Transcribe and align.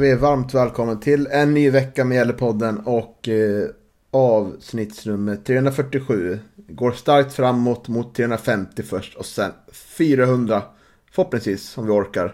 Hälsar 0.00 0.16
vi 0.16 0.18
er 0.18 0.30
varmt 0.30 0.54
välkommen 0.54 1.00
till 1.00 1.26
en 1.26 1.54
ny 1.54 1.70
vecka 1.70 2.04
med 2.04 2.16
Gällepodden 2.16 2.78
och 2.78 3.28
eh, 3.28 3.68
avsnittsnummer 4.10 5.36
347. 5.36 6.38
Går 6.68 6.92
starkt 6.92 7.32
framåt 7.32 7.88
mot 7.88 8.14
350 8.14 8.82
först 8.82 9.14
och 9.14 9.26
sen 9.26 9.52
400 9.72 10.62
förhoppningsvis 11.10 11.78
om 11.78 11.86
vi 11.86 11.92
orkar. 11.92 12.24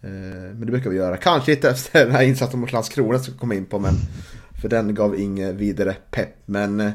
Eh, 0.00 0.10
men 0.10 0.60
det 0.60 0.72
brukar 0.72 0.90
vi 0.90 0.96
göra. 0.96 1.16
Kanske 1.16 1.52
inte 1.52 1.70
efter 1.70 2.04
den 2.04 2.14
här 2.14 2.22
insatsen 2.22 2.60
mot 2.60 2.72
Landskrona 2.72 3.18
som 3.18 3.34
vi 3.34 3.38
kom 3.38 3.52
in 3.52 3.66
på 3.66 3.78
men 3.78 3.94
för 4.62 4.68
den 4.68 4.94
gav 4.94 5.20
inget 5.20 5.54
vidare 5.54 5.96
pepp. 6.10 6.36
Men 6.46 6.80
eh, 6.80 6.92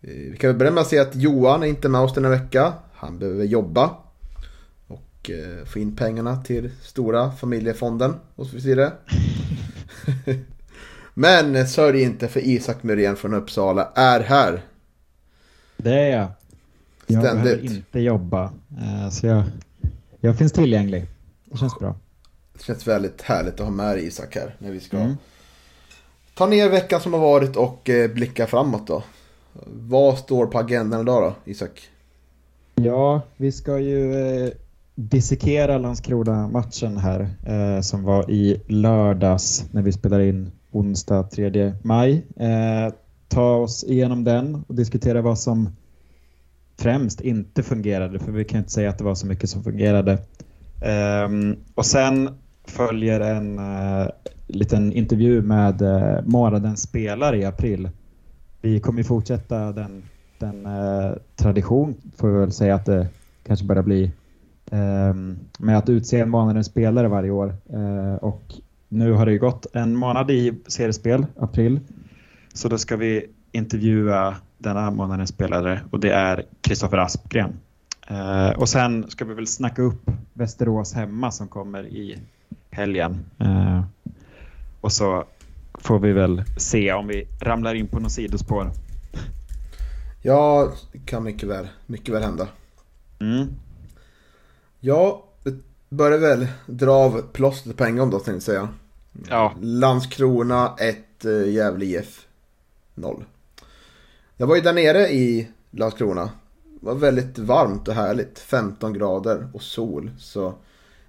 vi 0.00 0.36
kan 0.40 0.50
väl 0.50 0.58
börja 0.58 0.70
med 0.70 0.80
att 0.80 0.88
säga 0.88 1.02
att 1.02 1.16
Johan 1.16 1.62
är 1.62 1.66
inte 1.66 1.88
med 1.88 2.00
oss 2.00 2.14
den 2.14 2.24
här 2.24 2.30
veckan. 2.30 2.72
Han 2.94 3.18
behöver 3.18 3.44
jobba 3.44 3.90
och 5.22 5.30
eh, 5.30 5.64
få 5.64 5.78
in 5.78 5.96
pengarna 5.96 6.36
till 6.42 6.70
stora 6.82 7.30
familjefonden 7.32 8.14
och 8.36 8.46
så 8.46 8.56
vidare. 8.56 8.92
Men 11.14 11.68
sörj 11.68 12.02
inte 12.02 12.28
för 12.28 12.40
Isak 12.40 12.82
Myrén 12.82 13.16
från 13.16 13.34
Uppsala 13.34 13.92
är 13.94 14.20
här. 14.20 14.62
Det 15.76 15.94
är 15.94 16.16
jag. 16.16 16.28
Jag 17.06 17.22
Ständigt. 17.22 17.44
behöver 17.44 17.64
inte 17.64 18.00
jobba. 18.00 18.44
eh, 18.80 19.08
Så 19.10 19.26
jag, 19.26 19.42
jag 20.20 20.38
finns 20.38 20.52
tillgänglig. 20.52 21.06
Det 21.44 21.58
känns 21.58 21.78
bra. 21.78 21.94
Det 22.52 22.62
känns 22.64 22.86
väldigt 22.86 23.22
härligt 23.22 23.54
att 23.54 23.60
ha 23.66 23.70
med 23.70 23.96
dig, 23.96 24.06
Isak 24.06 24.34
här 24.34 24.54
när 24.58 24.70
vi 24.70 24.80
ska 24.80 24.96
Mm. 24.96 25.16
ta 26.34 26.46
ner 26.46 26.68
veckan 26.68 27.00
som 27.00 27.12
har 27.12 27.20
varit 27.20 27.56
och 27.56 27.90
eh, 27.90 28.10
blicka 28.10 28.46
framåt 28.46 28.86
då. 28.86 29.02
Vad 29.66 30.18
står 30.18 30.46
på 30.46 30.58
agendan 30.58 31.00
idag 31.00 31.22
då, 31.22 31.50
Isak? 31.50 31.88
Ja, 32.74 33.22
vi 33.36 33.52
ska 33.52 33.78
ju 33.78 34.52
dissekera 34.94 35.78
Landskrona-matchen 35.78 36.96
här 36.96 37.28
eh, 37.46 37.80
som 37.80 38.02
var 38.02 38.30
i 38.30 38.62
lördags 38.66 39.64
när 39.70 39.82
vi 39.82 39.92
spelar 39.92 40.20
in 40.20 40.50
onsdag 40.70 41.22
3 41.22 41.72
maj. 41.82 42.26
Eh, 42.36 42.94
ta 43.28 43.54
oss 43.54 43.84
igenom 43.84 44.24
den 44.24 44.64
och 44.66 44.74
diskutera 44.74 45.22
vad 45.22 45.38
som 45.38 45.68
främst 46.78 47.20
inte 47.20 47.62
fungerade 47.62 48.18
för 48.18 48.32
vi 48.32 48.44
kan 48.44 48.58
inte 48.58 48.72
säga 48.72 48.90
att 48.90 48.98
det 48.98 49.04
var 49.04 49.14
så 49.14 49.26
mycket 49.26 49.50
som 49.50 49.64
fungerade. 49.64 50.12
Eh, 50.80 51.28
och 51.74 51.86
sen 51.86 52.30
följer 52.64 53.20
en 53.20 53.58
eh, 53.58 54.08
liten 54.46 54.92
intervju 54.92 55.42
med 55.42 55.82
eh, 55.82 56.24
månadens 56.24 56.82
spelare 56.82 57.38
i 57.38 57.44
april. 57.44 57.88
Vi 58.60 58.80
kommer 58.80 59.02
fortsätta 59.02 59.72
den, 59.72 60.02
den 60.38 60.66
eh, 60.66 61.12
tradition, 61.36 61.94
får 62.16 62.28
vi 62.28 62.38
väl 62.38 62.52
säga 62.52 62.74
att 62.74 62.86
det 62.86 63.08
kanske 63.46 63.66
börjar 63.66 63.82
bli, 63.82 64.10
med 65.58 65.78
att 65.78 65.88
utse 65.88 66.20
en 66.20 66.30
månadens 66.30 66.66
spelare 66.66 67.08
varje 67.08 67.30
år. 67.30 67.54
Eh, 67.72 68.14
och 68.14 68.42
nu 68.88 69.12
har 69.12 69.26
det 69.26 69.32
ju 69.32 69.38
gått 69.38 69.66
en 69.72 69.96
månad 69.96 70.30
i 70.30 70.52
seriespel, 70.66 71.26
april. 71.38 71.80
Så 72.52 72.68
då 72.68 72.78
ska 72.78 72.96
vi 72.96 73.26
intervjua 73.52 74.36
denna 74.58 74.90
månadens 74.90 75.30
spelare 75.30 75.80
och 75.90 76.00
det 76.00 76.10
är 76.10 76.44
Kristoffer 76.60 76.98
Aspgren. 76.98 77.52
Eh, 78.08 78.50
och 78.50 78.68
sen 78.68 79.10
ska 79.10 79.24
vi 79.24 79.34
väl 79.34 79.46
snacka 79.46 79.82
upp 79.82 80.10
Västerås 80.32 80.94
hemma 80.94 81.30
som 81.30 81.48
kommer 81.48 81.86
i 81.86 82.18
helgen. 82.70 83.24
Och 84.80 84.92
så 84.92 85.24
får 85.74 85.98
vi 85.98 86.12
väl 86.12 86.44
se 86.56 86.92
om 86.92 87.06
vi 87.06 87.28
ramlar 87.40 87.74
in 87.74 87.86
på 87.86 88.00
något 88.00 88.12
sidospår. 88.12 88.70
Ja, 90.22 90.72
det 90.92 90.98
kan 90.98 91.24
mycket 91.24 91.48
väl, 91.48 91.68
mycket 91.86 92.14
väl 92.14 92.22
hända. 92.22 92.48
Mm. 93.20 93.48
Ja, 94.84 95.24
det 95.42 95.54
börjar 95.88 96.18
väl 96.18 96.46
dra 96.66 96.92
av 96.92 97.22
plåstret 97.32 97.76
på 97.76 97.84
en 97.84 97.96
gång 97.96 98.10
då 98.10 98.18
tänkte 98.18 98.32
jag 98.32 98.42
säga. 98.42 98.68
Ja, 99.28 99.54
Landskrona 99.60 100.76
1, 100.78 101.24
eh, 101.24 101.48
Gävle 101.52 101.84
IF 101.84 102.26
0. 102.94 103.24
Jag 104.36 104.46
var 104.46 104.54
ju 104.56 104.60
där 104.60 104.72
nere 104.72 105.08
i 105.12 105.48
Landskrona. 105.70 106.30
Det 106.80 106.86
var 106.86 106.94
väldigt 106.94 107.38
varmt 107.38 107.88
och 107.88 107.94
härligt. 107.94 108.38
15 108.38 108.92
grader 108.92 109.48
och 109.52 109.62
sol. 109.62 110.10
Så 110.18 110.54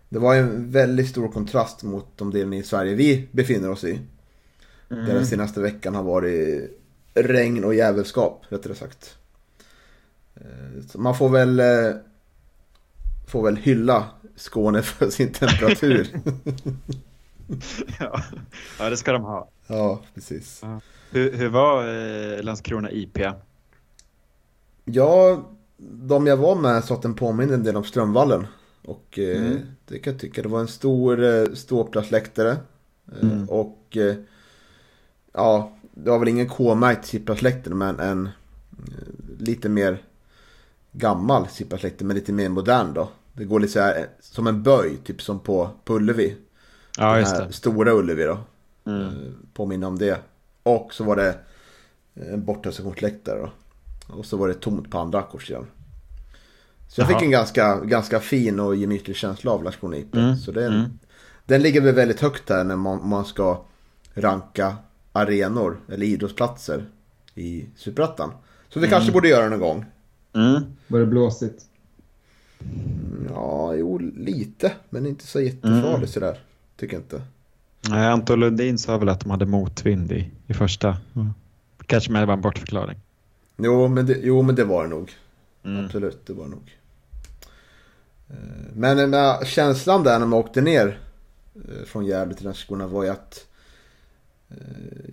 det 0.09 0.19
var 0.19 0.35
en 0.35 0.71
väldigt 0.71 1.09
stor 1.09 1.27
kontrast 1.27 1.83
mot 1.83 2.07
de 2.17 2.31
delarna 2.31 2.55
i 2.55 2.63
Sverige 2.63 2.95
vi 2.95 3.27
befinner 3.31 3.69
oss 3.69 3.83
i. 3.83 3.99
Där 4.87 5.13
den 5.13 5.25
senaste 5.25 5.61
veckan 5.61 5.95
har 5.95 6.03
varit 6.03 6.71
regn 7.13 7.63
och 7.63 7.75
jävelskap, 7.75 8.45
rättare 8.49 8.75
sagt. 8.75 9.17
Eh, 10.35 10.81
Så 10.89 10.99
man 10.99 11.15
får 11.15 11.29
väl, 11.29 11.59
eh, 11.59 11.95
får 13.33 13.43
väl 13.43 13.55
hylla 13.57 14.05
Skåne 14.35 14.81
för 14.81 15.09
sin 15.09 15.31
temperatur. 15.31 16.07
ja. 17.99 18.21
ja 18.79 18.89
det 18.89 18.97
ska 18.97 19.11
de 19.11 19.23
ha. 19.23 19.49
ja, 19.67 20.01
precis. 20.13 20.61
Hur, 21.11 21.31
hur 21.37 21.49
var 21.49 21.87
eh, 22.37 22.43
Landskrona 22.43 22.91
IP? 22.91 23.17
Ja, 24.85 25.43
de 25.77 26.27
jag 26.27 26.37
var 26.37 26.55
med 26.55 26.83
sa 26.83 26.93
att 26.93 27.01
den 27.01 27.13
påminner 27.15 27.53
en 27.53 27.63
del 27.63 27.75
om 27.75 27.83
Strömvallen. 27.83 28.47
Och 28.85 29.19
eh, 29.19 29.41
Mm. 29.41 29.59
det 29.87 29.99
kan 29.99 30.13
jag 30.13 30.21
tycka. 30.21 30.41
Det 30.41 30.49
var 30.49 30.59
en 30.59 30.67
stor 30.67 31.23
eh, 31.23 31.45
ståplatsläktare. 31.53 32.51
Eh, 32.51 32.57
Mm. 33.21 33.49
Och 33.49 33.97
eh, 33.97 34.15
ja, 35.33 35.71
det 35.93 36.09
var 36.09 36.19
väl 36.19 36.27
ingen 36.27 36.49
K-märkt 36.49 37.05
sittplatsläktare 37.05 37.75
men 37.75 37.99
en 37.99 38.25
eh, 38.27 39.33
lite 39.39 39.69
mer 39.69 39.97
gammal 40.91 41.47
sittplatsläktare 41.47 42.07
men 42.07 42.15
lite 42.15 42.33
mer 42.33 42.49
modern 42.49 42.93
då. 42.93 43.09
Det 43.33 43.45
går 43.45 43.59
lite 43.59 43.73
så 43.73 43.79
här 43.79 44.07
som 44.19 44.47
en 44.47 44.63
böj, 44.63 44.97
typ 45.03 45.21
som 45.21 45.39
på, 45.39 45.69
på 45.85 45.95
Ullevi. 45.95 46.35
Ja, 46.97 47.11
Den 47.11 47.19
just 47.19 47.31
här 47.31 47.47
det. 47.47 47.53
Stora 47.53 47.91
Ullevi 47.93 48.23
då. 48.23 48.37
Mm. 48.85 49.01
Eh, 49.01 49.09
Påminner 49.53 49.87
om 49.87 49.97
det. 49.99 50.19
Och 50.63 50.93
så 50.93 51.03
var 51.03 51.15
det 51.15 51.35
en 52.13 52.45
bortasektionsläktare 52.45 53.39
då. 53.39 53.51
Och 54.13 54.25
så 54.25 54.37
var 54.37 54.47
det 54.47 54.53
tomt 54.53 54.91
på 54.91 54.97
andra 54.97 55.19
ackordssidan. 55.19 55.65
Så 56.87 57.01
jag 57.01 57.09
Jaha. 57.11 57.19
fick 57.19 57.25
en 57.25 57.31
ganska, 57.31 57.79
ganska 57.79 58.19
fin 58.19 58.59
och 58.59 58.75
gemytlig 58.75 59.15
känsla 59.15 59.51
av 59.51 59.63
Landskrona 59.63 59.97
IP. 59.97 60.15
Mm, 60.15 60.35
Så 60.37 60.51
den, 60.51 60.73
mm. 60.73 60.89
den 61.45 61.61
ligger 61.61 61.81
väl 61.81 61.95
väldigt 61.95 62.19
högt 62.21 62.49
här 62.49 62.63
när 62.63 62.75
man, 62.75 63.09
man 63.09 63.25
ska 63.25 63.65
ranka 64.13 64.75
arenor 65.11 65.79
eller 65.89 66.05
idrottsplatser 66.05 66.85
i 67.35 67.65
Superettan. 67.75 68.31
Så 68.69 68.79
vi 68.79 68.87
kanske 68.87 69.11
borde 69.11 69.27
göra 69.27 69.49
någon 69.49 69.59
gång. 69.59 69.85
Mm. 70.33 70.63
Var 70.87 70.99
det 70.99 71.05
blåsigt? 71.05 71.65
Ja, 73.29 73.75
jo, 73.75 73.97
lite. 73.97 74.71
Men 74.89 75.05
inte 75.05 75.27
så 75.27 75.41
jättefarligt 75.41 75.95
Mm. 75.97 76.07
sådär. 76.07 76.39
Tycker 76.77 76.93
jag 76.95 77.01
inte. 77.03 77.21
Nej, 77.89 78.07
Anton 78.07 78.39
Lundin 78.39 78.77
sa 78.77 78.97
väl 78.97 79.09
att 79.09 79.19
de 79.19 79.29
hade 79.31 79.45
motvind 79.45 80.11
i, 80.11 80.31
i 80.47 80.53
första. 80.53 80.97
Kanske 81.85 82.11
med 82.11 82.27
var 82.27 82.33
en 82.33 82.41
bortförklaring. 82.41 82.97
Jo, 83.57 83.87
men 83.87 84.05
det, 84.05 84.17
jo, 84.23 84.41
men 84.41 84.55
det 84.55 84.63
var 84.63 84.83
det 84.83 84.89
nog. 84.89 85.11
Mm. 85.65 85.85
Absolut, 85.85 86.25
det 86.25 86.33
var 86.33 86.43
det 86.43 86.49
nog. 86.51 86.77
Eh, 88.29 88.35
Men 88.75 89.09
med 89.09 89.47
känslan 89.47 90.03
där 90.03 90.19
när 90.19 90.25
man 90.25 90.39
åkte 90.39 90.61
ner 90.61 90.99
eh, 91.55 91.85
från 91.85 92.05
Gävle 92.05 92.33
till 92.35 92.45
Landskrona 92.45 92.87
var 92.87 93.03
ju 93.03 93.09
att 93.09 93.47
eh, 94.49 94.57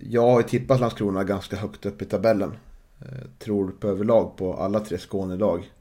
jag 0.09 0.21
har 0.21 0.41
ju 0.41 0.47
tippat 0.47 0.79
Landskrona 0.79 1.23
ganska 1.23 1.55
högt 1.55 1.85
upp 1.85 2.01
i 2.01 2.05
tabellen. 2.05 2.51
Eh, 2.99 3.07
Tror 3.39 3.71
på 3.79 3.87
överlag 3.87 4.37
på 4.37 4.53
alla 4.53 4.79
tre 4.79 4.97
Skånelag. 4.97 5.71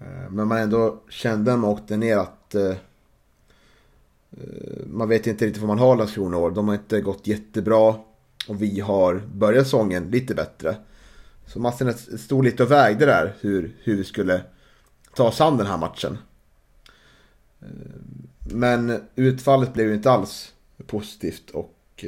Eh, 0.00 0.30
men 0.30 0.48
man 0.48 0.58
ändå 0.58 1.02
kände 1.08 1.50
när 1.50 1.58
man 1.58 1.70
åkte 1.70 1.96
ner 1.96 2.16
att 2.16 2.54
eh, 2.54 2.76
eh, 4.30 4.86
man 4.86 5.08
vet 5.08 5.26
inte 5.26 5.46
riktigt 5.46 5.62
vad 5.62 5.68
man 5.68 5.78
har 5.78 5.96
Landskrona 5.96 6.36
i 6.36 6.40
år. 6.40 6.50
De 6.50 6.68
har 6.68 6.74
inte 6.74 7.00
gått 7.00 7.26
jättebra 7.26 7.94
och 8.48 8.62
vi 8.62 8.80
har 8.80 9.22
börjat 9.34 9.64
säsongen 9.64 10.10
lite 10.10 10.34
bättre. 10.34 10.76
Så 11.46 11.60
Matsen 11.60 11.94
stod 12.18 12.44
lite 12.44 12.62
och 12.62 12.70
vägde 12.70 13.06
där 13.06 13.34
hur, 13.40 13.76
hur 13.82 13.96
vi 13.96 14.04
skulle 14.04 14.42
ta 15.14 15.28
oss 15.28 15.40
an 15.40 15.56
den 15.56 15.66
här 15.66 15.78
matchen. 15.78 16.18
Men 18.38 19.00
utfallet 19.14 19.74
blev 19.74 19.88
ju 19.88 19.94
inte 19.94 20.10
alls 20.10 20.52
positivt 20.86 21.50
och 21.50 22.04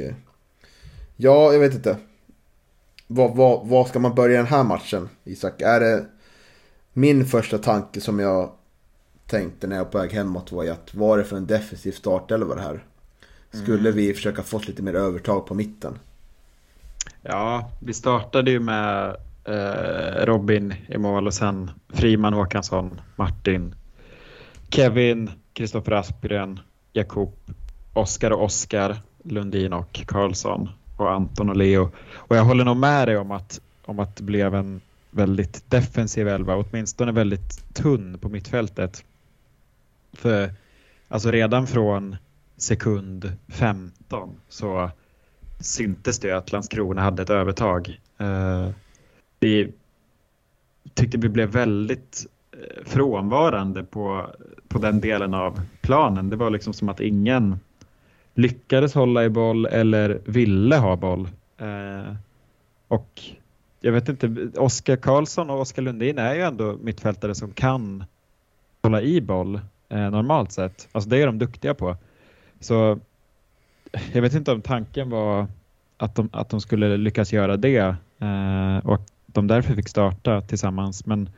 Ja, 1.17 1.53
jag 1.53 1.61
vet 1.61 1.75
inte. 1.75 1.97
Vad, 3.07 3.37
vad, 3.37 3.67
vad 3.69 3.89
ska 3.89 3.99
man 3.99 4.15
börja 4.15 4.37
den 4.37 4.47
här 4.47 4.65
matchen, 4.65 5.09
Isak? 5.25 5.61
Är 5.61 5.81
det... 5.81 6.07
Min 6.99 7.27
första 7.27 7.59
tanke 7.59 8.01
som 8.01 8.19
jag 8.19 8.51
tänkte 9.27 9.67
när 9.67 9.77
jag 9.77 9.85
var 9.85 9.91
på 9.91 9.99
väg 9.99 10.13
hemåt 10.13 10.53
var 10.53 10.65
ju 10.65 10.71
att 10.71 10.95
vad 10.95 11.19
är 11.19 11.23
det 11.23 11.29
för 11.29 11.37
en 11.37 11.47
defensiv 11.47 11.93
startelva 11.93 12.55
det 12.55 12.61
här? 12.61 12.85
Skulle 13.51 13.91
vi 13.91 14.15
försöka 14.15 14.43
få 14.43 14.61
lite 14.67 14.83
mer 14.83 14.95
övertag 14.95 15.47
på 15.47 15.55
mitten? 15.55 15.99
Ja, 17.23 17.71
vi 17.81 17.95
startade 17.95 18.51
ju 18.51 18.61
med 18.61 19.17
eh, 19.45 20.27
Robin 20.27 20.75
i 20.89 20.99
mål 20.99 21.27
och 21.27 21.35
sen 21.35 21.71
Friman 21.89 22.33
Håkansson, 22.33 23.01
Martin, 23.17 23.75
Kevin, 24.69 25.31
Kristoffer 25.53 25.93
Aspgren, 25.93 26.61
Jakob, 26.93 27.35
Oskar 27.93 28.31
och 28.31 28.45
Oskar, 28.45 28.97
Lundin 29.23 29.73
och 29.73 30.01
Karlsson 30.07 30.69
och 30.97 31.13
Anton 31.13 31.51
och 31.51 31.57
Leo. 31.57 31.91
Och 32.15 32.37
jag 32.37 32.45
håller 32.45 32.65
nog 32.65 32.77
med 32.77 33.09
dig 33.09 33.17
om 33.17 33.31
att, 33.31 33.61
om 33.85 33.99
att 33.99 34.17
det 34.17 34.23
blev 34.23 34.55
en 34.55 34.81
väldigt 35.17 35.71
defensiv 35.71 36.29
elva, 36.29 36.57
åtminstone 36.57 37.13
väldigt 37.13 37.75
tunn 37.75 38.19
på 38.19 38.29
mittfältet. 38.29 39.05
För 40.13 40.51
alltså 41.09 41.31
redan 41.31 41.67
från 41.67 42.17
sekund 42.57 43.33
15 43.49 44.41
så 44.49 44.91
syntes 45.61 46.19
det 46.19 46.33
att 46.33 46.53
Landskrona 46.53 47.03
hade 47.03 47.23
ett 47.23 47.31
övertag. 47.31 48.01
Eh, 48.19 48.69
vi 49.41 49.73
tyckte 50.95 51.19
vi 51.19 51.29
blev 51.29 51.49
väldigt 51.49 52.27
eh, 52.53 52.85
frånvarande 52.85 53.85
på, 53.85 54.31
på 54.69 54.79
den 54.79 55.01
delen 55.01 55.35
av 55.35 55.61
planen. 55.81 56.31
Det 56.31 56.37
var 56.37 56.51
liksom 56.51 56.73
som 56.73 56.89
att 56.89 57.01
ingen 57.01 57.59
lyckades 58.35 58.95
hålla 58.95 59.25
i 59.25 59.29
boll 59.29 59.67
eller 59.67 60.21
ville 60.25 60.77
ha 60.77 60.97
boll. 60.97 61.29
Eh, 61.59 62.15
och 62.89 63.21
jag 63.87 63.93
vet 63.93 64.09
inte, 64.09 64.49
Oskar 64.57 64.97
Karlsson 64.97 65.51
och 65.51 65.61
Oskar 65.61 65.83
Lundin 65.83 66.19
är 66.19 66.35
ju 66.35 66.43
ändå 66.43 66.77
mittfältare 66.83 67.35
som 67.35 67.53
kan 67.53 68.05
hålla 68.83 69.03
i 69.03 69.21
boll 69.21 69.61
eh, 69.89 70.11
normalt 70.11 70.53
sett. 70.53 70.89
Alltså 70.93 71.11
det 71.11 71.23
är 71.23 71.27
de 71.27 71.39
duktiga 71.39 71.75
på. 71.75 71.97
Så 72.61 72.99
jag 74.13 74.23
vet 74.23 74.35
inte 74.35 74.53
om 74.53 74.63
tanken 74.63 75.11
var 75.11 75.47
att 75.97 76.15
de, 76.15 76.29
att 76.33 76.49
de 76.49 76.61
skulle 76.61 76.97
lyckas 76.97 77.33
göra 77.33 77.57
det 77.57 77.97
eh, 78.19 78.87
och 78.87 78.95
att 78.95 79.13
de 79.27 79.47
därför 79.47 79.75
fick 79.75 79.89
starta 79.89 80.41
tillsammans. 80.41 81.07
Men 81.07 81.31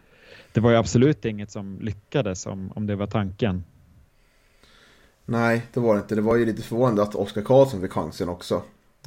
det 0.52 0.60
var 0.60 0.70
ju 0.70 0.76
absolut 0.76 1.24
inget 1.24 1.50
som 1.50 1.78
lyckades 1.80 2.46
om, 2.46 2.72
om 2.74 2.86
det 2.86 2.96
var 2.96 3.06
tanken. 3.06 3.64
Nej, 5.24 5.62
det 5.72 5.80
var 5.80 5.94
det 5.94 6.00
inte. 6.00 6.14
Det 6.14 6.20
var 6.20 6.36
ju 6.36 6.46
lite 6.46 6.62
förvånande 6.62 7.02
att 7.02 7.14
Oskar 7.14 7.42
Karlsson 7.42 7.80
fick 7.80 7.92
chansen 7.92 8.28
också. 8.28 8.62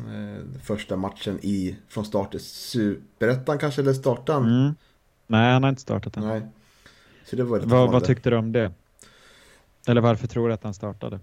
Eh, 0.07 0.61
första 0.63 0.95
matchen 0.95 1.39
i, 1.41 1.75
från 1.87 2.05
start 2.05 2.35
i 2.35 2.39
Superettan 2.39 3.57
kanske, 3.57 3.81
eller 3.81 3.93
startan? 3.93 4.43
Mm. 4.45 4.75
Nej, 5.27 5.53
han 5.53 5.63
har 5.63 5.69
inte 5.69 5.81
startat 5.81 6.17
än. 6.17 6.27
Nej. 6.27 6.41
Så 7.25 7.35
det 7.35 7.43
var 7.43 7.59
vad, 7.59 7.91
vad 7.91 8.03
tyckte 8.03 8.29
du 8.29 8.35
om 8.35 8.51
det? 8.51 8.71
Eller 9.87 10.01
varför 10.01 10.27
tror 10.27 10.47
du 10.47 10.53
att 10.53 10.63
han 10.63 10.73
startade? 10.73 11.19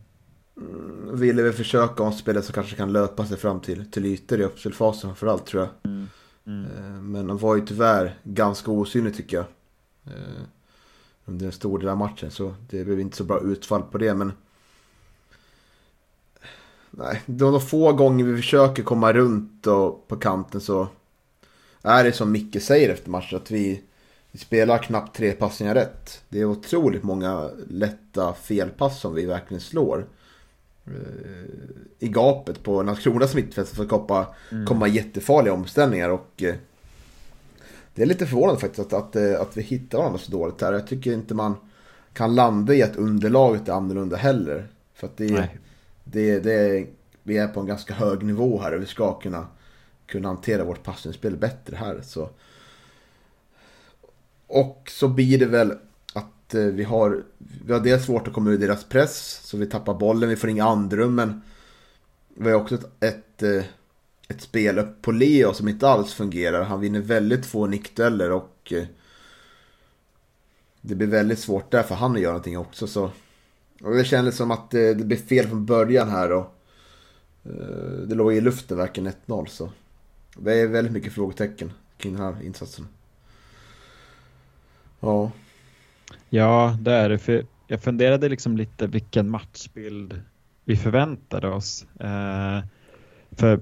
Mm, 0.56 1.20
ville 1.20 1.42
väl 1.42 1.52
försöka 1.52 2.02
ha 2.02 2.10
en 2.10 2.16
spelare 2.16 2.42
som 2.42 2.52
kanske 2.52 2.76
kan 2.76 2.92
löpa 2.92 3.26
sig 3.26 3.36
fram 3.36 3.60
till, 3.60 3.90
till 3.90 4.06
ytor 4.06 4.40
i 4.40 4.44
uppspelfasen 4.44 5.10
framförallt 5.10 5.46
tror 5.46 5.62
jag. 5.62 5.92
Mm. 5.92 6.08
Mm. 6.46 6.64
Eh, 6.64 7.02
men 7.02 7.28
han 7.28 7.38
var 7.38 7.56
ju 7.56 7.66
tyvärr 7.66 8.14
ganska 8.22 8.70
osynlig 8.70 9.16
tycker 9.16 9.36
jag. 9.36 9.46
Eh, 10.06 10.42
under 11.24 11.46
en 11.46 11.52
stor 11.52 11.78
del 11.78 11.88
av 11.88 11.96
matchen 11.96 12.30
så 12.30 12.54
det 12.70 12.84
blev 12.84 13.00
inte 13.00 13.16
så 13.16 13.24
bra 13.24 13.40
utfall 13.40 13.82
på 13.82 13.98
det 13.98 14.14
men 14.14 14.32
Nej, 16.90 17.22
de 17.26 17.60
få 17.60 17.92
gånger 17.92 18.24
vi 18.24 18.36
försöker 18.36 18.82
komma 18.82 19.12
runt 19.12 19.66
och 19.66 20.08
på 20.08 20.16
kanten 20.16 20.60
så 20.60 20.88
är 21.82 22.04
det 22.04 22.12
som 22.12 22.32
Micke 22.32 22.62
säger 22.62 22.88
efter 22.88 23.10
matchen 23.10 23.36
att 23.36 23.50
vi, 23.50 23.82
vi 24.32 24.38
spelar 24.38 24.78
knappt 24.78 25.16
tre 25.16 25.32
passningar 25.32 25.74
rätt. 25.74 26.22
Det 26.28 26.40
är 26.40 26.44
otroligt 26.44 27.02
många 27.02 27.50
lätta 27.68 28.34
felpass 28.34 29.00
som 29.00 29.14
vi 29.14 29.26
verkligen 29.26 29.60
slår. 29.60 30.06
Eh, 30.86 30.92
I 31.98 32.08
gapet 32.08 32.62
på 32.62 32.82
Landskronas 32.82 33.34
mittfält 33.34 33.68
för 33.68 33.82
att 33.82 33.88
komma, 33.88 34.26
mm. 34.52 34.66
komma 34.66 34.88
jättefarliga 34.88 35.54
omställningar 35.54 36.08
och 36.08 36.42
eh, 36.42 36.54
det 37.94 38.02
är 38.02 38.06
lite 38.06 38.26
förvånande 38.26 38.60
faktiskt 38.60 38.92
att, 38.92 38.92
att, 38.92 39.16
eh, 39.16 39.40
att 39.40 39.56
vi 39.56 39.62
hittar 39.62 39.98
varandra 39.98 40.18
så 40.18 40.32
dåligt 40.32 40.62
här. 40.62 40.72
Jag 40.72 40.86
tycker 40.86 41.12
inte 41.12 41.34
man 41.34 41.54
kan 42.12 42.34
landa 42.34 42.74
i 42.74 42.82
att 42.82 42.96
underlaget 42.96 43.68
är 43.68 43.72
annorlunda 43.72 44.16
heller. 44.16 44.68
För 44.94 45.06
att 45.06 45.16
det, 45.16 45.32
Nej 45.32 45.58
det, 46.10 46.40
det, 46.40 46.86
vi 47.22 47.38
är 47.38 47.48
på 47.48 47.60
en 47.60 47.66
ganska 47.66 47.94
hög 47.94 48.22
nivå 48.22 48.60
här 48.60 48.74
och 48.74 48.82
vi 48.82 48.86
ska 48.86 49.20
kunna, 49.20 49.46
kunna 50.06 50.28
hantera 50.28 50.64
vårt 50.64 50.82
passningsspel 50.82 51.36
bättre 51.36 51.76
här. 51.76 52.00
Så. 52.02 52.30
Och 54.46 54.90
så 54.90 55.08
blir 55.08 55.38
det 55.38 55.46
väl 55.46 55.72
att 56.12 56.54
eh, 56.54 56.62
vi 56.62 56.84
har, 56.84 57.24
vi 57.66 57.72
har 57.72 57.80
dels 57.80 58.04
svårt 58.04 58.28
att 58.28 58.34
komma 58.34 58.50
ur 58.50 58.58
deras 58.58 58.84
press, 58.84 59.40
så 59.44 59.56
vi 59.56 59.66
tappar 59.66 59.94
bollen, 59.94 60.28
vi 60.28 60.36
får 60.36 60.50
inga 60.50 60.64
andrum, 60.64 61.14
men 61.14 61.42
vi 62.34 62.50
har 62.50 62.60
också 62.60 62.74
ett, 62.74 62.86
ett, 63.00 63.42
eh, 63.42 63.64
ett 64.28 64.40
spel 64.40 64.78
upp 64.78 65.02
på 65.02 65.12
Leo 65.12 65.52
som 65.52 65.68
inte 65.68 65.88
alls 65.88 66.14
fungerar. 66.14 66.62
Han 66.62 66.80
vinner 66.80 67.00
väldigt 67.00 67.46
få 67.46 67.66
nickdueller 67.66 68.30
och 68.30 68.72
eh, 68.72 68.84
det 70.80 70.94
blir 70.94 71.06
väldigt 71.06 71.38
svårt 71.38 71.70
där 71.70 71.82
för 71.82 71.94
han 71.94 72.12
att 72.12 72.20
göra 72.20 72.32
någonting 72.32 72.58
också. 72.58 72.86
Så 72.86 73.10
och 73.82 73.94
det 73.94 74.04
kändes 74.04 74.36
som 74.36 74.50
att 74.50 74.70
det, 74.70 74.94
det 74.94 75.04
blev 75.04 75.16
fel 75.16 75.46
från 75.46 75.66
början 75.66 76.08
här 76.08 76.32
och 76.32 76.54
eh, 77.44 78.06
det 78.06 78.14
låg 78.14 78.34
i 78.34 78.40
luften 78.40 78.76
verkligen 78.76 79.12
1-0 79.26 79.46
så. 79.46 79.72
Det 80.36 80.54
är 80.54 80.66
väldigt 80.66 80.92
mycket 80.92 81.12
frågetecken 81.12 81.72
kring 81.96 82.12
den 82.12 82.22
här 82.22 82.42
insatsen. 82.42 82.86
Ja. 85.00 85.30
Ja, 86.28 86.76
det 86.80 86.92
är 86.92 87.08
det. 87.08 87.18
För 87.18 87.46
jag 87.66 87.82
funderade 87.82 88.28
liksom 88.28 88.56
lite 88.56 88.86
vilken 88.86 89.30
matchbild 89.30 90.22
vi 90.64 90.76
förväntade 90.76 91.48
oss. 91.48 91.86
Eh, 92.00 92.60
för 93.30 93.60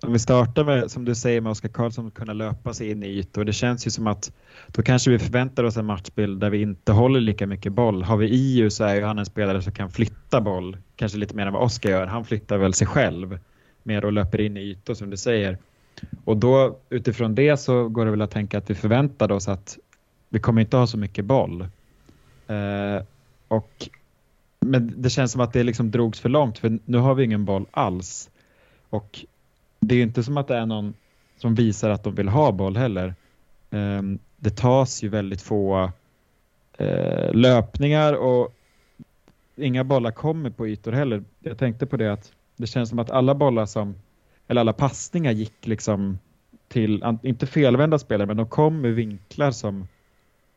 om 0.00 0.12
vi 0.12 0.18
startar 0.18 0.64
med, 0.64 0.90
som 0.90 1.04
du 1.04 1.14
säger, 1.14 1.40
med 1.40 1.50
Oskar 1.50 1.68
Karlsson 1.68 2.10
kunna 2.10 2.32
löpa 2.32 2.74
sig 2.74 2.90
in 2.90 3.02
i 3.02 3.06
ytor. 3.06 3.44
Det 3.44 3.52
känns 3.52 3.86
ju 3.86 3.90
som 3.90 4.06
att 4.06 4.32
då 4.66 4.82
kanske 4.82 5.10
vi 5.10 5.18
förväntar 5.18 5.64
oss 5.64 5.76
en 5.76 5.86
matchbild 5.86 6.40
där 6.40 6.50
vi 6.50 6.62
inte 6.62 6.92
håller 6.92 7.20
lika 7.20 7.46
mycket 7.46 7.72
boll. 7.72 8.02
Har 8.02 8.16
vi 8.16 8.28
IU 8.28 8.70
så 8.70 8.84
är 8.84 8.94
ju 8.94 9.04
han 9.04 9.18
en 9.18 9.26
spelare 9.26 9.62
som 9.62 9.72
kan 9.72 9.90
flytta 9.90 10.40
boll, 10.40 10.76
kanske 10.96 11.18
lite 11.18 11.36
mer 11.36 11.46
än 11.46 11.52
vad 11.52 11.62
Oskar 11.62 11.90
gör. 11.90 12.06
Han 12.06 12.24
flyttar 12.24 12.58
väl 12.58 12.74
sig 12.74 12.86
själv 12.86 13.38
mer 13.82 14.04
och 14.04 14.12
löper 14.12 14.40
in 14.40 14.56
i 14.56 14.60
ytor 14.60 14.94
som 14.94 15.10
du 15.10 15.16
säger. 15.16 15.58
Och 16.24 16.36
då 16.36 16.78
utifrån 16.90 17.34
det 17.34 17.56
så 17.56 17.88
går 17.88 18.04
det 18.04 18.10
väl 18.10 18.22
att 18.22 18.30
tänka 18.30 18.58
att 18.58 18.70
vi 18.70 18.74
förväntade 18.74 19.34
oss 19.34 19.48
att 19.48 19.78
vi 20.28 20.40
kommer 20.40 20.60
inte 20.60 20.76
ha 20.76 20.86
så 20.86 20.98
mycket 20.98 21.24
boll. 21.24 21.60
Eh, 22.46 23.02
och, 23.48 23.88
men 24.60 24.94
det 24.96 25.10
känns 25.10 25.32
som 25.32 25.40
att 25.40 25.52
det 25.52 25.62
liksom 25.62 25.90
drogs 25.90 26.20
för 26.20 26.28
långt 26.28 26.58
för 26.58 26.78
nu 26.84 26.98
har 26.98 27.14
vi 27.14 27.24
ingen 27.24 27.44
boll 27.44 27.66
alls. 27.70 28.30
Och 28.90 29.24
det 29.80 29.94
är 29.94 30.02
inte 30.02 30.22
som 30.22 30.36
att 30.36 30.48
det 30.48 30.56
är 30.56 30.66
någon 30.66 30.94
som 31.36 31.54
visar 31.54 31.90
att 31.90 32.04
de 32.04 32.14
vill 32.14 32.28
ha 32.28 32.52
boll 32.52 32.76
heller. 32.76 33.14
Ehm, 33.70 34.18
det 34.36 34.56
tas 34.56 35.02
ju 35.02 35.08
väldigt 35.08 35.42
få 35.42 35.90
eh, 36.78 37.32
löpningar 37.32 38.12
och 38.12 38.54
inga 39.56 39.84
bollar 39.84 40.10
kommer 40.10 40.50
på 40.50 40.68
ytor 40.68 40.92
heller. 40.92 41.24
Jag 41.40 41.58
tänkte 41.58 41.86
på 41.86 41.96
det 41.96 42.12
att 42.12 42.32
det 42.56 42.66
känns 42.66 42.88
som 42.88 42.98
att 42.98 43.10
alla 43.10 43.34
bollar 43.34 43.66
som, 43.66 43.94
eller 44.48 44.60
alla 44.60 44.72
passningar 44.72 45.32
gick 45.32 45.66
liksom 45.66 46.18
till, 46.68 47.18
inte 47.22 47.46
felvända 47.46 47.98
spelare, 47.98 48.26
men 48.26 48.36
de 48.36 48.48
kom 48.48 48.80
med 48.80 48.94
vinklar 48.94 49.50
som, 49.50 49.88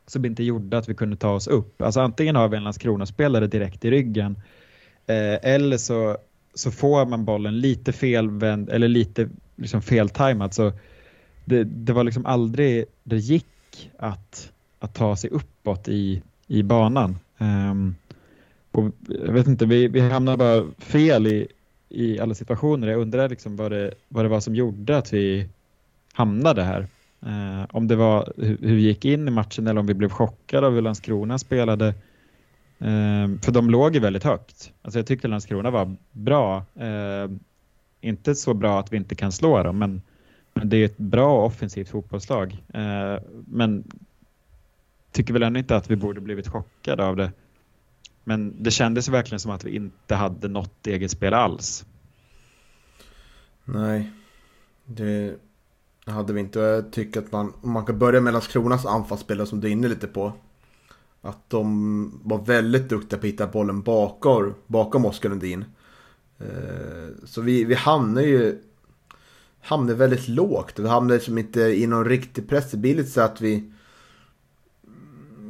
som 0.07 0.25
inte 0.25 0.43
gjorde 0.43 0.77
att 0.77 0.89
vi 0.89 0.93
kunde 0.93 1.17
ta 1.17 1.33
oss 1.33 1.47
upp. 1.47 1.81
Alltså 1.81 1.99
antingen 2.01 2.35
har 2.35 2.47
vi 2.47 2.57
en 2.57 2.63
Landskrona-spelare 2.63 3.47
direkt 3.47 3.85
i 3.85 3.91
ryggen 3.91 4.35
eh, 5.07 5.53
eller 5.53 5.77
så 5.77 6.17
så 6.53 6.71
får 6.71 7.05
man 7.05 7.25
bollen 7.25 7.59
lite 7.59 7.91
felvänd 7.91 8.69
eller 8.69 8.87
lite 8.87 9.29
liksom 9.55 9.81
feltajmad. 9.81 10.53
Så 10.53 10.71
det, 11.45 11.63
det 11.63 11.93
var 11.93 12.03
liksom 12.03 12.25
aldrig 12.25 12.85
det 13.03 13.17
gick 13.17 13.91
att, 13.97 14.51
att 14.79 14.93
ta 14.93 15.15
sig 15.15 15.29
uppåt 15.29 15.87
i, 15.87 16.21
i 16.47 16.63
banan. 16.63 17.17
Um, 17.37 17.95
och 18.71 18.91
jag 19.07 19.33
vet 19.33 19.47
inte, 19.47 19.65
vi, 19.65 19.87
vi 19.87 19.99
hamnade 19.99 20.37
bara 20.37 20.65
fel 20.77 21.27
i, 21.27 21.47
i 21.89 22.19
alla 22.19 22.35
situationer. 22.35 22.87
Jag 22.87 23.01
undrar 23.01 23.29
liksom 23.29 23.55
vad, 23.55 23.71
det, 23.71 23.93
vad 24.07 24.25
det 24.25 24.29
var 24.29 24.39
som 24.39 24.55
gjorde 24.55 24.97
att 24.97 25.13
vi 25.13 25.47
hamnade 26.13 26.63
här. 26.63 26.87
Uh, 27.25 27.65
om 27.71 27.87
det 27.87 27.95
var 27.95 28.33
hur, 28.37 28.57
hur 28.61 28.75
vi 28.75 28.81
gick 28.81 29.05
in 29.05 29.27
i 29.27 29.31
matchen 29.31 29.67
eller 29.67 29.79
om 29.79 29.87
vi 29.87 29.93
blev 29.93 30.09
chockade 30.09 30.67
av 30.67 30.73
hur 30.73 30.81
Landskrona 30.81 31.39
spelade. 31.39 31.93
Eh, 32.81 33.39
för 33.41 33.51
de 33.51 33.69
låg 33.69 33.95
ju 33.95 33.99
väldigt 33.99 34.23
högt. 34.23 34.73
Alltså 34.81 34.99
jag 34.99 35.07
tyckte 35.07 35.27
Landskrona 35.27 35.71
var 35.71 35.95
bra. 36.11 36.65
Eh, 36.75 37.29
inte 38.01 38.35
så 38.35 38.53
bra 38.53 38.79
att 38.79 38.93
vi 38.93 38.97
inte 38.97 39.15
kan 39.15 39.31
slå 39.31 39.63
dem, 39.63 39.77
men, 39.79 40.01
men 40.53 40.69
det 40.69 40.77
är 40.77 40.85
ett 40.85 40.97
bra 40.97 41.45
offensivt 41.45 41.89
fotbollslag. 41.89 42.63
Eh, 42.73 43.17
men 43.45 43.83
tycker 45.11 45.33
väl 45.33 45.43
ändå 45.43 45.59
inte 45.59 45.75
att 45.75 45.91
vi 45.91 45.95
borde 45.95 46.21
blivit 46.21 46.47
chockade 46.47 47.05
av 47.05 47.15
det. 47.15 47.31
Men 48.23 48.63
det 48.63 48.71
kändes 48.71 49.09
verkligen 49.09 49.39
som 49.39 49.51
att 49.51 49.63
vi 49.63 49.75
inte 49.75 50.15
hade 50.15 50.47
något 50.47 50.87
eget 50.87 51.11
spel 51.11 51.33
alls. 51.33 51.85
Nej, 53.65 54.11
Det 54.85 55.35
hade 56.05 56.33
vi 56.33 56.39
inte. 56.39 56.59
Jag 56.59 56.91
tycker 56.91 57.19
att 57.19 57.31
man, 57.31 57.53
om 57.61 57.71
man 57.71 57.85
kan 57.85 57.99
börja 57.99 58.21
med 58.21 58.33
Landskronas 58.33 58.85
anfallsspelare 58.85 59.47
som 59.47 59.59
du 59.59 59.67
är 59.67 59.71
inne 59.71 59.87
lite 59.87 60.07
på. 60.07 60.33
Att 61.21 61.49
de 61.49 62.19
var 62.23 62.45
väldigt 62.45 62.89
duktiga 62.89 63.19
på 63.19 63.27
att 63.27 63.33
hitta 63.33 63.47
bollen 63.47 63.81
bakom, 63.81 64.53
bakom 64.67 65.05
Oskar 65.05 65.29
Lundin. 65.29 65.65
Eh, 66.39 67.07
så 67.25 67.41
vi, 67.41 67.63
vi 67.63 67.73
hamnar 67.73 68.21
ju 68.21 68.61
hamnar 69.61 69.93
väldigt 69.93 70.27
lågt. 70.27 70.79
Vi 70.79 70.87
hamnar 70.87 71.15
liksom 71.15 71.37
inte 71.37 71.61
i 71.61 71.87
någon 71.87 72.05
riktig 72.05 72.49
press. 72.49 72.71
Det 72.71 72.77
blir 72.77 72.95
lite 72.95 73.09
så 73.09 73.21
att 73.21 73.41
vi 73.41 73.71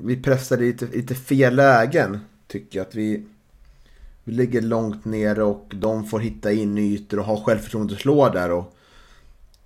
vi 0.04 0.22
pressar 0.22 0.58
lite, 0.58 0.86
lite 0.86 1.16
fel 1.16 1.56
lägen. 1.56 2.20
Tycker 2.48 2.80
jag 2.80 2.88
att 2.88 2.96
vi, 2.96 3.26
vi 4.24 4.34
ligger 4.34 4.62
långt 4.62 5.06
nere 5.06 5.44
och 5.44 5.74
de 5.76 6.06
får 6.06 6.20
hitta 6.20 6.52
in 6.52 6.78
ytor 6.78 7.20
och 7.20 7.26
ha 7.26 7.44
självförtroende 7.44 7.94
att 7.94 8.00
slå 8.00 8.30
där. 8.30 8.52
Och 8.52 8.76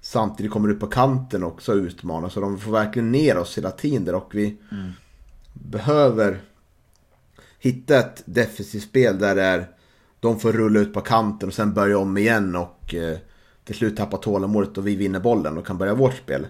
samtidigt 0.01 0.51
kommer 0.51 0.69
ut 0.69 0.79
på 0.79 0.87
kanten 0.87 1.43
också 1.43 1.71
och 1.71 1.77
utmanar. 1.77 2.29
Så 2.29 2.39
de 2.39 2.59
får 2.59 2.71
verkligen 2.71 3.11
ner 3.11 3.37
oss 3.37 3.57
hela 3.57 3.71
tiden 3.71 4.05
där 4.05 4.15
och 4.15 4.35
vi 4.35 4.57
mm 4.71 4.91
behöver 5.63 6.41
hitta 7.59 7.99
ett 7.99 8.23
defensivt 8.25 8.83
spel 8.83 9.19
där 9.19 9.35
det 9.35 9.43
är 9.43 9.67
de 10.19 10.39
får 10.39 10.51
rulla 10.51 10.79
ut 10.79 10.93
på 10.93 11.01
kanten 11.01 11.49
och 11.49 11.55
sen 11.55 11.73
börja 11.73 11.97
om 11.97 12.17
igen 12.17 12.55
och 12.55 12.95
eh, 12.95 13.17
till 13.63 13.75
slut 13.75 13.97
tappa 13.97 14.17
tålamodet 14.17 14.77
och 14.77 14.87
vi 14.87 14.95
vinner 14.95 15.19
bollen 15.19 15.57
och 15.57 15.67
kan 15.67 15.77
börja 15.77 15.93
vårt 15.93 16.17
spel. 16.17 16.47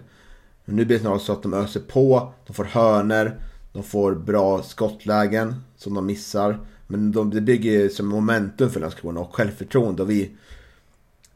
Men 0.64 0.76
nu 0.76 0.84
blir 0.84 0.96
det 0.96 1.02
snarare 1.02 1.20
så 1.20 1.32
att 1.32 1.42
de 1.42 1.54
öser 1.54 1.80
på, 1.80 2.32
de 2.46 2.52
får 2.52 2.64
hörner, 2.64 3.40
de 3.72 3.82
får 3.82 4.14
bra 4.14 4.62
skottlägen 4.62 5.54
som 5.76 5.94
de 5.94 6.06
missar. 6.06 6.60
Men 6.86 7.12
de, 7.12 7.30
det 7.30 7.40
bygger 7.40 7.88
som 7.88 8.06
momentum 8.06 8.70
för 8.70 8.80
Landskrona 8.80 9.20
och 9.20 9.34
självförtroende 9.34 10.02
och 10.02 10.10
vi 10.10 10.36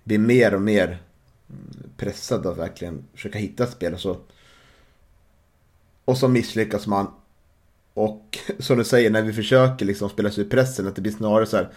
blir 0.05 0.19
mer 0.19 0.55
och 0.55 0.63
mer 0.63 0.99
pressade 1.97 2.51
att 2.51 2.59
verkligen 2.59 3.05
försöka 3.15 3.39
hitta 3.39 3.65
ett 3.65 3.73
spel. 3.73 3.95
Och 3.95 4.01
så, 4.01 4.17
och 6.05 6.19
så 6.19 6.29
misslyckas 6.29 6.87
man. 6.87 7.07
Och 7.95 8.39
som 8.59 8.79
du 8.79 8.85
säger, 8.85 9.11
när 9.11 9.23
vi 9.23 9.33
försöker 9.33 9.87
liksom 9.87 10.09
spela 10.09 10.31
sig 10.31 10.45
ur 10.45 10.49
pressen, 10.49 10.89
att 10.89 10.95
det 10.95 11.03
blir 11.03 11.13
snarare 11.13 11.47
så 11.47 11.57
här. 11.57 11.69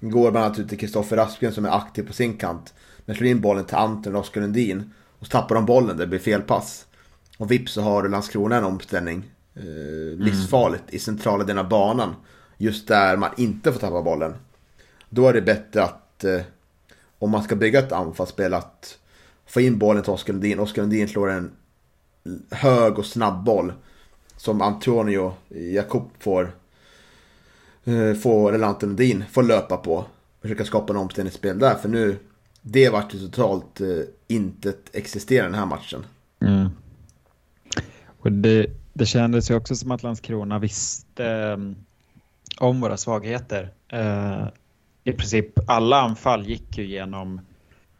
Går 0.00 0.30
bland 0.30 0.46
annat 0.46 0.58
ut 0.58 0.68
till 0.68 0.78
Kristoffer 0.78 1.16
Aspgren 1.16 1.52
som 1.52 1.64
är 1.64 1.76
aktiv 1.76 2.06
på 2.06 2.12
sin 2.12 2.36
kant. 2.36 2.74
Men 3.04 3.16
slår 3.16 3.28
in 3.28 3.40
bollen 3.40 3.64
till 3.64 3.76
Anton 3.76 4.14
och 4.14 4.20
Oskar 4.20 4.40
Lundin. 4.40 4.92
Och 5.18 5.26
så 5.26 5.30
tappar 5.30 5.54
de 5.54 5.66
bollen, 5.66 5.96
det 5.96 6.06
blir 6.06 6.18
fel 6.18 6.42
pass. 6.42 6.86
Och 7.38 7.50
vips 7.50 7.72
så 7.72 7.80
har 7.80 8.08
Landskrona 8.08 8.56
en 8.56 8.64
omställning. 8.64 9.30
Eh, 9.54 10.18
livsfarligt 10.18 10.82
mm. 10.82 10.96
i 10.96 10.98
centrala 10.98 11.44
delen 11.44 11.64
av 11.64 11.68
banan. 11.68 12.14
Just 12.58 12.88
där 12.88 13.16
man 13.16 13.30
inte 13.36 13.72
får 13.72 13.80
tappa 13.80 14.02
bollen. 14.02 14.34
Då 15.08 15.28
är 15.28 15.32
det 15.32 15.42
bättre 15.42 15.82
att 15.82 16.24
eh, 16.24 16.40
om 17.18 17.30
man 17.30 17.42
ska 17.42 17.56
bygga 17.56 17.78
ett 17.78 17.92
anfallsspel 17.92 18.54
att 18.54 18.98
få 19.46 19.60
in 19.60 19.78
bollen 19.78 20.02
till 20.02 20.12
Oskar 20.12 20.32
Lundin. 20.32 20.60
Oskar 20.60 20.82
Lundin 20.82 21.08
slår 21.08 21.30
en 21.30 21.50
hög 22.50 22.98
och 22.98 23.06
snabb 23.06 23.44
boll. 23.44 23.72
Som 24.40 24.62
Antonio 24.62 25.32
Jakob 25.48 26.10
får, 26.18 26.52
eh, 27.84 28.14
får 28.14 28.52
eller 28.54 28.66
Anton 28.66 28.88
Lundin 28.88 29.24
får 29.30 29.42
löpa 29.42 29.76
på. 29.76 30.04
Försöka 30.42 30.64
skapa 30.64 30.92
en 30.92 30.96
omställningsspel 30.98 31.58
där. 31.58 31.74
För 31.74 31.88
nu, 31.88 32.18
det 32.62 32.88
vart 32.88 33.14
ju 33.14 33.18
totalt 33.18 33.80
eh, 33.80 33.86
inte 34.28 34.72
existerar 34.92 35.44
den 35.44 35.54
här 35.54 35.66
matchen. 35.66 36.06
Mm. 36.40 36.68
Och 38.20 38.32
det, 38.32 38.66
det 38.92 39.06
kändes 39.06 39.50
ju 39.50 39.54
också 39.54 39.74
som 39.76 39.90
att 39.90 40.02
Landskrona 40.02 40.58
visste 40.58 41.26
eh, 41.26 41.56
om 42.58 42.80
våra 42.80 42.96
svagheter. 42.96 43.70
Eh, 43.88 44.48
I 45.04 45.12
princip 45.12 45.70
alla 45.70 46.00
anfall 46.00 46.46
gick 46.46 46.78
ju 46.78 46.86
genom 46.86 47.40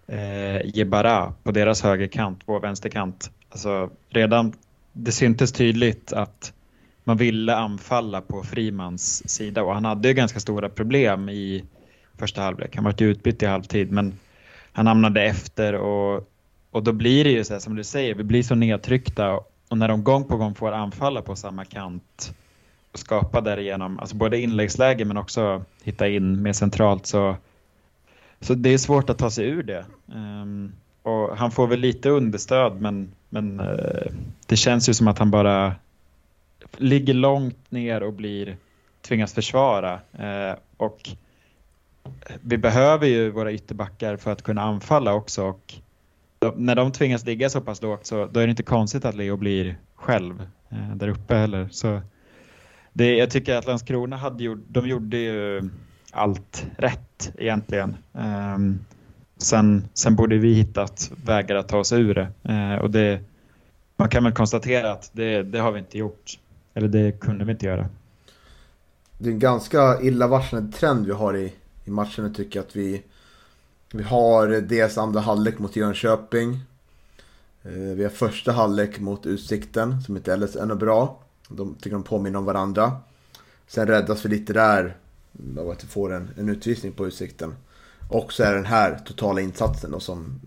eh, 0.07 0.67
Jebara 0.77 1.35
på 1.43 1.51
deras 1.51 1.83
högerkant, 1.83 2.41
vår 2.47 2.61
vänsterkant. 2.61 3.31
Alltså 3.49 3.91
redan, 4.09 4.53
det 4.93 5.13
syntes 5.13 5.53
tydligt 5.53 6.13
att 6.13 6.53
man 7.05 7.17
ville 7.17 7.57
anfalla 7.57 8.21
på 8.21 8.43
Frimans 8.43 9.31
sida 9.31 9.63
och 9.63 9.75
han 9.75 9.85
hade 9.85 10.09
ju 10.09 10.15
ganska 10.15 10.41
stora 10.41 10.69
problem 10.69 11.29
i 11.29 11.65
första 12.19 12.43
halvlek. 12.43 12.77
Han 12.77 12.85
var 12.85 13.03
utbytt 13.03 13.43
i 13.43 13.47
halvtid 13.47 13.93
men 13.93 14.19
han 14.73 14.87
hamnade 14.87 15.23
efter 15.23 15.75
och, 15.75 16.29
och 16.71 16.83
då 16.83 16.93
blir 16.93 17.25
det 17.25 17.31
ju 17.31 17.45
så 17.45 17.53
här, 17.53 17.61
som 17.61 17.77
du 17.77 17.85
säger, 17.85 18.15
vi 18.15 18.25
blir 18.25 18.43
så 18.43 18.55
nedtryckta 18.55 19.41
och 19.69 19.79
när 19.79 19.89
de 19.89 20.05
gång 20.05 20.25
på 20.25 20.37
gång 20.37 20.55
får 20.55 20.73
anfalla 20.73 21.23
på 21.23 21.37
samma 21.37 21.65
kant 21.65 22.35
och 22.93 22.99
skapa 22.99 23.41
därigenom, 23.41 23.99
alltså 23.99 24.17
både 24.17 24.41
inläggsläge 24.41 25.05
men 25.05 25.17
också 25.17 25.65
hitta 25.83 26.09
in 26.09 26.43
mer 26.43 26.53
centralt 26.53 27.07
så, 27.07 27.37
så 28.41 28.55
det 28.55 28.71
är 28.71 28.79
svårt 28.79 29.11
att 29.11 29.19
ta 29.19 29.31
sig 29.31 29.49
ur 29.49 29.63
det. 29.63 29.85
Um, 30.15 30.73
och 31.03 31.37
han 31.37 31.51
får 31.51 31.67
väl 31.67 31.81
lite 31.81 32.11
understöd 32.11 32.81
men, 32.81 33.13
men 33.31 33.61
eh, 33.61 34.13
det 34.47 34.57
känns 34.57 34.89
ju 34.89 34.95
som 34.95 35.09
att 35.09 35.19
han 35.19 35.31
bara 35.31 35.75
ligger 36.77 37.15
långt 37.15 37.71
ner 37.71 38.03
och 38.03 38.13
blir 38.13 38.57
tvingas 39.03 39.33
försvara. 39.33 40.01
Eh, 40.13 40.55
och 40.77 41.11
vi 42.41 42.59
behöver 42.59 43.07
ju 43.07 43.31
våra 43.31 43.53
ytterbackar 43.53 44.17
för 44.17 44.33
att 44.33 44.43
kunna 44.43 44.63
anfalla 44.63 45.15
också 45.15 45.45
och 45.45 45.75
när 46.57 46.75
de 46.75 46.93
tvingas 46.93 47.27
ligga 47.27 47.51
så 47.51 47.61
pass 47.61 47.83
lågt 47.83 48.07
så 48.07 48.27
då 48.27 48.41
är 48.41 48.47
det 48.47 48.51
inte 48.51 48.63
konstigt 48.63 49.05
att 49.05 49.15
Leo 49.15 49.37
blir 49.37 49.79
själv 49.95 50.43
eh, 50.69 50.95
där 50.95 51.09
uppe 51.09 51.35
heller. 51.35 51.69
Så 51.71 52.01
det, 52.93 53.17
jag 53.17 53.31
tycker 53.31 53.57
att 53.57 53.67
Landskrona 53.67 54.17
hade 54.17 54.45
gjort, 54.45 54.65
de 54.69 54.89
gjorde 54.89 55.17
ju 55.17 55.71
allt 56.11 56.67
rätt 56.77 57.33
egentligen. 57.39 57.97
Um, 58.13 58.85
sen, 59.43 59.89
sen 59.95 60.17
borde 60.17 60.39
vi 60.39 60.55
hittat 60.55 61.11
vägar 61.25 61.57
att 61.57 61.69
ta 61.69 61.79
oss 61.79 61.93
ur 61.93 62.15
det. 62.15 62.29
Eh, 62.53 62.75
och 62.75 62.91
det, 62.91 63.21
man 63.97 64.09
kan 64.09 64.25
väl 64.25 64.33
konstatera 64.33 64.93
att 64.93 65.11
det, 65.13 65.43
det 65.43 65.59
har 65.59 65.73
vi 65.73 65.79
inte 65.79 65.99
gjort. 65.99 66.39
Eller 66.75 66.89
det 66.89 67.21
kunde 67.21 67.45
vi 67.45 67.53
inte 67.53 67.67
göra. 67.67 67.89
Det 69.19 69.29
är 69.29 69.33
en 69.33 69.39
ganska 69.39 70.01
illavarslande 70.01 70.73
trend 70.73 71.07
vi 71.07 71.13
har 71.13 71.37
i, 71.37 71.53
i 71.85 71.91
matchen. 71.91 72.35
tycker 72.35 72.61
att 72.61 72.77
vi 72.77 73.03
vi 73.93 74.03
har 74.03 74.49
dels 74.49 74.99
andra 74.99 75.21
halvlek 75.21 75.59
mot 75.59 75.77
Jönköping. 75.77 76.61
Eh, 77.63 77.73
vi 77.73 78.03
har 78.03 78.11
första 78.11 78.53
halvlek 78.53 79.01
mot 79.01 79.27
Utsikten 79.27 80.03
som 80.03 80.17
inte 80.17 80.33
är 80.33 80.67
något 80.67 80.79
bra. 80.79 81.19
De 81.49 81.75
tycker 81.75 81.91
de 81.91 82.03
påminner 82.03 82.39
om 82.39 82.45
varandra. 82.45 82.97
Sen 83.67 83.87
räddas 83.87 84.25
vi 84.25 84.29
lite 84.29 84.53
där 84.53 84.97
av 85.59 85.71
att 85.71 85.85
vi 85.85 85.89
får 85.89 86.13
en, 86.13 86.31
en 86.39 86.49
utvisning 86.49 86.93
på 86.93 87.07
Utsikten. 87.07 87.55
Och 88.11 88.33
så 88.33 88.43
är 88.43 88.55
den 88.55 88.67
här 88.67 88.99
totala 89.05 89.41
insatsen 89.41 89.91
då, 89.91 90.01
som 90.01 90.41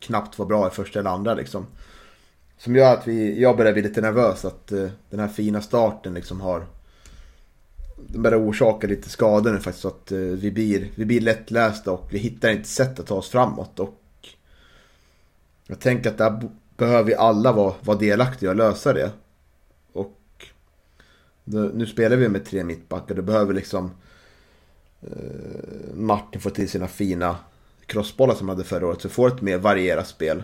knappt 0.00 0.38
var 0.38 0.46
bra 0.46 0.68
i 0.68 0.70
första 0.70 0.98
eller 0.98 1.10
andra 1.10 1.34
liksom. 1.34 1.66
Som 2.58 2.76
gör 2.76 2.94
att 2.94 3.08
vi, 3.08 3.40
jag 3.40 3.56
börjar 3.56 3.72
bli 3.72 3.82
lite 3.82 4.00
nervös 4.00 4.44
att 4.44 4.72
uh, 4.72 4.90
den 5.10 5.20
här 5.20 5.28
fina 5.28 5.60
starten 5.60 6.14
liksom 6.14 6.40
har 6.40 6.66
det 7.96 8.18
börjar 8.18 8.48
orsaka 8.48 8.86
lite 8.86 9.08
skador 9.08 9.52
nu 9.52 9.58
faktiskt. 9.58 9.82
Så 9.82 9.88
att 9.88 10.12
uh, 10.12 10.36
vi, 10.36 10.50
blir, 10.50 10.88
vi 10.94 11.04
blir 11.04 11.20
lättlästa 11.20 11.92
och 11.92 12.08
vi 12.10 12.18
hittar 12.18 12.50
inte 12.50 12.68
sätt 12.68 13.00
att 13.00 13.06
ta 13.06 13.14
oss 13.14 13.28
framåt. 13.28 13.80
Och 13.80 14.00
jag 15.66 15.80
tänker 15.80 16.10
att 16.10 16.18
där 16.18 16.48
behöver 16.76 17.04
vi 17.04 17.14
alla 17.14 17.52
vara, 17.52 17.74
vara 17.80 17.98
delaktiga 17.98 18.50
och 18.50 18.56
lösa 18.56 18.92
det. 18.92 19.10
Och 19.92 20.46
nu 21.44 21.86
spelar 21.86 22.16
vi 22.16 22.28
med 22.28 22.44
tre 22.44 22.64
mittbackar. 22.64 23.14
Då 23.14 23.22
behöver 23.22 23.54
liksom 23.54 23.90
Martin 25.94 26.40
få 26.40 26.50
till 26.50 26.68
sina 26.68 26.88
fina 26.88 27.36
crossbollar 27.86 28.34
som 28.34 28.48
han 28.48 28.56
hade 28.56 28.68
förra 28.68 28.86
året. 28.86 29.02
Så 29.02 29.08
får 29.08 29.28
ett 29.28 29.42
mer 29.42 29.58
varierat 29.58 30.08
spel. 30.08 30.42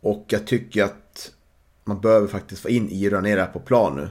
Och 0.00 0.24
jag 0.28 0.46
tycker 0.46 0.84
att 0.84 1.32
man 1.84 2.00
behöver 2.00 2.26
faktiskt 2.26 2.62
få 2.62 2.68
in 2.68 2.88
Ira 2.88 3.20
ner 3.20 3.46
på 3.46 3.60
plan 3.60 3.96
nu 3.96 4.08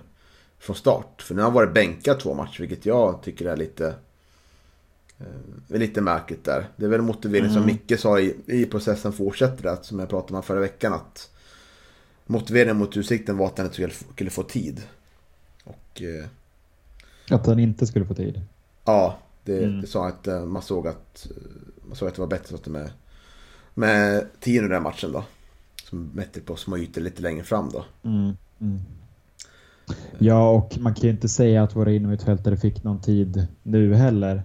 från 0.59 0.75
start. 0.75 1.21
För 1.21 1.35
nu 1.35 1.41
har 1.41 1.49
han 1.49 1.53
varit 1.53 1.73
bänkad 1.73 2.19
två 2.19 2.33
matcher, 2.33 2.59
vilket 2.59 2.85
jag 2.85 3.23
tycker 3.23 3.45
är 3.45 3.57
lite... 3.57 3.95
Eh, 5.19 5.75
är 5.75 5.79
lite 5.79 6.01
märkligt 6.01 6.43
där. 6.43 6.67
Det 6.75 6.85
är 6.85 6.89
väl 6.89 7.01
motivering 7.01 7.45
mm. 7.45 7.53
som 7.53 7.65
Micke 7.65 7.99
sa 7.99 8.19
i, 8.19 8.35
i 8.45 8.65
processen 8.65 9.13
fortsätter 9.13 9.69
att, 9.69 9.85
som 9.85 9.99
jag 9.99 10.09
pratade 10.09 10.37
om 10.37 10.43
förra 10.43 10.59
veckan, 10.59 10.93
att 10.93 11.29
motiveringen 12.25 12.77
mot 12.77 12.97
Utsikten 12.97 13.37
var 13.37 13.47
att 13.47 13.57
han 13.57 13.67
inte 13.67 13.95
skulle 14.13 14.29
få 14.29 14.43
tid. 14.43 14.81
Och... 15.63 16.01
Eh, 16.01 16.25
att 17.29 17.45
han 17.45 17.59
inte 17.59 17.87
skulle 17.87 18.05
få 18.05 18.13
tid? 18.13 18.41
Ja, 18.85 19.17
det, 19.43 19.63
mm. 19.63 19.81
det 19.81 19.87
sa 19.87 20.07
att 20.07 20.27
eh, 20.27 20.45
man 20.45 20.61
såg 20.61 20.87
att, 20.87 21.27
eh, 21.31 21.87
man 21.87 21.95
såg 21.95 22.07
att 22.07 22.15
det 22.15 22.21
var 22.21 22.27
bättre 22.27 22.57
så 22.63 22.69
med, 22.69 22.91
med 23.73 24.25
tiden 24.39 24.65
i 24.65 24.69
den 24.69 24.83
matchen 24.83 25.11
då. 25.11 25.23
Som 25.83 26.11
mätte 26.13 26.41
på 26.41 26.55
små 26.55 26.77
ytor 26.77 27.01
lite 27.01 27.21
längre 27.21 27.43
fram 27.43 27.69
då. 27.73 27.85
Mm. 28.03 28.33
Mm. 28.61 28.79
Ja, 30.19 30.49
och 30.49 30.77
man 30.79 30.93
kan 30.93 31.03
ju 31.03 31.09
inte 31.09 31.29
säga 31.29 31.63
att 31.63 31.75
våra 31.75 31.91
innermittfältare 31.91 32.57
fick 32.57 32.83
någon 32.83 33.01
tid 33.01 33.47
nu 33.63 33.93
heller. 33.93 34.43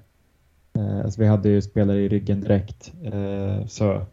Eh, 0.73 1.00
alltså 1.04 1.21
vi 1.21 1.26
hade 1.26 1.49
ju 1.49 1.62
spelare 1.62 2.00
i 2.00 2.09
ryggen 2.09 2.40
direkt. 2.40 2.92
Eh, 3.04 3.66
så 3.66 4.07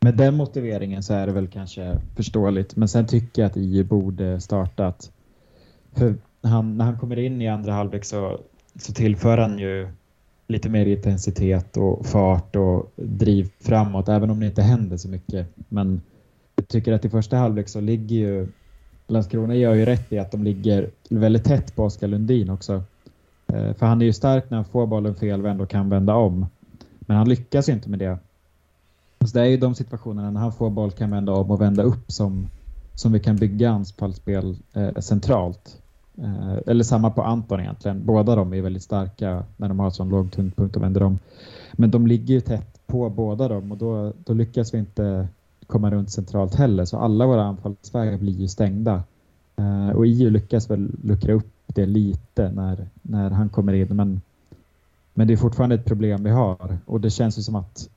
med 0.00 0.16
den 0.16 0.36
motiveringen 0.36 1.02
så 1.02 1.14
är 1.14 1.26
det 1.26 1.32
väl 1.32 1.48
kanske 1.48 2.00
förståeligt. 2.16 2.76
Men 2.76 2.88
sen 2.88 3.06
tycker 3.06 3.42
jag 3.42 3.50
att 3.50 3.56
IE 3.56 3.84
borde 3.84 4.40
startat. 4.40 5.12
För 5.92 6.14
han, 6.42 6.78
när 6.78 6.84
han 6.84 6.98
kommer 6.98 7.18
in 7.18 7.42
i 7.42 7.48
andra 7.48 7.72
halvlek 7.72 8.04
så, 8.04 8.40
så 8.80 8.92
tillför 8.92 9.38
han 9.38 9.58
ju 9.58 9.88
lite 10.48 10.68
mer 10.68 10.86
intensitet 10.86 11.76
och 11.76 12.06
fart 12.06 12.56
och 12.56 12.92
driv 12.96 13.50
framåt, 13.60 14.08
även 14.08 14.30
om 14.30 14.40
det 14.40 14.46
inte 14.46 14.62
händer 14.62 14.96
så 14.96 15.08
mycket. 15.08 15.46
Men 15.68 16.00
jag 16.56 16.68
tycker 16.68 16.92
att 16.92 17.04
i 17.04 17.10
första 17.10 17.36
halvlek 17.36 17.68
så 17.68 17.80
ligger 17.80 18.16
ju 18.16 18.48
Landskrona 19.06 19.54
gör 19.54 19.74
ju 19.74 19.84
rätt 19.84 20.12
i 20.12 20.18
att 20.18 20.30
de 20.30 20.44
ligger 20.44 20.90
väldigt 21.10 21.44
tätt 21.44 21.76
på 21.76 21.84
Oskar 21.84 22.08
Lundin 22.08 22.50
också. 22.50 22.82
Eh, 23.46 23.74
för 23.74 23.86
han 23.86 24.02
är 24.02 24.06
ju 24.06 24.12
stark 24.12 24.50
när 24.50 24.56
han 24.56 24.64
får 24.64 24.86
bollen 24.86 25.14
felvänd 25.14 25.60
och 25.60 25.70
kan 25.70 25.88
vända 25.88 26.14
om. 26.14 26.46
Men 27.00 27.16
han 27.16 27.28
lyckas 27.28 27.68
ju 27.68 27.72
inte 27.72 27.90
med 27.90 27.98
det. 27.98 28.18
Så 29.24 29.38
det 29.38 29.40
är 29.40 29.46
ju 29.46 29.56
de 29.56 29.74
situationerna 29.74 30.30
när 30.30 30.40
han 30.40 30.52
får 30.52 30.70
boll 30.70 30.90
kan 30.90 31.10
vända 31.10 31.32
om 31.32 31.50
och 31.50 31.60
vända 31.60 31.82
upp 31.82 32.12
som, 32.12 32.48
som 32.94 33.12
vi 33.12 33.20
kan 33.20 33.36
bygga 33.36 33.70
anfallsspel 33.70 34.56
eh, 34.72 34.94
centralt. 34.94 35.80
Eh, 36.18 36.58
eller 36.66 36.84
samma 36.84 37.10
på 37.10 37.22
Anton 37.22 37.60
egentligen. 37.60 38.06
Båda 38.06 38.36
de 38.36 38.54
är 38.54 38.62
väldigt 38.62 38.82
starka 38.82 39.44
när 39.56 39.68
de 39.68 39.78
har 39.78 39.90
sån 39.90 40.08
låg 40.08 40.32
tyngdpunkt 40.32 40.76
och 40.76 40.82
vänder 40.82 41.02
om. 41.02 41.18
Men 41.72 41.90
de 41.90 42.06
ligger 42.06 42.34
ju 42.34 42.40
tätt 42.40 42.80
på 42.86 43.10
båda 43.10 43.48
dem 43.48 43.72
och 43.72 43.78
då, 43.78 44.12
då 44.24 44.32
lyckas 44.32 44.74
vi 44.74 44.78
inte 44.78 45.28
komma 45.66 45.90
runt 45.90 46.10
centralt 46.10 46.54
heller. 46.54 46.84
Så 46.84 46.98
alla 46.98 47.26
våra 47.26 47.44
anfallsvägar 47.44 48.18
blir 48.18 48.32
ju 48.32 48.48
stängda. 48.48 49.02
Eh, 49.56 49.88
och 49.88 50.06
IU 50.06 50.30
lyckas 50.30 50.70
väl 50.70 50.90
luckra 51.02 51.32
upp 51.32 51.52
det 51.66 51.86
lite 51.86 52.52
när, 52.52 52.88
när 53.02 53.30
han 53.30 53.48
kommer 53.48 53.72
in. 53.72 53.96
Men, 53.96 54.20
men 55.14 55.26
det 55.26 55.32
är 55.32 55.36
fortfarande 55.36 55.74
ett 55.74 55.84
problem 55.84 56.24
vi 56.24 56.30
har 56.30 56.78
och 56.86 57.00
det 57.00 57.10
känns 57.10 57.38
ju 57.38 57.42
som 57.42 57.56
att 57.56 57.88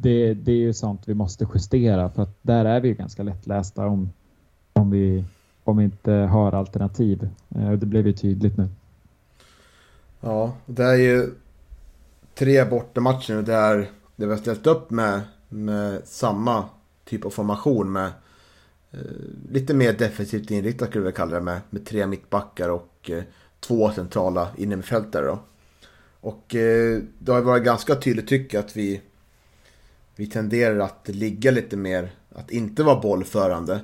det, 0.00 0.34
det 0.34 0.52
är 0.52 0.56
ju 0.56 0.72
sånt 0.72 1.08
vi 1.08 1.14
måste 1.14 1.46
justera 1.54 2.10
för 2.10 2.22
att 2.22 2.38
där 2.42 2.64
är 2.64 2.80
vi 2.80 2.88
ju 2.88 2.94
ganska 2.94 3.22
lättlästa 3.22 3.86
om, 3.86 4.10
om, 4.72 4.90
vi, 4.90 5.24
om 5.64 5.76
vi 5.76 5.84
inte 5.84 6.12
har 6.12 6.52
alternativ. 6.52 7.28
Eh, 7.54 7.72
det 7.72 7.86
blev 7.86 8.06
ju 8.06 8.12
tydligt 8.12 8.56
nu. 8.56 8.68
Ja, 10.20 10.56
det 10.66 10.84
är 10.84 10.96
ju 10.96 11.30
tre 12.34 12.64
bortamatcher 12.64 13.34
nu 13.34 13.42
där, 13.42 13.90
det 14.16 14.26
vi 14.26 14.32
har 14.32 14.38
ställt 14.38 14.66
upp 14.66 14.90
med, 14.90 15.20
med 15.48 16.02
samma 16.04 16.64
typ 17.04 17.24
av 17.24 17.30
formation 17.30 17.92
med 17.92 18.12
eh, 18.90 19.00
lite 19.50 19.74
mer 19.74 19.92
defensivt 19.92 20.50
inriktat 20.50 20.88
skulle 20.88 21.04
vi 21.04 21.12
kalla 21.12 21.34
det 21.34 21.40
med, 21.40 21.60
med 21.70 21.86
tre 21.86 22.06
mittbackar 22.06 22.68
och 22.68 23.10
eh, 23.10 23.22
två 23.60 23.90
centrala 23.90 24.48
innermittfältare 24.56 25.26
då. 25.26 25.38
Och 26.20 26.54
eh, 26.54 27.00
det 27.18 27.32
har 27.32 27.40
varit 27.40 27.64
ganska 27.64 27.94
tydligt 27.94 28.28
tycker 28.28 28.58
jag 28.58 28.64
att 28.64 28.76
vi 28.76 29.00
vi 30.16 30.26
tenderar 30.26 30.78
att 30.78 31.08
ligga 31.08 31.50
lite 31.50 31.76
mer, 31.76 32.10
att 32.34 32.50
inte 32.50 32.82
vara 32.82 33.00
bollförande. 33.00 33.80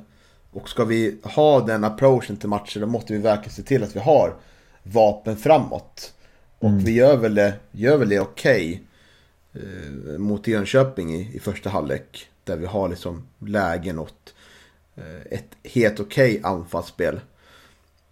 Och 0.58 0.68
ska 0.68 0.84
vi 0.84 1.18
ha 1.22 1.60
den 1.60 1.84
approachen 1.84 2.36
till 2.36 2.48
matcher 2.48 2.80
då 2.80 2.86
måste 2.86 3.12
vi 3.12 3.18
verkligen 3.18 3.50
se 3.50 3.62
till 3.62 3.82
att 3.82 3.96
vi 3.96 4.00
har 4.00 4.36
vapen 4.82 5.36
framåt. 5.36 6.12
Och 6.58 6.68
mm. 6.68 6.84
vi 6.84 6.92
gör 6.92 7.16
väl 7.16 7.34
det, 7.34 7.54
gör 7.70 7.96
väl 7.96 8.08
det 8.08 8.20
okej 8.20 8.82
okay, 9.52 9.64
eh, 9.64 10.18
mot 10.18 10.46
Jönköping 10.46 11.14
i, 11.14 11.36
i 11.36 11.40
första 11.40 11.70
halvlek. 11.70 12.28
Där 12.44 12.56
vi 12.56 12.66
har 12.66 12.88
liksom 12.88 13.26
lägen 13.38 13.98
åt 13.98 14.34
eh, 14.96 15.38
ett 15.38 15.56
helt 15.64 16.00
okej 16.00 16.38
okay 16.38 16.50
anfallsspel. 16.50 17.20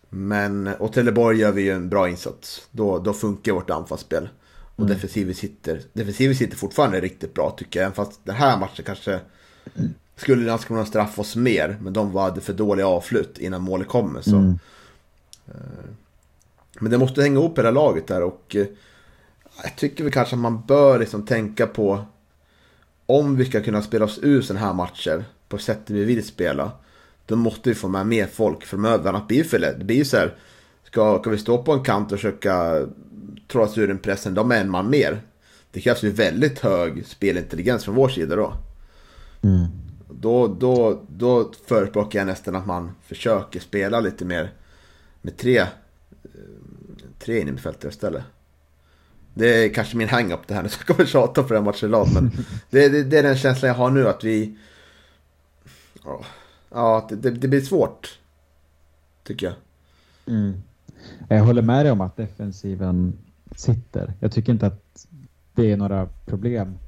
Men 0.09 0.69
åt 0.79 0.93
Trelleborg 0.93 1.38
gör 1.38 1.53
vi 1.53 1.62
ju 1.62 1.71
en 1.71 1.88
bra 1.88 2.09
insats. 2.09 2.69
Då, 2.71 2.99
då 2.99 3.12
funkar 3.12 3.53
vårt 3.53 3.71
anfallsspel. 3.71 4.29
Och 4.76 4.85
mm. 4.85 4.95
defensiven 4.95 5.35
sitter, 5.35 5.83
defensiven 5.93 6.37
sitter 6.37 6.57
fortfarande 6.57 7.00
riktigt 7.00 7.35
bra 7.35 7.55
tycker 7.59 7.83
jag. 7.83 7.95
Fast 7.95 8.21
den 8.25 8.37
här 8.37 8.59
matchen 8.59 8.85
kanske 8.85 9.21
skulle 10.17 10.47
Landskrona 10.47 10.87
straffa 10.87 11.21
oss 11.21 11.37
mer. 11.37 11.77
Men 11.81 11.93
de 11.93 12.17
hade 12.17 12.41
för 12.41 12.53
dåliga 12.53 12.87
avslut 12.87 13.39
innan 13.39 13.63
målet 13.63 13.89
kommer. 13.89 14.21
Så. 14.21 14.37
Mm. 14.37 14.59
Eh, 15.49 15.55
men 16.81 16.91
det 16.91 16.99
måste 16.99 17.23
hänga 17.23 17.41
ihop 17.41 17.59
hela 17.59 17.71
laget 17.71 18.07
där 18.07 18.23
och 18.23 18.57
eh, 18.57 18.67
jag 19.63 19.77
tycker 19.77 20.05
väl 20.05 20.13
kanske 20.13 20.37
att 20.37 20.41
man 20.41 20.63
bör 20.67 20.99
liksom 20.99 21.27
tänka 21.27 21.67
på 21.67 22.05
om 23.07 23.37
vi 23.37 23.45
ska 23.45 23.63
kunna 23.63 23.83
spela 23.83 24.05
oss 24.05 24.19
ur 24.23 24.43
sådana 24.43 24.67
här 24.67 24.75
matcher 24.75 25.25
på 25.49 25.59
sättet 25.59 25.91
vi 25.91 26.05
vill 26.05 26.27
spela. 26.27 26.73
Då 27.27 27.37
måste 27.37 27.69
vi 27.69 27.75
få 27.75 27.89
med 27.89 28.07
mer 28.07 28.27
folk 28.27 28.65
framöver. 28.65 29.09
Annars 29.09 29.26
blir 29.26 29.39
det 29.39 29.49
för. 29.49 29.59
Det 29.59 29.85
blir 29.85 30.05
så 30.05 30.17
här. 30.17 30.35
Ska, 30.85 31.19
ska 31.19 31.31
vi 31.31 31.39
stå 31.39 31.63
på 31.63 31.73
en 31.73 31.83
kant 31.83 32.13
och 32.13 32.19
försöka 32.19 32.87
trots 33.49 33.79
ur 33.79 33.89
den 33.89 33.99
pressen, 33.99 34.35
de 34.35 34.50
är 34.50 34.61
en 34.61 34.71
man 34.71 34.91
mer. 34.91 35.21
Det 35.71 35.81
krävs 35.81 36.02
ju 36.02 36.11
väldigt 36.11 36.59
hög 36.59 37.07
spelintelligens 37.07 37.85
från 37.85 37.95
vår 37.95 38.09
sida 38.09 38.37
då. 38.37 38.52
Mm. 39.43 39.67
Då, 40.21 40.49
då, 40.49 41.02
då 41.09 41.52
förespråkar 41.67 42.19
jag 42.19 42.26
nästan 42.26 42.57
att 42.57 42.67
man 42.67 42.93
försöker 43.02 43.61
spela 43.61 44.00
lite 44.00 44.25
mer 44.25 44.52
med 45.23 45.37
tre, 45.37 45.59
eh, 45.59 45.67
tre 47.19 47.41
innermittfältare 47.41 47.91
istället. 47.91 48.23
Det 49.35 49.65
är 49.65 49.75
kanske 49.75 49.97
min 49.97 50.09
hang-up 50.09 50.41
det 50.47 50.55
här 50.55 50.63
nu, 50.63 50.69
så 50.69 50.79
jag 50.87 50.97
kommer 50.97 51.09
tjata 51.09 51.43
på 51.43 51.55
den 51.55 51.65
matchen 51.65 51.91
rad, 51.91 52.09
men 52.15 52.31
det, 52.71 52.89
det, 52.89 53.02
det, 53.02 53.19
är 53.19 53.23
den 53.23 53.37
känslan 53.37 53.69
jag 53.69 53.76
har 53.76 53.91
nu 53.91 54.09
att 54.09 54.25
vi... 54.25 54.59
Ja, 56.71 57.09
det, 57.11 57.31
det 57.31 57.49
blir 57.49 57.61
svårt. 57.61 58.19
Tycker 59.25 59.47
jag. 59.47 59.55
Mm. 60.35 60.63
Jag 61.29 61.45
håller 61.45 61.63
med 61.63 61.85
dig 61.85 61.93
om 61.93 62.00
att 62.00 62.17
defensiven 62.17 63.19
sitter. 63.57 64.15
Jag 64.21 64.33
tycker 64.33 64.52
inte 64.52 64.67
att 64.67 65.07
det 65.55 65.73
är 65.73 65.76
några 65.76 66.09
problem. 66.26 66.79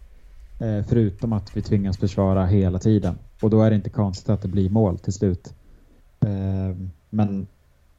Eh, 0.59 0.85
förutom 0.88 1.33
att 1.33 1.57
vi 1.57 1.62
tvingas 1.62 1.99
försvara 1.99 2.47
hela 2.47 2.79
tiden. 2.79 3.18
Och 3.40 3.51
då 3.51 3.62
är 3.62 3.71
det 3.71 3.77
inte 3.77 3.90
konstigt 3.90 4.29
att 4.29 4.42
det 4.42 4.49
blir 4.49 4.71
mål 4.71 4.99
till 4.99 5.12
slut. 5.12 5.55
Eh, 6.21 6.77
men 7.11 7.47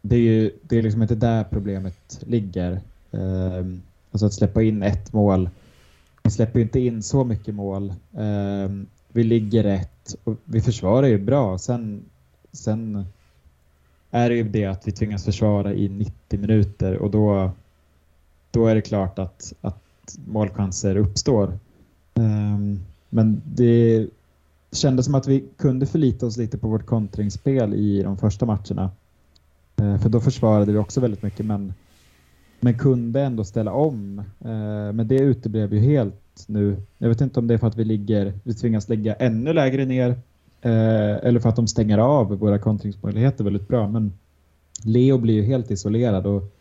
det 0.01 0.15
är 0.15 0.19
ju 0.19 0.51
det 0.61 0.77
är 0.77 0.81
liksom 0.81 1.01
inte 1.01 1.15
där 1.15 1.43
problemet 1.43 2.23
ligger. 2.27 2.71
Eh, 3.11 3.65
alltså 4.11 4.25
att 4.25 4.33
släppa 4.33 4.63
in 4.63 4.83
ett 4.83 5.13
mål. 5.13 5.49
Vi 6.23 6.31
släpper 6.31 6.59
inte 6.59 6.79
in 6.79 7.03
så 7.03 7.23
mycket 7.23 7.55
mål. 7.55 7.93
Vi 9.07 9.23
ligger 9.23 9.63
rätt 9.63 10.15
och 10.23 10.35
vi 10.45 10.61
försvarar 10.61 11.07
ju 11.07 11.17
bra. 11.17 11.57
Sen, 11.57 12.05
sen 12.51 13.05
är 14.11 14.29
det 14.29 14.35
ju 14.35 14.43
det 14.43 14.65
att 14.65 14.87
vi 14.87 14.91
tvingas 14.91 15.25
försvara 15.25 15.73
i 15.73 15.89
90 15.89 16.39
minuter 16.39 16.97
och 16.97 17.11
då 17.11 17.51
då 18.51 18.67
är 18.67 18.75
det 18.75 18.81
klart 18.81 19.19
att, 19.19 19.53
att 19.61 20.17
målchanser 20.27 20.95
uppstår. 20.95 21.59
Ehm, 22.19 22.79
men 23.09 23.41
det 23.45 24.07
kändes 24.71 25.05
som 25.05 25.15
att 25.15 25.27
vi 25.27 25.45
kunde 25.57 25.85
förlita 25.85 26.25
oss 26.25 26.37
lite 26.37 26.57
på 26.57 26.67
vårt 26.67 26.85
kontringsspel 26.85 27.73
i 27.73 28.03
de 28.03 28.17
första 28.17 28.45
matcherna. 28.45 28.91
Eh, 29.75 29.97
för 29.97 30.09
då 30.09 30.19
försvarade 30.19 30.71
vi 30.71 30.77
också 30.77 31.01
väldigt 31.01 31.23
mycket 31.23 31.45
men, 31.45 31.73
men 32.59 32.77
kunde 32.77 33.21
ändå 33.21 33.43
ställa 33.43 33.71
om. 33.71 34.19
Eh, 34.19 34.93
men 34.93 35.07
det 35.07 35.19
uteblev 35.19 35.73
ju 35.73 35.79
helt 35.79 36.45
nu. 36.47 36.77
Jag 36.97 37.09
vet 37.09 37.21
inte 37.21 37.39
om 37.39 37.47
det 37.47 37.53
är 37.53 37.57
för 37.57 37.67
att 37.67 37.77
vi, 37.77 37.85
ligger, 37.85 38.33
vi 38.43 38.53
tvingas 38.53 38.89
ligga 38.89 39.13
ännu 39.13 39.53
lägre 39.53 39.85
ner 39.85 40.09
eh, 40.61 41.15
eller 41.23 41.39
för 41.39 41.49
att 41.49 41.55
de 41.55 41.67
stänger 41.67 41.97
av 41.97 42.27
våra 42.27 42.59
kontringsmöjligheter 42.59 43.43
väldigt 43.43 43.67
bra. 43.67 43.87
Men 43.87 44.11
Leo 44.83 45.17
blir 45.17 45.33
ju 45.33 45.43
helt 45.43 45.71
isolerad 45.71 46.25
och 46.25 46.55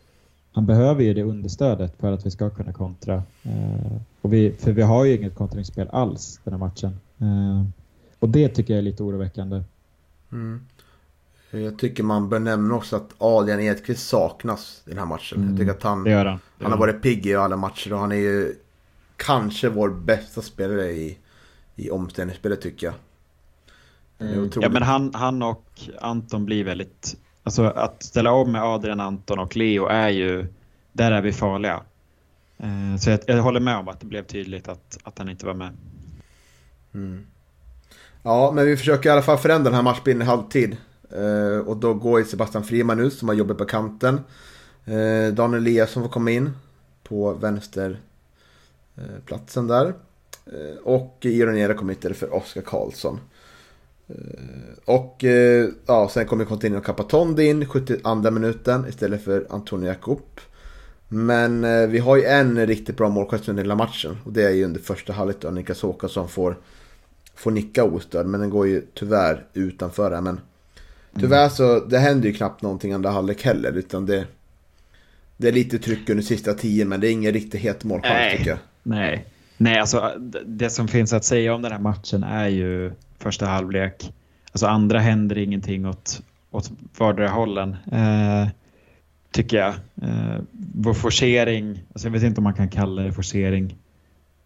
han 0.52 0.66
behöver 0.66 1.02
ju 1.02 1.14
det 1.14 1.22
understödet 1.22 1.96
för 1.98 2.12
att 2.12 2.26
vi 2.26 2.30
ska 2.30 2.50
kunna 2.50 2.72
kontra. 2.72 3.22
Och 4.20 4.33
vi, 4.33 4.52
för 4.52 4.72
vi 4.72 4.83
har 4.83 5.04
ju 5.04 5.16
inget 5.16 5.35
kontringsspel 5.35 5.88
alls 5.88 6.40
den 6.44 6.52
här 6.52 6.59
matchen. 6.59 7.00
Eh, 7.18 7.64
och 8.18 8.28
det 8.28 8.48
tycker 8.48 8.74
jag 8.74 8.78
är 8.78 8.83
lite 8.83 9.02
oroväckande. 9.02 9.62
Mm. 10.33 10.66
Jag 11.50 11.78
tycker 11.78 12.02
man 12.02 12.28
bör 12.28 12.38
nämna 12.38 12.74
också 12.74 12.96
att 12.96 13.14
Adrian 13.18 13.61
Edqvist 13.61 14.09
saknas 14.09 14.83
i 14.87 14.90
den 14.90 14.98
här 14.98 15.07
matchen. 15.07 15.38
Mm. 15.38 15.50
Jag 15.50 15.59
tycker 15.59 15.72
att 15.72 15.83
han, 15.83 16.04
det 16.04 16.14
han. 16.14 16.26
Det 16.26 16.64
han 16.64 16.72
har 16.72 16.78
varit 16.78 17.02
pigg 17.02 17.26
i 17.26 17.35
alla 17.35 17.57
matcher 17.57 17.92
och 17.92 17.98
han 17.98 18.12
är 18.12 18.16
ju 18.16 18.54
kanske 19.16 19.68
vår 19.68 19.88
bästa 19.88 20.42
spelare 20.42 20.90
i, 20.90 21.18
i 21.76 21.90
omställningsspelet 21.90 22.61
tycker 22.61 22.87
jag. 22.87 22.94
Mm. 24.28 24.50
Ja 24.61 24.68
men 24.68 24.83
han, 24.83 25.14
han 25.14 25.42
och 25.42 25.64
Anton 26.00 26.44
blir 26.44 26.64
väldigt 26.64 27.16
Alltså 27.48 27.64
att 27.64 28.02
ställa 28.02 28.33
om 28.33 28.52
med 28.52 28.62
Adrian, 28.62 29.00
Anton 29.00 29.38
och 29.38 29.57
Leo 29.57 29.87
är 29.87 30.09
ju, 30.09 30.46
där 30.92 31.12
är 31.12 31.22
vi 31.22 31.33
farliga. 31.33 31.81
Eh, 32.58 32.96
så 33.00 33.10
jag, 33.10 33.20
jag, 33.26 33.42
håller 33.42 33.60
med 33.60 33.76
om 33.76 33.88
att 33.88 34.00
det 34.00 34.06
blev 34.06 34.22
tydligt 34.22 34.68
att, 34.68 34.98
att 35.02 35.18
han 35.18 35.28
inte 35.28 35.46
var 35.46 35.54
med. 35.54 35.76
Mm. 36.94 37.26
Ja, 38.22 38.52
men 38.54 38.66
vi 38.66 38.76
försöker 38.76 39.08
i 39.08 39.12
alla 39.12 39.22
fall 39.22 39.38
förändra 39.38 39.70
den 39.70 39.74
här 39.74 39.82
matchbilden 39.82 40.22
i 40.22 40.24
halvtid. 40.24 40.76
Eh, 41.10 41.58
och 41.58 41.76
då 41.76 41.94
går 41.94 42.18
ju 42.18 42.24
Sebastian 42.24 42.64
Friman 42.64 43.00
ut 43.00 43.14
som 43.14 43.28
har 43.28 43.34
jobbat 43.34 43.58
på 43.58 43.64
kanten. 43.64 44.20
Eh, 44.84 45.28
Daniel 45.32 45.62
Eliasson 45.62 46.02
får 46.02 46.10
komma 46.10 46.30
in 46.30 46.50
på 47.02 47.32
vänsterplatsen 47.32 49.70
eh, 49.70 49.76
där. 49.76 49.94
Eh, 50.46 50.76
och 50.84 51.16
Iron 51.20 51.56
Era 51.56 51.74
kommer 51.74 51.92
inte 51.92 52.14
för 52.14 52.34
Oskar 52.34 52.62
Karlsson. 52.62 53.20
Och 54.84 55.24
ja, 55.86 56.08
sen 56.08 56.26
kommer 56.26 56.44
Contino 56.44 56.80
Capatondi 56.80 57.44
in 57.44 57.66
72 57.66 58.30
minuten 58.30 58.86
istället 58.88 59.24
för 59.24 59.46
Antonio 59.50 59.88
Jakob. 59.88 60.40
Men 61.08 61.64
eh, 61.64 61.86
vi 61.86 61.98
har 61.98 62.16
ju 62.16 62.24
en 62.24 62.66
riktigt 62.66 62.96
bra 62.96 63.08
målgest 63.08 63.48
under 63.48 63.62
hela 63.62 63.74
matchen. 63.74 64.16
Och 64.24 64.32
det 64.32 64.42
är 64.42 64.50
ju 64.50 64.64
under 64.64 64.80
första 64.80 65.12
halvlek 65.12 65.36
då 65.40 65.50
Niklas 65.50 65.82
Håkansson 65.82 66.28
får, 66.28 66.56
får 67.34 67.50
nicka 67.50 67.84
ostörd. 67.84 68.26
Men 68.26 68.40
den 68.40 68.50
går 68.50 68.66
ju 68.66 68.82
tyvärr 68.94 69.44
utanför 69.54 70.10
det. 70.10 70.20
Men 70.20 70.40
tyvärr 71.20 71.48
så 71.48 71.80
det 71.80 71.98
händer 71.98 72.28
ju 72.28 72.34
knappt 72.34 72.62
någonting 72.62 72.92
andra 72.92 73.10
halvlek 73.10 73.44
heller. 73.44 73.72
Utan 73.72 74.06
det, 74.06 74.24
Det 75.36 75.48
är 75.48 75.52
lite 75.52 75.78
tryck 75.78 76.10
under 76.10 76.24
sista 76.24 76.54
tio, 76.54 76.84
men 76.84 77.00
det 77.00 77.08
är 77.08 77.12
ingen 77.12 77.32
riktigt 77.32 77.60
het 77.60 77.84
målchans 77.84 78.32
tycker 78.36 78.50
jag. 78.50 78.58
Nej. 78.82 79.26
Nej, 79.56 79.78
alltså 79.78 80.12
det 80.46 80.70
som 80.70 80.88
finns 80.88 81.12
att 81.12 81.24
säga 81.24 81.54
om 81.54 81.62
den 81.62 81.72
här 81.72 81.78
matchen 81.78 82.22
är 82.24 82.48
ju 82.48 82.92
första 83.18 83.46
halvlek. 83.46 84.12
Alltså 84.52 84.66
andra 84.66 84.98
händer 84.98 85.38
ingenting 85.38 85.86
åt, 85.86 86.22
åt 86.50 86.70
vardera 86.98 87.28
hållen. 87.28 87.76
Eh, 87.92 88.48
tycker 89.30 89.56
jag. 89.56 89.74
Eh, 90.02 90.40
vår 90.74 90.94
forcering, 90.94 91.82
alltså 91.92 92.08
jag 92.08 92.12
vet 92.12 92.22
inte 92.22 92.40
om 92.40 92.44
man 92.44 92.54
kan 92.54 92.68
kalla 92.68 93.02
det 93.02 93.12
forcering. 93.12 93.76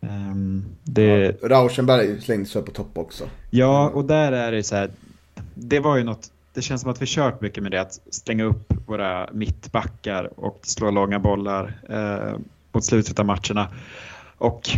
Um, 0.00 0.64
det... 0.82 1.36
Ja, 1.42 1.48
Rauschenberg 1.48 2.20
slängde 2.20 2.48
sig 2.48 2.62
på 2.62 2.70
topp 2.70 2.98
också. 2.98 3.24
Ja, 3.50 3.88
och 3.88 4.04
där 4.04 4.32
är 4.32 4.52
det 4.52 4.62
så 4.62 4.76
här. 4.76 4.90
Det 5.54 5.80
var 5.80 5.96
ju 5.96 6.04
något, 6.04 6.30
det 6.54 6.62
känns 6.62 6.80
som 6.82 6.90
att 6.90 7.02
vi 7.02 7.06
kört 7.06 7.40
mycket 7.40 7.62
med 7.62 7.72
det, 7.72 7.80
att 7.80 8.00
stänga 8.10 8.44
upp 8.44 8.72
våra 8.86 9.28
mittbackar 9.32 10.30
och 10.36 10.60
slå 10.62 10.90
långa 10.90 11.18
bollar 11.18 11.74
eh, 11.88 12.38
mot 12.72 12.84
slutet 12.84 13.18
av 13.18 13.26
matcherna. 13.26 13.68
Och 14.38 14.68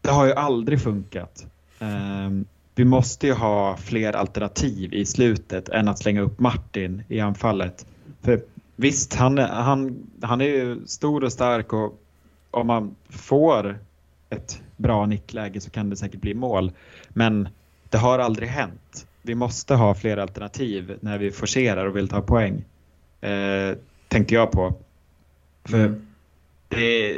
det 0.00 0.10
har 0.10 0.26
ju 0.26 0.32
aldrig 0.32 0.82
funkat. 0.82 1.46
Eh, 1.78 2.30
vi 2.74 2.84
måste 2.84 3.26
ju 3.26 3.32
ha 3.32 3.76
fler 3.76 4.12
alternativ 4.12 4.94
i 4.94 5.04
slutet 5.04 5.68
än 5.68 5.88
att 5.88 5.98
slänga 5.98 6.20
upp 6.20 6.40
Martin 6.40 7.02
i 7.08 7.20
anfallet. 7.20 7.86
För 8.22 8.40
visst, 8.76 9.14
han, 9.14 9.38
han, 9.38 10.06
han 10.22 10.40
är 10.40 10.44
ju 10.44 10.86
stor 10.86 11.24
och 11.24 11.32
stark 11.32 11.72
och 11.72 11.98
om 12.50 12.66
man 12.66 12.96
får 13.08 13.78
ett 14.30 14.62
bra 14.76 15.06
nickläge 15.06 15.60
så 15.60 15.70
kan 15.70 15.90
det 15.90 15.96
säkert 15.96 16.20
bli 16.20 16.34
mål. 16.34 16.72
Men 17.08 17.48
det 17.90 17.98
har 17.98 18.18
aldrig 18.18 18.48
hänt. 18.48 19.06
Vi 19.22 19.34
måste 19.34 19.74
ha 19.74 19.94
fler 19.94 20.16
alternativ 20.16 20.98
när 21.00 21.18
vi 21.18 21.30
forcerar 21.30 21.86
och 21.86 21.96
vill 21.96 22.08
ta 22.08 22.22
poäng. 22.22 22.64
Eh, 23.20 23.76
tänkte 24.08 24.34
jag 24.34 24.50
på. 24.50 24.74
För 25.64 25.78
mm. 25.78 26.06
det, 26.68 27.14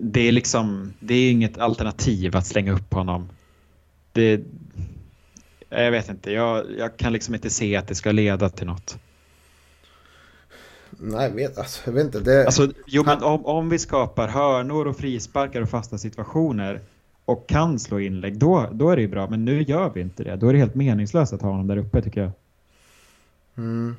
det, 0.00 0.20
är 0.20 0.32
liksom, 0.32 0.92
det 1.00 1.14
är 1.14 1.30
inget 1.30 1.58
alternativ 1.58 2.36
att 2.36 2.46
slänga 2.46 2.72
upp 2.72 2.94
honom. 2.94 3.28
Det, 4.12 4.40
jag 5.68 5.90
vet 5.90 6.08
inte, 6.08 6.32
jag, 6.32 6.66
jag 6.78 6.96
kan 6.96 7.12
liksom 7.12 7.34
inte 7.34 7.50
se 7.50 7.76
att 7.76 7.88
det 7.88 7.94
ska 7.94 8.12
leda 8.12 8.48
till 8.48 8.66
något. 8.66 8.98
Nej, 11.00 11.28
jag 11.28 11.34
vet, 11.34 11.58
alltså, 11.58 11.80
jag 11.84 11.92
vet 11.92 12.04
inte. 12.04 12.20
Det... 12.20 12.46
Alltså, 12.46 12.68
jo, 12.86 13.02
men 13.06 13.22
om, 13.22 13.46
om 13.46 13.68
vi 13.68 13.78
skapar 13.78 14.28
hörnor 14.28 14.86
och 14.86 14.96
frisparkar 14.96 15.62
och 15.62 15.68
fasta 15.70 15.98
situationer 15.98 16.80
och 17.24 17.46
kan 17.48 17.78
slå 17.78 18.00
inlägg, 18.00 18.38
då, 18.38 18.68
då 18.72 18.90
är 18.90 18.96
det 18.96 19.02
ju 19.02 19.08
bra. 19.08 19.30
Men 19.30 19.44
nu 19.44 19.62
gör 19.62 19.90
vi 19.94 20.00
inte 20.00 20.24
det. 20.24 20.36
Då 20.36 20.48
är 20.48 20.52
det 20.52 20.58
helt 20.58 20.74
meningslöst 20.74 21.32
att 21.32 21.42
ha 21.42 21.50
honom 21.50 21.66
där 21.66 21.76
uppe 21.76 22.02
tycker 22.02 22.20
jag. 22.20 22.30
Mm. 23.56 23.96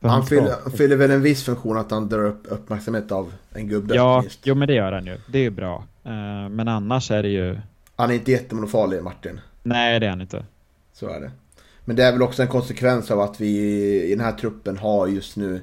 Han 0.00 0.26
fyller, 0.26 0.70
fyller, 0.76 0.96
väl 0.96 1.10
en 1.10 1.22
viss 1.22 1.44
funktion 1.44 1.76
att 1.76 1.90
han 1.90 2.08
drar 2.08 2.24
upp 2.24 2.42
uppmärksamhet 2.44 3.12
av 3.12 3.32
en 3.52 3.68
gubbe. 3.68 3.94
Ja, 3.94 4.24
jo 4.42 4.54
men 4.54 4.68
det 4.68 4.74
gör 4.74 4.92
han 4.92 5.06
ju. 5.06 5.18
Det 5.26 5.38
är 5.38 5.42
ju 5.42 5.50
bra. 5.50 5.84
Uh, 6.06 6.48
men 6.48 6.68
annars 6.68 7.10
är 7.10 7.22
det 7.22 7.28
ju... 7.28 7.58
Han 7.96 8.10
är 8.10 8.14
inte 8.14 8.30
jättemonofarlig, 8.30 9.02
Martin. 9.02 9.40
Nej, 9.62 10.00
det 10.00 10.06
är 10.06 10.10
han 10.10 10.20
inte. 10.20 10.44
Så 10.92 11.08
är 11.08 11.20
det. 11.20 11.30
Men 11.84 11.96
det 11.96 12.04
är 12.04 12.12
väl 12.12 12.22
också 12.22 12.42
en 12.42 12.48
konsekvens 12.48 13.10
av 13.10 13.20
att 13.20 13.40
vi 13.40 13.58
i 14.04 14.10
den 14.10 14.24
här 14.24 14.32
truppen 14.32 14.78
har 14.78 15.06
just 15.06 15.36
nu 15.36 15.60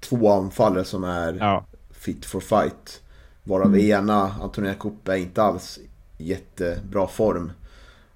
två 0.00 0.32
anfallare 0.32 0.84
som 0.84 1.04
är 1.04 1.32
ja. 1.40 1.64
fit 1.90 2.24
for 2.24 2.40
fight. 2.40 3.02
Varav 3.44 3.66
mm. 3.66 3.80
ena, 3.80 4.34
Antonia 4.42 4.74
Kuppe, 4.74 5.12
är 5.12 5.16
inte 5.16 5.42
alls 5.42 5.78
jättebra 6.18 7.06
form. 7.06 7.52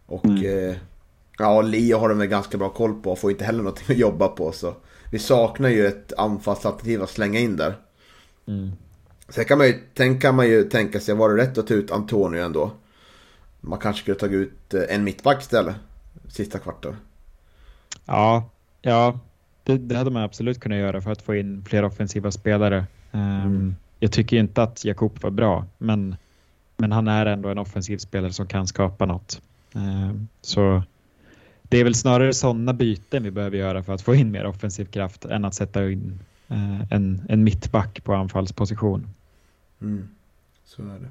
Och 0.06 0.24
mm. 0.24 0.68
eh, 0.68 0.76
ja, 1.38 1.62
Leo 1.62 1.98
har 1.98 2.08
de 2.08 2.18
väl 2.18 2.28
ganska 2.28 2.58
bra 2.58 2.68
koll 2.68 3.02
på 3.02 3.12
och 3.12 3.18
får 3.18 3.30
inte 3.30 3.44
heller 3.44 3.62
någonting 3.62 3.86
att 3.88 3.96
jobba 3.96 4.28
på. 4.28 4.52
Så 4.52 4.74
vi 5.10 5.18
saknar 5.18 5.68
ju 5.68 5.86
ett 5.86 6.12
anfallsalternativ 6.16 7.02
att 7.02 7.10
slänga 7.10 7.38
in 7.38 7.56
där. 7.56 7.76
Mm. 8.46 8.72
Sen 9.28 9.44
kan 9.44 9.58
man 9.58 9.66
ju, 9.66 9.72
tänka, 9.94 10.32
man 10.32 10.48
ju 10.48 10.64
tänka 10.64 11.00
sig, 11.00 11.14
var 11.14 11.30
det 11.30 11.42
rätt 11.42 11.58
att 11.58 11.66
ta 11.66 11.74
ut 11.74 11.90
Antonio 11.90 12.44
ändå? 12.44 12.70
Man 13.60 13.78
kanske 13.78 14.02
skulle 14.02 14.18
tagit 14.18 14.36
ut 14.36 14.74
eh, 14.74 14.82
en 14.88 15.04
mittback 15.04 15.42
istället, 15.42 15.76
sista 16.28 16.58
kvarten. 16.58 16.96
Ja, 18.04 18.50
ja, 18.82 19.18
det, 19.64 19.78
det, 19.78 19.96
hade 19.96 20.10
man 20.10 20.22
absolut 20.22 20.60
kunnat 20.60 20.78
göra 20.78 21.00
för 21.00 21.12
att 21.12 21.22
få 21.22 21.34
in 21.34 21.64
fler 21.68 21.84
offensiva 21.84 22.30
spelare. 22.30 22.86
Um, 23.10 23.20
mm. 23.20 23.76
Jag 23.98 24.12
tycker 24.12 24.36
inte 24.36 24.62
att 24.62 24.84
Jakob 24.84 25.22
var 25.22 25.30
bra, 25.30 25.66
men, 25.78 26.16
men 26.76 26.92
han 26.92 27.08
är 27.08 27.26
ändå 27.26 27.48
en 27.48 27.58
offensiv 27.58 27.98
spelare 27.98 28.32
som 28.32 28.46
kan 28.46 28.66
skapa 28.66 29.06
något. 29.06 29.42
Um, 29.72 30.28
så 30.40 30.82
det 31.62 31.78
är 31.78 31.84
väl 31.84 31.94
snarare 31.94 32.34
sådana 32.34 32.72
byten 32.72 33.22
vi 33.22 33.30
behöver 33.30 33.56
göra 33.56 33.82
för 33.82 33.92
att 33.92 34.02
få 34.02 34.14
in 34.14 34.30
mer 34.30 34.46
offensiv 34.46 34.84
kraft 34.84 35.24
än 35.24 35.44
att 35.44 35.54
sätta 35.54 35.90
in 35.90 36.20
uh, 36.50 36.92
en, 36.92 37.22
en 37.28 37.44
mittback 37.44 38.04
på 38.04 38.14
anfallsposition. 38.14 39.08
Mm. 39.80 40.08
Så 40.64 40.82
är 40.82 40.86
det. 40.86 41.08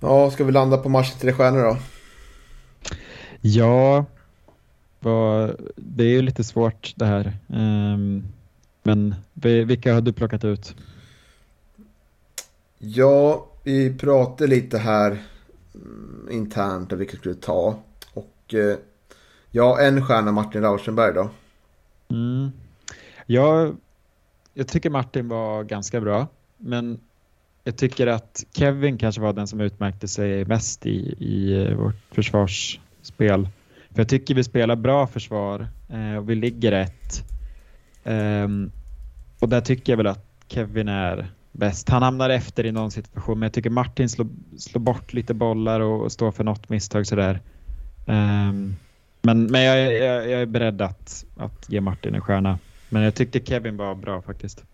Ja, 0.00 0.30
ska 0.30 0.44
vi 0.44 0.52
landa 0.52 0.76
på 0.76 0.88
matchen 0.88 1.18
tre 1.20 1.32
stjärnor 1.32 1.62
då? 1.62 1.76
Ja, 3.40 4.04
det 5.76 6.04
är 6.04 6.08
ju 6.08 6.22
lite 6.22 6.44
svårt 6.44 6.92
det 6.96 7.04
här. 7.04 7.32
Um, 7.46 8.24
men 8.82 9.14
vilka 9.66 9.94
har 9.94 10.00
du 10.00 10.12
plockat 10.12 10.44
ut? 10.44 10.74
Ja, 12.78 13.46
vi 13.62 13.98
pratade 13.98 14.50
lite 14.50 14.78
här 14.78 15.18
mm, 15.74 16.28
internt 16.30 16.92
om 16.92 16.98
vilka 16.98 17.16
skulle 17.16 17.34
ta. 17.34 17.78
Och 18.12 18.54
eh, 18.54 18.76
ja, 19.50 19.80
en 19.80 20.06
stjärna 20.06 20.32
Martin 20.32 20.62
Rauschenberg 20.62 21.14
då. 21.14 21.30
Mm. 22.08 22.50
Ja, 23.26 23.72
jag 24.54 24.68
tycker 24.68 24.90
Martin 24.90 25.28
var 25.28 25.62
ganska 25.62 26.00
bra. 26.00 26.26
Men 26.56 27.00
jag 27.64 27.76
tycker 27.76 28.06
att 28.06 28.44
Kevin 28.52 28.98
kanske 28.98 29.20
var 29.20 29.32
den 29.32 29.46
som 29.46 29.60
utmärkte 29.60 30.08
sig 30.08 30.44
mest 30.44 30.86
i, 30.86 31.14
i 31.18 31.74
vårt 31.74 32.14
försvarsspel. 32.14 33.48
För 33.94 34.00
jag 34.00 34.08
tycker 34.08 34.34
vi 34.34 34.44
spelar 34.44 34.76
bra 34.76 35.06
försvar 35.06 35.66
eh, 35.88 36.16
och 36.16 36.30
vi 36.30 36.34
ligger 36.34 36.70
rätt. 36.70 37.24
Um, 38.04 38.70
och 39.38 39.48
där 39.48 39.60
tycker 39.60 39.92
jag 39.92 39.96
väl 39.96 40.06
att 40.06 40.24
Kevin 40.48 40.88
är 40.88 41.28
bäst. 41.52 41.88
Han 41.88 42.02
hamnar 42.02 42.30
efter 42.30 42.66
i 42.66 42.72
någon 42.72 42.90
situation, 42.90 43.38
men 43.38 43.46
jag 43.46 43.52
tycker 43.52 43.70
Martin 43.70 44.08
slår, 44.08 44.26
slår 44.58 44.80
bort 44.80 45.12
lite 45.12 45.34
bollar 45.34 45.80
och, 45.80 46.02
och 46.02 46.12
står 46.12 46.32
för 46.32 46.44
något 46.44 46.68
misstag 46.68 47.06
sådär. 47.06 47.40
Um, 48.06 48.76
men 49.22 49.46
men 49.46 49.62
jag, 49.62 49.94
jag, 49.94 50.30
jag, 50.30 50.42
är 50.42 50.46
beredd 50.46 50.82
att, 50.82 51.24
att 51.36 51.70
ge 51.70 51.80
Martin 51.80 52.14
en 52.14 52.20
stjärna. 52.20 52.58
Men 52.88 53.02
jag 53.02 53.14
tyckte 53.14 53.40
Kevin 53.40 53.76
var 53.76 53.94
bra 53.94 54.22
faktiskt. 54.22 54.64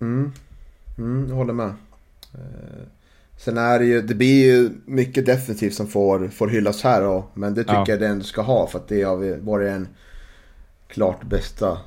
Mm, 0.00 0.32
mm 0.98 1.30
håller 1.30 1.52
med. 1.52 1.74
Uh... 2.34 2.86
Sen 3.36 3.58
är 3.58 3.78
det 3.78 3.84
ju, 3.84 4.02
det 4.02 4.14
blir 4.14 4.44
ju 4.44 4.70
mycket 4.84 5.26
defensivt 5.26 5.74
som 5.74 5.86
får, 5.86 6.28
får 6.28 6.48
hyllas 6.48 6.82
här 6.82 7.02
då. 7.02 7.24
Men 7.34 7.54
det 7.54 7.60
tycker 7.60 7.74
ja. 7.74 7.84
jag 7.88 8.00
det 8.00 8.06
ändå 8.06 8.24
ska 8.24 8.42
ha 8.42 8.66
för 8.66 8.78
att 8.78 8.88
det 8.88 9.02
har 9.02 9.36
varit 9.40 9.70
en 9.70 9.88
klart 10.88 11.24
bästa, 11.24 11.78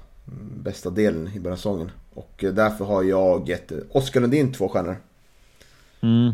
bästa 0.57 0.89
delen 0.89 1.29
i 1.35 1.39
början 1.39 1.53
av 1.53 1.57
säsongen. 1.57 1.91
Och 2.13 2.45
därför 2.53 2.85
har 2.85 3.03
jag 3.03 3.49
gett 3.49 3.71
Oskar 3.91 4.21
Lundin 4.21 4.53
två 4.53 4.69
stjärnor. 4.69 4.97
Mm. 6.01 6.33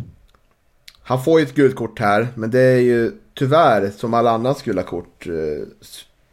Han 1.02 1.24
får 1.24 1.39
ju 1.39 1.45
ett 1.45 1.56
gult 1.56 1.76
kort 1.76 2.00
här, 2.00 2.28
men 2.36 2.52
det 2.52 2.62
är 2.62 2.80
ju 2.80 3.12
tyvärr 3.34 3.89
som 3.89 4.13
alla 4.13 4.32
andra 4.32 4.56
gula 4.63 4.84
kort 4.84 5.28
eh, 5.28 5.67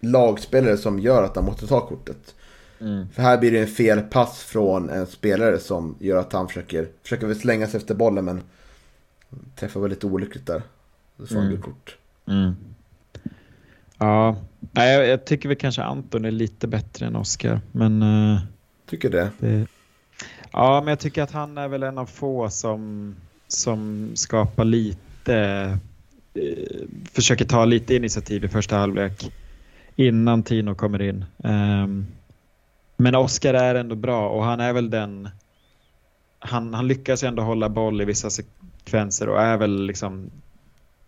lagspelare 0.01 0.77
som 0.77 0.99
gör 0.99 1.23
att 1.23 1.37
han 1.37 1.45
måste 1.45 1.67
ta 1.67 1.87
kortet. 1.87 2.35
Mm. 2.81 3.07
För 3.15 3.23
här 3.23 3.39
blir 3.39 3.53
det 3.53 3.61
en 3.61 3.67
fel 3.67 4.01
pass 4.01 4.43
från 4.43 4.91
en 4.91 5.07
spelare 5.07 5.59
som 5.59 5.97
gör 6.01 6.17
att 6.17 6.33
han 6.33 6.49
försöker, 6.49 6.89
försöker 7.03 7.27
väl 7.27 7.41
slänga 7.41 7.67
sig 7.67 7.79
efter 7.79 7.95
bollen 7.95 8.25
men 8.25 8.43
Träffar 9.57 9.81
väldigt 9.81 10.05
olyckligt 10.05 10.47
där. 10.47 10.63
Så 11.19 11.27
får 11.27 11.41
mm. 11.41 11.63
kort. 11.63 11.97
Mm. 12.27 12.57
Ja, 13.99 14.37
jag, 14.73 15.07
jag 15.07 15.25
tycker 15.25 15.49
väl 15.49 15.59
kanske 15.59 15.83
Anton 15.83 16.25
är 16.25 16.31
lite 16.31 16.69
bättre 16.69 17.07
än 17.07 17.17
Oskar. 17.17 17.61
Men... 17.73 18.03
Uh, 18.03 18.39
tycker 18.87 19.11
det? 19.11 19.31
det? 19.39 19.67
Ja, 20.53 20.81
men 20.81 20.89
jag 20.89 20.99
tycker 20.99 21.23
att 21.23 21.33
han 21.33 21.59
är 21.59 21.69
väl 21.69 21.83
en 21.83 21.99
av 21.99 22.07
få 22.07 22.51
som, 22.51 23.15
som 23.49 24.11
skapar 24.15 24.65
lite... 24.65 25.79
Uh, 26.37 26.45
försöker 27.13 27.45
ta 27.45 27.65
lite 27.65 27.95
initiativ 27.95 28.45
i 28.45 28.49
första 28.49 28.77
halvlek 28.77 29.33
innan 29.97 30.43
Tino 30.43 30.75
kommer 30.75 31.03
in. 31.03 31.25
Um, 31.37 32.07
men 32.97 33.15
Oskar 33.15 33.55
är 33.55 33.75
ändå 33.75 33.95
bra 33.95 34.29
och 34.29 34.45
han 34.45 34.61
är 34.61 34.73
väl 34.73 34.91
den... 34.91 35.29
Han, 36.39 36.75
han 36.75 36.89
lyckas 36.89 37.23
ändå 37.23 37.43
hålla 37.43 37.69
boll 37.69 38.01
i 38.01 38.05
vissa 38.05 38.31
sekvenser 38.89 39.29
och 39.29 39.41
är 39.41 39.57
väl 39.57 39.87
liksom 39.87 40.31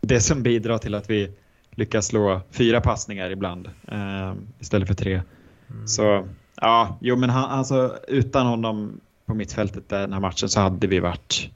det 0.00 0.20
som 0.20 0.42
bidrar 0.42 0.78
till 0.78 0.94
att 0.94 1.10
vi 1.10 1.32
lyckas 1.70 2.06
slå 2.06 2.40
fyra 2.50 2.80
passningar 2.80 3.30
ibland 3.30 3.70
eh, 3.88 4.34
istället 4.58 4.88
för 4.88 4.94
tre. 4.94 5.22
Mm. 5.70 5.88
Så 5.88 6.28
ja, 6.54 6.98
jo 7.00 7.16
men 7.16 7.30
han, 7.30 7.50
alltså, 7.50 7.98
utan 8.08 8.46
honom 8.46 9.00
på 9.26 9.34
mittfältet 9.34 9.88
den 9.88 10.12
här 10.12 10.20
matchen 10.20 10.48
så 10.48 10.60
hade 10.60 10.86
vi 10.86 11.00
varit 11.00 11.50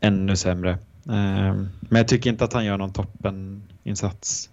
ännu 0.00 0.36
sämre. 0.36 0.70
Eh, 1.06 1.54
men 1.80 1.98
jag 1.98 2.08
tycker 2.08 2.30
inte 2.30 2.44
att 2.44 2.52
han 2.52 2.64
gör 2.64 2.78
någon 2.78 2.92
toppeninsats. 2.92 4.50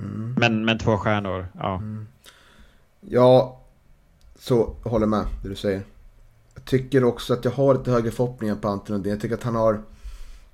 Mm. 0.00 0.34
Men, 0.38 0.64
men 0.64 0.78
två 0.78 0.96
stjärnor, 0.96 1.46
ja. 1.58 1.74
Mm. 1.74 2.06
Ja, 3.00 3.60
så 4.38 4.74
håller 4.82 5.06
med 5.06 5.26
det 5.42 5.48
du 5.48 5.54
säger. 5.54 5.82
Tycker 6.66 7.04
också 7.04 7.32
att 7.34 7.44
jag 7.44 7.52
har 7.52 7.74
lite 7.74 7.90
högre 7.90 8.10
förhoppningar 8.10 8.54
på 8.54 8.68
Anton 8.68 8.94
Lundin. 8.94 9.10
Jag 9.12 9.20
tycker 9.20 9.34
att 9.34 9.42
han 9.42 9.54
har 9.54 9.82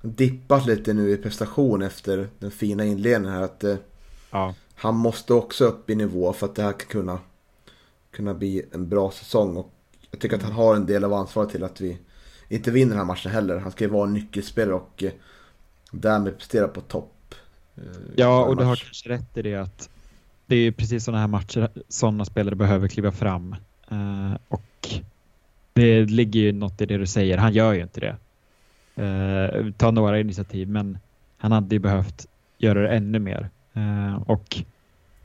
dippat 0.01 0.65
lite 0.65 0.93
nu 0.93 1.09
i 1.11 1.17
prestation 1.17 1.81
efter 1.81 2.29
den 2.39 2.51
fina 2.51 2.85
inledningen 2.85 3.33
här. 3.33 3.41
Att, 3.41 3.63
eh, 3.63 3.75
Ja. 4.31 4.53
Han 4.75 4.95
måste 4.95 5.33
också 5.33 5.65
upp 5.65 5.89
i 5.89 5.95
nivå 5.95 6.33
för 6.33 6.45
att 6.45 6.55
det 6.55 6.63
här 6.63 6.71
ska 6.73 6.85
kunna, 6.85 7.19
kunna 8.11 8.33
bli 8.33 8.61
en 8.71 8.89
bra 8.89 9.11
säsong. 9.11 9.57
Och 9.57 9.73
jag 10.11 10.19
tycker 10.19 10.35
att 10.35 10.43
han 10.43 10.51
har 10.51 10.75
en 10.75 10.85
del 10.85 11.03
av 11.03 11.13
ansvaret 11.13 11.49
till 11.49 11.63
att 11.63 11.81
vi 11.81 11.97
inte 12.49 12.71
vinner 12.71 12.89
den 12.89 12.97
här 12.97 13.05
matchen 13.05 13.31
heller. 13.31 13.57
Han 13.57 13.71
ska 13.71 13.83
ju 13.83 13.89
vara 13.89 14.07
en 14.07 14.13
nyckelspelare 14.13 14.75
och 14.75 15.03
eh, 15.03 15.11
därmed 15.91 16.37
prestera 16.37 16.67
på 16.67 16.81
topp. 16.81 17.35
eh, 17.75 17.83
Ja, 18.15 18.45
och 18.45 18.57
du 18.57 18.63
har 18.63 18.75
kanske 18.75 19.09
rätt 19.09 19.37
i 19.37 19.41
det 19.41 19.55
att 19.55 19.89
det 20.45 20.55
är 20.55 20.71
precis 20.71 21.03
sådana 21.03 21.21
här 21.21 21.27
matcher 21.27 21.69
sådana 21.87 22.25
spelare 22.25 22.55
behöver 22.55 22.87
kliva 22.87 23.11
fram. 23.11 23.55
Och 24.47 24.89
det 25.73 26.05
ligger 26.05 26.39
ju 26.39 26.51
något 26.51 26.81
i 26.81 26.85
det 26.85 26.97
du 26.97 27.05
säger. 27.05 27.37
Han 27.37 27.53
gör 27.53 27.73
ju 27.73 27.81
inte 27.81 27.99
det. 27.99 28.15
Eh, 29.03 29.71
ta 29.77 29.91
några 29.91 30.19
initiativ, 30.19 30.69
men 30.69 30.97
han 31.37 31.51
hade 31.51 31.75
ju 31.75 31.79
behövt 31.79 32.27
göra 32.57 32.81
det 32.81 32.89
ännu 32.89 33.19
mer. 33.19 33.49
Eh, 33.73 34.21
och 34.25 34.57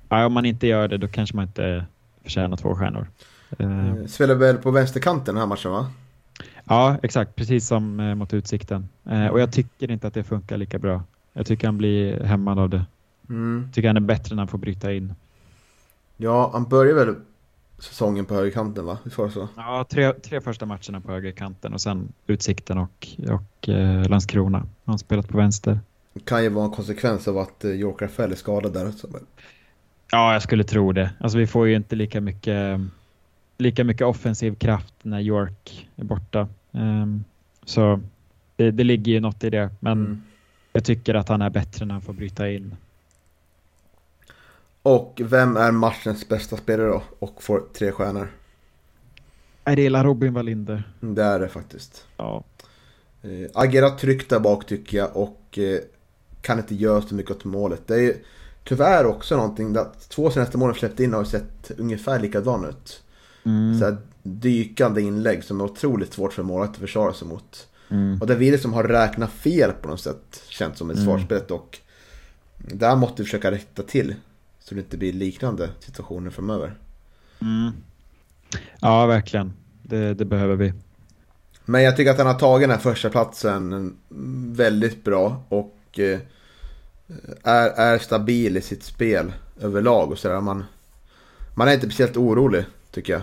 ja, 0.08 0.26
om 0.26 0.32
man 0.32 0.44
inte 0.44 0.66
gör 0.66 0.88
det, 0.88 0.96
då 0.98 1.08
kanske 1.08 1.36
man 1.36 1.46
inte 1.46 1.84
förtjänar 2.22 2.56
två 2.56 2.74
stjärnor. 2.74 3.06
Eh, 3.58 3.88
Eh, 3.88 4.06
Spelar 4.06 4.34
väl 4.34 4.56
på 4.56 4.70
vänsterkanten 4.70 5.34
den 5.34 5.40
här 5.40 5.46
matchen 5.46 5.70
va? 5.70 5.90
Ja, 6.64 6.96
exakt. 7.02 7.36
Precis 7.36 7.66
som 7.66 8.00
eh, 8.00 8.14
mot 8.14 8.34
Utsikten. 8.34 8.88
Eh, 9.10 9.26
och 9.26 9.40
jag 9.40 9.52
tycker 9.52 9.90
inte 9.90 10.06
att 10.06 10.14
det 10.14 10.24
funkar 10.24 10.56
lika 10.56 10.78
bra. 10.78 11.02
Jag 11.32 11.46
tycker 11.46 11.66
han 11.68 11.78
blir 11.78 12.20
hämmad 12.24 12.58
av 12.58 12.70
det. 12.70 12.84
Mm. 13.28 13.68
Tycker 13.72 13.88
han 13.88 13.96
är 13.96 14.00
bättre 14.00 14.34
när 14.34 14.40
han 14.40 14.48
får 14.48 14.58
bryta 14.58 14.92
in. 14.92 15.14
Ja, 16.16 16.50
han 16.52 16.64
börjar 16.64 16.94
väl 16.94 17.14
säsongen 17.78 18.24
på 18.24 18.34
högerkanten 18.34 18.84
va? 18.86 18.98
Vi 19.04 19.10
får 19.10 19.28
så. 19.28 19.48
Ja, 19.56 19.86
tre, 19.90 20.12
tre 20.12 20.40
första 20.40 20.66
matcherna 20.66 21.00
på 21.00 21.12
högerkanten 21.12 21.72
och 21.74 21.80
sen 21.80 22.12
Utsikten 22.26 22.78
och, 22.78 23.08
och 23.30 23.68
eh, 23.68 24.08
Landskrona. 24.08 24.58
Han 24.58 24.68
har 24.92 24.98
spelat 24.98 25.28
på 25.28 25.36
vänster. 25.38 25.80
Det 26.12 26.20
kan 26.24 26.42
ju 26.42 26.48
vara 26.48 26.64
en 26.64 26.70
konsekvens 26.70 27.28
av 27.28 27.38
att 27.38 27.64
eh, 27.64 27.70
York 27.70 28.02
Rafael 28.02 28.32
är 28.32 28.36
skadad 28.36 28.72
där. 28.72 28.90
Så. 28.90 29.08
Ja, 30.10 30.32
jag 30.32 30.42
skulle 30.42 30.64
tro 30.64 30.92
det. 30.92 31.10
Alltså 31.20 31.38
vi 31.38 31.46
får 31.46 31.66
ju 31.68 31.76
inte 31.76 31.96
lika 31.96 32.20
mycket, 32.20 32.80
lika 33.58 33.84
mycket 33.84 34.06
offensiv 34.06 34.54
kraft 34.54 34.94
när 35.02 35.20
York 35.20 35.88
är 35.96 36.04
borta. 36.04 36.48
Ehm, 36.72 37.24
så 37.64 38.00
det, 38.56 38.70
det 38.70 38.84
ligger 38.84 39.12
ju 39.12 39.20
något 39.20 39.44
i 39.44 39.50
det. 39.50 39.70
Men 39.80 39.92
Mm. 40.06 40.22
jag 40.72 40.84
tycker 40.84 41.14
att 41.14 41.28
han 41.28 41.42
är 41.42 41.50
bättre 41.50 41.86
när 41.86 41.94
han 41.94 42.02
får 42.02 42.12
bryta 42.12 42.50
in. 42.50 42.74
Och 44.88 45.20
vem 45.24 45.56
är 45.56 45.72
matchens 45.72 46.28
bästa 46.28 46.56
spelare 46.56 46.88
då? 46.88 47.02
Och 47.18 47.42
får 47.42 47.62
tre 47.74 47.92
stjärnor? 47.92 48.32
Jag 49.64 49.78
gillar 49.78 50.04
Robin 50.04 50.34
Wallinder. 50.34 50.92
Det 51.00 51.22
är 51.22 51.40
det 51.40 51.48
faktiskt. 51.48 52.06
Ja. 52.16 52.44
Eh, 53.22 53.50
agerar 53.54 53.90
tryggt 53.90 54.30
där 54.30 54.40
bak 54.40 54.66
tycker 54.66 54.98
jag 54.98 55.16
och 55.16 55.58
eh, 55.58 55.78
kan 56.42 56.58
inte 56.58 56.74
göra 56.74 57.02
så 57.02 57.14
mycket 57.14 57.30
åt 57.30 57.44
målet. 57.44 57.86
Det 57.86 57.94
är 57.94 57.98
ju 58.00 58.14
tyvärr 58.64 59.06
också 59.06 59.36
någonting 59.36 59.76
att 59.76 60.08
två 60.08 60.30
senaste 60.30 60.58
målen 60.58 60.74
släppt 60.74 61.00
in 61.00 61.14
har 61.14 61.24
sett 61.24 61.70
ungefär 61.78 62.20
likadana 62.20 62.68
ut. 62.68 63.02
Mm. 63.44 63.78
Så 63.78 63.84
här 63.84 63.96
dykande 64.22 65.00
inlägg 65.00 65.44
som 65.44 65.60
är 65.60 65.64
otroligt 65.64 66.12
svårt 66.12 66.32
för 66.32 66.42
målet 66.42 66.70
att 66.70 66.76
försvara 66.76 67.12
sig 67.12 67.28
mot. 67.28 67.68
Mm. 67.90 68.20
Och 68.20 68.26
det 68.26 68.32
är 68.32 68.38
vi 68.38 68.58
som 68.58 68.72
har 68.72 68.84
räknat 68.84 69.30
fel 69.30 69.72
på 69.72 69.88
något 69.88 70.00
sätt. 70.00 70.42
Känns 70.48 70.78
som 70.78 70.90
i 70.90 70.94
Mm. 70.94 71.04
svarsspelet 71.04 71.50
och 71.50 71.78
där 72.58 72.96
måste 72.96 73.22
vi 73.22 73.26
försöka 73.26 73.50
rätta 73.50 73.82
till. 73.82 74.14
Så 74.68 74.74
det 74.74 74.80
inte 74.80 74.96
blir 74.96 75.12
liknande 75.12 75.70
situationer 75.80 76.30
framöver. 76.30 76.74
Mm. 77.40 77.72
Ja, 78.80 79.06
verkligen. 79.06 79.52
Det, 79.82 80.14
det 80.14 80.24
behöver 80.24 80.56
vi. 80.56 80.72
Men 81.64 81.82
jag 81.82 81.96
tycker 81.96 82.10
att 82.10 82.18
han 82.18 82.26
har 82.26 82.34
tagit 82.34 82.68
den 82.68 82.76
här 82.76 82.82
första 82.82 83.10
platsen 83.10 83.96
väldigt 84.56 85.04
bra 85.04 85.42
och 85.48 85.98
eh, 85.98 86.20
är, 87.44 87.68
är 87.68 87.98
stabil 87.98 88.56
i 88.56 88.60
sitt 88.60 88.82
spel 88.82 89.32
överlag 89.60 90.10
och 90.10 90.18
sådär. 90.18 90.40
Man, 90.40 90.64
man 91.54 91.68
är 91.68 91.72
inte 91.72 91.86
speciellt 91.86 92.16
orolig 92.16 92.64
tycker 92.90 93.12
jag. 93.12 93.22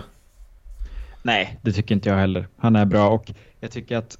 Nej, 1.22 1.60
det 1.62 1.72
tycker 1.72 1.94
inte 1.94 2.08
jag 2.08 2.16
heller. 2.16 2.48
Han 2.56 2.76
är 2.76 2.84
bra 2.84 3.08
och 3.08 3.32
jag 3.60 3.70
tycker 3.70 3.96
att 3.96 4.18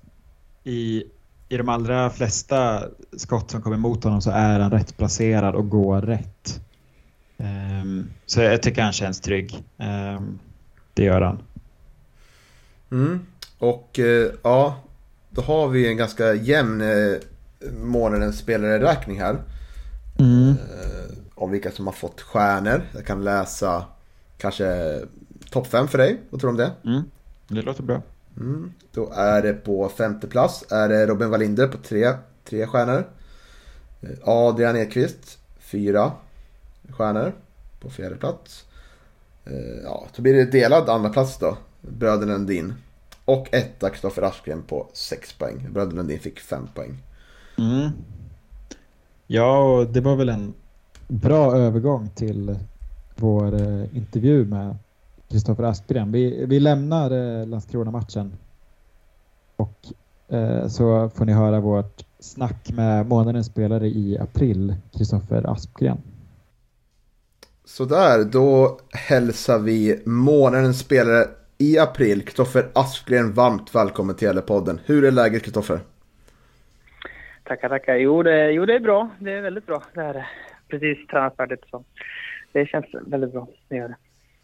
i, 0.64 1.04
i 1.48 1.56
de 1.56 1.68
allra 1.68 2.10
flesta 2.10 2.82
skott 3.16 3.50
som 3.50 3.62
kommer 3.62 3.76
mot 3.76 4.04
honom 4.04 4.22
så 4.22 4.30
är 4.30 4.60
han 4.60 4.70
rätt 4.70 4.96
placerad 4.96 5.54
och 5.54 5.68
går 5.68 6.02
rätt. 6.02 6.60
Ehm, 7.38 8.10
så 8.26 8.40
jag 8.40 8.62
tycker 8.62 8.82
han 8.82 8.92
känns 8.92 9.20
trygg. 9.20 9.64
Ehm, 9.78 10.38
det 10.94 11.04
gör 11.04 11.20
han. 11.20 11.42
Mm. 12.90 13.20
Och 13.58 13.98
eh, 13.98 14.30
ja, 14.42 14.80
då 15.30 15.42
har 15.42 15.68
vi 15.68 15.88
en 15.88 15.96
ganska 15.96 16.34
jämn 16.34 16.80
eh, 16.80 17.18
månadens 17.82 18.38
spelare-räkning 18.38 19.20
här. 19.20 19.36
Mm. 20.18 20.48
Eh, 20.48 21.16
om 21.34 21.50
vilka 21.50 21.70
som 21.70 21.86
har 21.86 21.92
fått 21.92 22.20
stjärnor. 22.20 22.82
Jag 22.94 23.06
kan 23.06 23.24
läsa 23.24 23.84
kanske 24.38 25.00
topp 25.50 25.66
5 25.66 25.88
för 25.88 25.98
dig. 25.98 26.20
Vad 26.30 26.40
tror 26.40 26.52
du 26.52 26.62
om 26.62 26.70
det? 26.82 26.90
Mm. 26.90 27.02
Det 27.48 27.62
låter 27.62 27.82
bra. 27.82 28.02
Mm. 28.36 28.72
Då 28.92 29.12
är 29.12 29.42
det 29.42 29.52
på 29.52 29.88
femte 29.88 30.26
plats 30.26 30.64
är 30.70 30.88
det 30.88 31.06
Robin 31.06 31.30
Wallinder 31.30 31.68
på 31.68 31.78
tre, 31.78 32.12
tre 32.44 32.66
stjärnor. 32.66 33.04
Adrian 34.24 34.76
Ekvist, 34.76 35.38
fyra 35.58 36.12
stjärnor 36.90 37.32
på 37.80 37.90
fjärde 37.90 38.16
plats. 38.16 38.64
Eh, 39.44 39.82
ja, 39.84 40.06
så 40.12 40.22
blir 40.22 40.34
det 40.34 40.44
delad 40.44 40.88
andra 40.88 41.10
plats 41.10 41.38
då. 41.38 41.56
Bröderna 41.80 42.32
Lundin. 42.32 42.74
Och 43.24 43.48
etta 43.54 43.90
Kristoffer 43.90 44.22
Askren 44.22 44.62
på 44.62 44.86
sex 44.92 45.32
poäng. 45.32 45.66
Bröderna 45.72 45.96
Lundin 45.96 46.20
fick 46.20 46.40
fem 46.40 46.68
poäng. 46.74 47.02
Mm. 47.58 47.90
Ja, 49.26 49.58
och 49.58 49.86
det 49.86 50.00
var 50.00 50.16
väl 50.16 50.28
en 50.28 50.54
bra 51.08 51.56
övergång 51.56 52.10
till 52.14 52.58
vår 53.16 53.54
eh, 53.54 53.96
intervju 53.96 54.44
med 54.44 54.76
Kristoffer 55.28 55.64
Aspgren. 55.64 56.12
Vi, 56.12 56.46
vi 56.46 56.60
lämnar 56.60 57.10
eh, 57.10 57.46
Landskrona-matchen 57.46 58.32
och 59.56 59.86
eh, 60.28 60.68
så 60.68 61.08
får 61.08 61.24
ni 61.24 61.32
höra 61.32 61.60
vårt 61.60 62.04
snack 62.18 62.72
med 62.72 63.06
månadens 63.06 63.46
spelare 63.46 63.86
i 63.88 64.18
april, 64.18 64.76
Kristoffer 64.92 65.50
Aspgren. 65.50 65.98
Sådär, 67.68 68.24
då 68.24 68.78
hälsar 68.92 69.58
vi 69.58 70.02
månadens 70.04 70.80
spelare 70.80 71.28
i 71.58 71.78
april, 71.78 72.24
Kristoffer 72.24 72.68
Askren, 72.72 73.32
varmt 73.32 73.74
välkommen 73.74 74.16
till 74.16 74.40
podden. 74.46 74.80
Hur 74.84 75.04
är 75.04 75.10
läget 75.10 75.42
Kristoffer? 75.42 75.80
Tackar, 77.44 77.68
tackar. 77.68 77.94
Jo 77.96 78.22
det, 78.22 78.52
jo, 78.52 78.66
det 78.66 78.74
är 78.74 78.80
bra. 78.80 79.10
Det 79.18 79.32
är 79.32 79.40
väldigt 79.40 79.66
bra. 79.66 79.82
Det 79.94 80.00
är. 80.00 80.26
Precis 80.68 81.06
tränat 81.06 81.36
färdigt. 81.36 81.64
Så. 81.70 81.84
Det 82.52 82.66
känns 82.66 82.86
väldigt 83.06 83.32
bra. 83.32 83.48
Det 83.68 83.76
gör 83.76 83.88
det. 83.88 83.96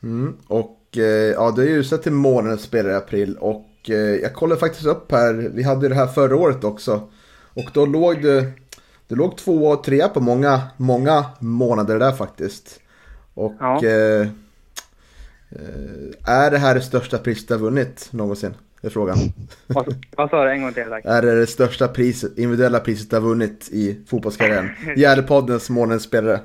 Mm. 0.03 0.37
Och 0.49 0.81
eh, 0.97 1.33
ja, 1.33 1.53
du 1.57 1.63
är 1.63 1.69
ju 1.69 1.77
utsedd 1.77 2.03
till 2.03 2.13
månadens 2.13 2.63
spelare 2.63 2.93
i 2.93 2.97
april 2.97 3.37
och 3.41 3.71
eh, 3.89 3.97
jag 3.97 4.35
kollade 4.35 4.61
faktiskt 4.61 4.87
upp 4.87 5.13
här, 5.13 5.51
vi 5.55 5.63
hade 5.63 5.83
ju 5.83 5.89
det 5.89 5.95
här 5.95 6.07
förra 6.07 6.37
året 6.37 6.65
också. 6.65 7.09
Och 7.55 7.71
då 7.75 7.87
låg 7.87 8.23
du, 8.23 8.53
du 9.09 9.17
låg 9.17 9.37
två 9.37 9.67
och 9.67 9.85
tre 9.85 10.09
på 10.09 10.21
många, 10.21 10.61
många 10.77 11.25
månader 11.41 11.99
där 11.99 12.13
faktiskt. 12.13 12.83
Och 13.35 13.55
Ja. 13.61 13.85
eh, 13.85 14.21
eh, 15.51 16.27
är 16.27 16.51
det 16.51 16.59
här 16.59 16.75
det 16.75 16.81
största 16.81 17.19
priset 17.19 17.49
du 17.49 17.55
har 17.55 17.61
vunnit 17.61 18.09
någonsin? 18.13 18.55
Det 18.81 18.87
är 18.89 18.91
frågan. 18.91 19.17
Vad, 20.17 20.31
sa 20.31 20.45
du? 20.45 20.51
En 20.51 20.63
gång 20.63 20.73
till 20.73 20.85
tack. 20.89 21.05
Är 21.05 21.23
det 21.23 21.41
det 21.41 21.47
största 21.47 21.89
priset, 21.89 22.39
individuella 22.39 22.81
priset 22.81 23.11
du 23.11 23.17
har 23.17 23.21
vunnit 23.23 23.69
i 23.73 24.01
fotbollskarriären? 24.07 24.71
Gärdepoddens 24.97 25.71
månadens 25.71 26.03
spelare. 26.03 26.41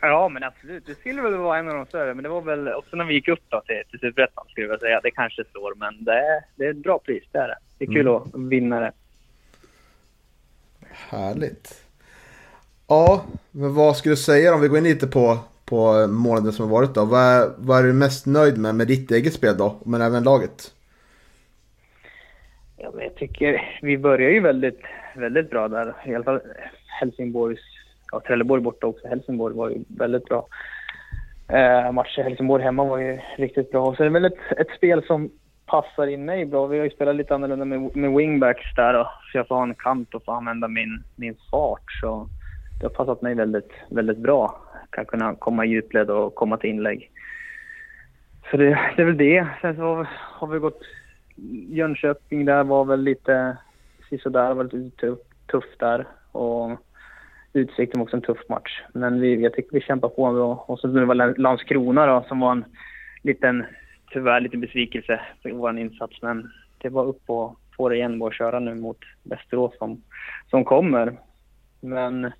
Ja, 0.00 0.28
men 0.28 0.42
absolut. 0.42 0.86
Det 0.86 0.94
skulle 0.94 1.22
väl 1.22 1.34
vara 1.36 1.58
en 1.58 1.68
av 1.68 1.74
de 1.74 1.86
större. 1.86 2.14
Men 2.14 2.22
det 2.22 2.28
var 2.28 2.40
väl 2.40 2.68
också 2.68 2.96
när 2.96 3.04
vi 3.04 3.14
gick 3.14 3.28
upp 3.28 3.40
då 3.48 3.60
till, 3.66 3.82
till 3.90 4.00
Superettan 4.00 4.44
skulle 4.48 4.66
jag 4.66 4.80
säga. 4.80 5.00
Det 5.00 5.10
kanske 5.10 5.44
slår, 5.52 5.74
men 5.74 6.04
det 6.04 6.12
är, 6.12 6.44
det 6.56 6.64
är 6.64 6.70
ett 6.70 6.82
bra 6.82 6.98
pris. 6.98 7.24
Det 7.32 7.38
är 7.38 7.48
det. 7.48 7.58
Det 7.78 7.84
är 7.84 7.92
kul 7.92 8.08
att 8.08 8.22
vinna 8.34 8.80
det. 8.80 8.92
Härligt. 10.90 11.82
Ja, 12.86 13.24
men 13.50 13.74
vad 13.74 13.96
skulle 13.96 14.12
du 14.12 14.16
säga 14.16 14.54
om 14.54 14.60
vi 14.60 14.68
går 14.68 14.78
in 14.78 14.84
lite 14.84 15.06
på, 15.06 15.38
på 15.68 16.06
månaden 16.06 16.52
som 16.52 16.64
har 16.64 16.72
varit 16.72 16.94
då? 16.94 17.04
Vad 17.04 17.20
är, 17.20 17.50
vad 17.58 17.78
är 17.78 17.82
du 17.82 17.92
mest 17.92 18.26
nöjd 18.26 18.58
med 18.58 18.74
med 18.74 18.86
ditt 18.86 19.10
eget 19.10 19.32
spel 19.32 19.56
då? 19.58 19.74
Men 19.84 20.00
även 20.00 20.22
laget? 20.22 20.74
Ja, 22.76 22.90
men 22.94 23.04
jag 23.04 23.14
tycker 23.14 23.78
vi 23.82 23.98
börjar 23.98 24.30
ju 24.30 24.40
väldigt, 24.40 24.80
väldigt 25.16 25.50
bra 25.50 25.68
där. 25.68 25.94
I 26.06 26.14
alla 26.14 26.24
fall 26.24 26.40
Helsingborgs, 27.00 27.60
ja 28.12 28.20
Trelleborg 28.26 28.62
borta 28.62 28.86
också. 28.86 29.08
Helsingborg 29.08 29.54
var 29.54 29.70
ju 29.70 29.84
väldigt 29.88 30.24
bra. 30.24 30.46
Eh, 31.48 31.92
matcher 31.92 32.22
Helsingborg 32.22 32.64
hemma 32.64 32.84
var 32.84 32.98
ju 32.98 33.18
riktigt 33.36 33.70
bra. 33.70 33.86
Och 33.86 33.96
så 33.96 34.02
är 34.02 34.04
det 34.04 34.12
väl 34.12 34.24
ett, 34.24 34.58
ett 34.58 34.76
spel 34.76 35.02
som 35.06 35.30
passar 35.66 36.06
in 36.06 36.24
mig 36.24 36.44
bra. 36.44 36.66
Vi 36.66 36.78
har 36.78 36.84
ju 36.84 36.90
spelat 36.90 37.16
lite 37.16 37.34
annorlunda 37.34 37.64
med, 37.64 37.96
med 37.96 38.14
wingbacks 38.14 38.74
där 38.76 38.92
då. 38.92 39.10
Så 39.32 39.38
jag 39.38 39.48
får 39.48 39.54
ha 39.54 39.62
en 39.62 39.74
kant 39.74 40.14
och 40.14 40.24
få 40.24 40.32
använda 40.32 40.68
min, 40.68 41.02
min 41.16 41.36
fart. 41.50 41.92
Så 42.00 42.28
det 42.80 42.86
har 42.86 42.90
passat 42.90 43.22
mig 43.22 43.34
väldigt, 43.34 43.72
väldigt 43.90 44.18
bra. 44.18 44.60
Kan 44.90 45.06
kunna 45.06 45.34
komma 45.34 45.66
i 45.66 45.68
djupled 45.68 46.10
och 46.10 46.34
komma 46.34 46.56
till 46.56 46.70
inlägg. 46.70 47.10
Så 48.50 48.56
det, 48.56 48.78
det 48.96 49.02
är 49.02 49.06
väl 49.06 49.16
det. 49.16 49.46
Sen 49.60 49.76
så 49.76 50.06
har 50.10 50.46
vi 50.46 50.58
gått 50.58 50.82
Jönköping 51.68 52.44
där 52.44 52.64
var 52.64 52.84
väl 52.84 53.00
lite 53.00 53.56
sisådär, 54.08 54.54
var 54.54 54.64
lite 54.64 54.96
tuff, 54.96 55.18
tuff 55.46 55.64
där. 55.78 56.06
Och 56.32 56.70
Utsikten 57.52 57.98
var 57.98 58.04
också 58.04 58.16
en 58.16 58.22
tuff 58.22 58.48
match. 58.48 58.82
Men 58.92 59.20
vi, 59.20 59.42
jag 59.42 59.52
tycker 59.52 59.72
vi 59.72 59.80
kämpar 59.80 60.08
på 60.08 60.32
bra. 60.32 60.64
Och 60.68 60.80
så 60.80 60.88
nu 60.88 61.04
var 61.04 61.14
det 61.14 61.34
Landskrona 61.38 62.06
då, 62.06 62.24
som 62.28 62.40
var 62.40 62.52
en 62.52 62.64
liten, 63.22 63.64
tyvärr 64.12 64.40
lite 64.40 64.56
besvikelse 64.56 65.20
för 65.42 65.50
vår 65.50 65.78
insats. 65.78 66.22
Men 66.22 66.50
det 66.78 66.88
var 66.88 67.04
upp 67.04 67.22
och 67.26 67.60
på 67.76 67.88
det 67.88 67.96
igen 67.96 68.22
och 68.22 68.34
köra 68.34 68.58
nu 68.58 68.74
mot 68.74 68.98
Västerås 69.22 69.78
som, 69.78 70.02
som 70.50 70.64
kommer. 70.64 71.18
Men 71.80 72.32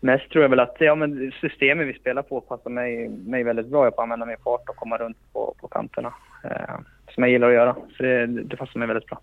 mest 0.00 0.30
tror 0.30 0.42
jag 0.44 0.48
väl 0.48 0.60
att 0.60 0.76
ja, 0.78 0.94
men 0.94 1.32
systemet 1.40 1.86
vi 1.86 1.94
spelar 1.94 2.22
på 2.22 2.40
passar 2.40 2.70
mig, 2.70 3.08
mig 3.08 3.42
väldigt 3.42 3.66
bra. 3.66 3.84
Jag 3.84 3.94
får 3.94 4.02
använda 4.02 4.26
min 4.26 4.36
fart 4.44 4.68
och 4.68 4.76
komma 4.76 4.96
runt 4.96 5.16
på, 5.32 5.54
på 5.60 5.68
kanterna. 5.68 6.14
Eh, 6.44 6.78
som 7.14 7.22
jag 7.22 7.30
gillar 7.30 7.48
att 7.48 7.54
göra. 7.54 7.76
Så 7.96 8.02
det, 8.02 8.26
det 8.26 8.56
passar 8.56 8.78
mig 8.78 8.88
väldigt 8.88 9.06
bra. 9.06 9.20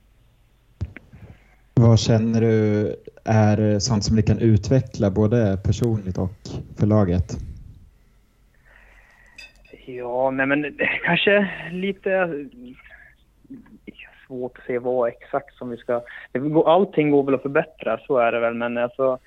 Vad 1.73 1.99
känner 1.99 2.41
du 2.41 2.95
är 3.25 3.79
sånt 3.79 4.03
som 4.03 4.15
ni 4.15 4.21
kan 4.21 4.39
utveckla 4.39 5.11
både 5.11 5.57
personligt 5.63 6.17
och 6.17 6.29
för 6.79 6.87
laget? 6.87 7.37
Ja, 9.85 10.31
nej 10.31 10.45
men 10.45 10.77
kanske 11.03 11.49
lite 11.71 12.29
svårt 14.27 14.57
att 14.57 14.65
se 14.65 14.79
vad 14.79 15.09
exakt 15.09 15.55
som 15.55 15.69
vi 15.69 15.77
ska... 15.77 16.01
Allting 16.65 17.11
går 17.11 17.23
väl 17.23 17.35
att 17.35 17.41
förbättra, 17.41 17.99
så 18.07 18.17
är 18.17 18.31
det 18.31 18.39
väl. 18.39 18.53
Men 18.53 18.77
alltså, 18.77 19.19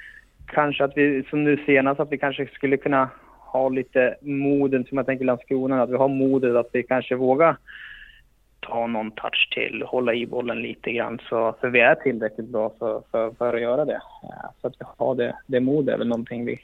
kanske 0.53 0.85
att 0.85 0.97
vi, 0.97 1.25
som 1.31 1.45
nu 1.45 1.57
senast, 1.67 2.01
att 2.01 2.13
vi 2.13 2.19
kanske 2.19 2.47
skulle 2.47 2.77
kunna 2.77 3.11
ha 3.53 3.69
lite 3.69 4.17
moden, 4.21 4.85
som 4.85 4.97
jag 4.97 5.07
tänker 5.07 5.25
Landskrona, 5.25 5.83
att 5.83 5.91
vi 5.91 5.97
har 5.97 6.09
modet 6.09 6.57
att 6.57 6.69
vi 6.73 6.83
kanske 6.83 7.17
vågar 7.17 7.57
ta 8.61 8.87
någon 8.87 9.11
touch 9.11 9.49
till, 9.55 9.83
hålla 9.87 10.15
i 10.15 10.27
bollen 10.27 10.63
lite 10.63 10.93
grann. 10.93 11.19
Så, 11.29 11.55
för 11.61 11.69
vi 11.69 11.81
är 11.81 11.95
tillräckligt 11.95 12.49
bra 12.49 12.73
för, 12.79 13.03
för, 13.11 13.31
för 13.31 13.55
att 13.55 13.61
göra 13.61 13.85
det. 13.85 14.01
Så 14.61 14.67
att 14.67 14.75
vi 14.79 14.85
har 14.97 15.15
det, 15.15 15.37
det 15.47 15.61
modet 15.61 15.95
är 15.95 15.99
väl 15.99 16.09
någonting 16.09 16.45
vi 16.45 16.61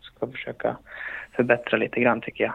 ska 0.00 0.26
försöka 0.26 0.76
förbättra 1.32 1.76
lite 1.78 2.00
grann 2.00 2.20
tycker 2.20 2.44
jag. 2.44 2.54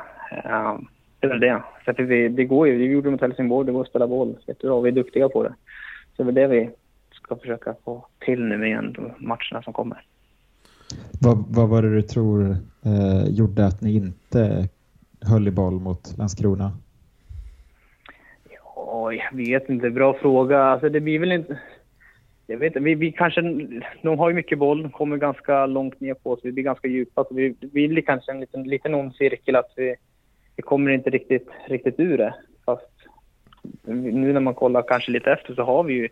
Det 1.19 1.27
är 1.27 1.29
väl 1.29 1.39
det. 1.39 1.63
Så 1.85 1.91
att 1.91 1.99
vi, 1.99 2.27
det 2.27 2.45
går 2.45 2.67
ju, 2.67 2.77
vi 2.77 2.85
gjorde 2.85 3.07
det 3.07 3.11
mot 3.11 3.21
Helsingborg, 3.21 3.65
det 3.65 3.71
går 3.71 3.81
att 3.81 3.87
spela 3.87 4.07
boll 4.07 4.37
jättebra. 4.47 4.81
Vi 4.81 4.89
är 4.89 4.93
duktiga 4.93 5.29
på 5.29 5.43
det. 5.43 5.53
Så 6.15 6.23
det 6.23 6.23
är 6.23 6.25
väl 6.25 6.35
det 6.35 6.47
vi 6.47 6.69
ska 7.11 7.35
försöka 7.35 7.75
få 7.85 8.05
till 8.19 8.43
nu 8.43 8.67
igen, 8.67 8.93
de 8.93 9.27
matcherna 9.27 9.61
som 9.63 9.73
kommer. 9.73 10.03
Vad, 11.21 11.45
vad 11.49 11.69
var 11.69 11.81
det 11.81 11.95
du 11.95 12.01
tror 12.01 12.57
eh, 12.85 13.29
gjorde 13.29 13.65
att 13.65 13.81
ni 13.81 13.95
inte 13.95 14.67
höll 15.21 15.47
i 15.47 15.51
boll 15.51 15.79
mot 15.79 16.17
Landskrona? 16.17 16.71
Ja, 18.75 19.13
jag 19.13 19.37
vet 19.37 19.69
inte. 19.69 19.89
Bra 19.89 20.13
fråga. 20.13 20.63
Alltså 20.63 20.89
det 20.89 20.99
blir 20.99 21.19
väl 21.19 21.31
inte... 21.31 21.59
Jag 22.47 22.57
vet 22.57 22.67
inte. 22.67 22.79
Vi, 22.79 22.95
vi 22.95 23.11
kanske... 23.11 23.41
De 24.01 24.19
har 24.19 24.29
ju 24.29 24.35
mycket 24.35 24.59
boll, 24.59 24.83
de 24.83 24.91
kommer 24.91 25.17
ganska 25.17 25.65
långt 25.65 25.99
ner 25.99 26.13
på 26.13 26.31
oss. 26.31 26.39
Vi 26.43 26.51
blir 26.51 26.63
ganska 26.63 26.87
djupa. 26.87 27.23
Så 27.23 27.33
vi, 27.33 27.55
vi 27.59 27.87
blir 27.87 28.01
kanske 28.01 28.31
en 28.31 28.39
liten, 28.39 28.63
liten 28.63 28.93
ond 28.93 29.15
cirkel 29.15 29.55
att 29.55 29.73
vi, 29.75 29.95
vi 30.55 30.61
kommer 30.63 30.91
inte 30.91 31.09
riktigt, 31.09 31.47
riktigt 31.67 31.99
ur 31.99 32.17
det. 32.17 32.33
Fast 32.65 32.91
nu 33.83 34.33
när 34.33 34.39
man 34.39 34.53
kollar 34.53 34.81
kanske 34.87 35.11
lite 35.11 35.31
efter 35.31 35.53
så 35.53 35.63
har 35.63 35.83
vi 35.83 35.93
ju, 35.93 36.09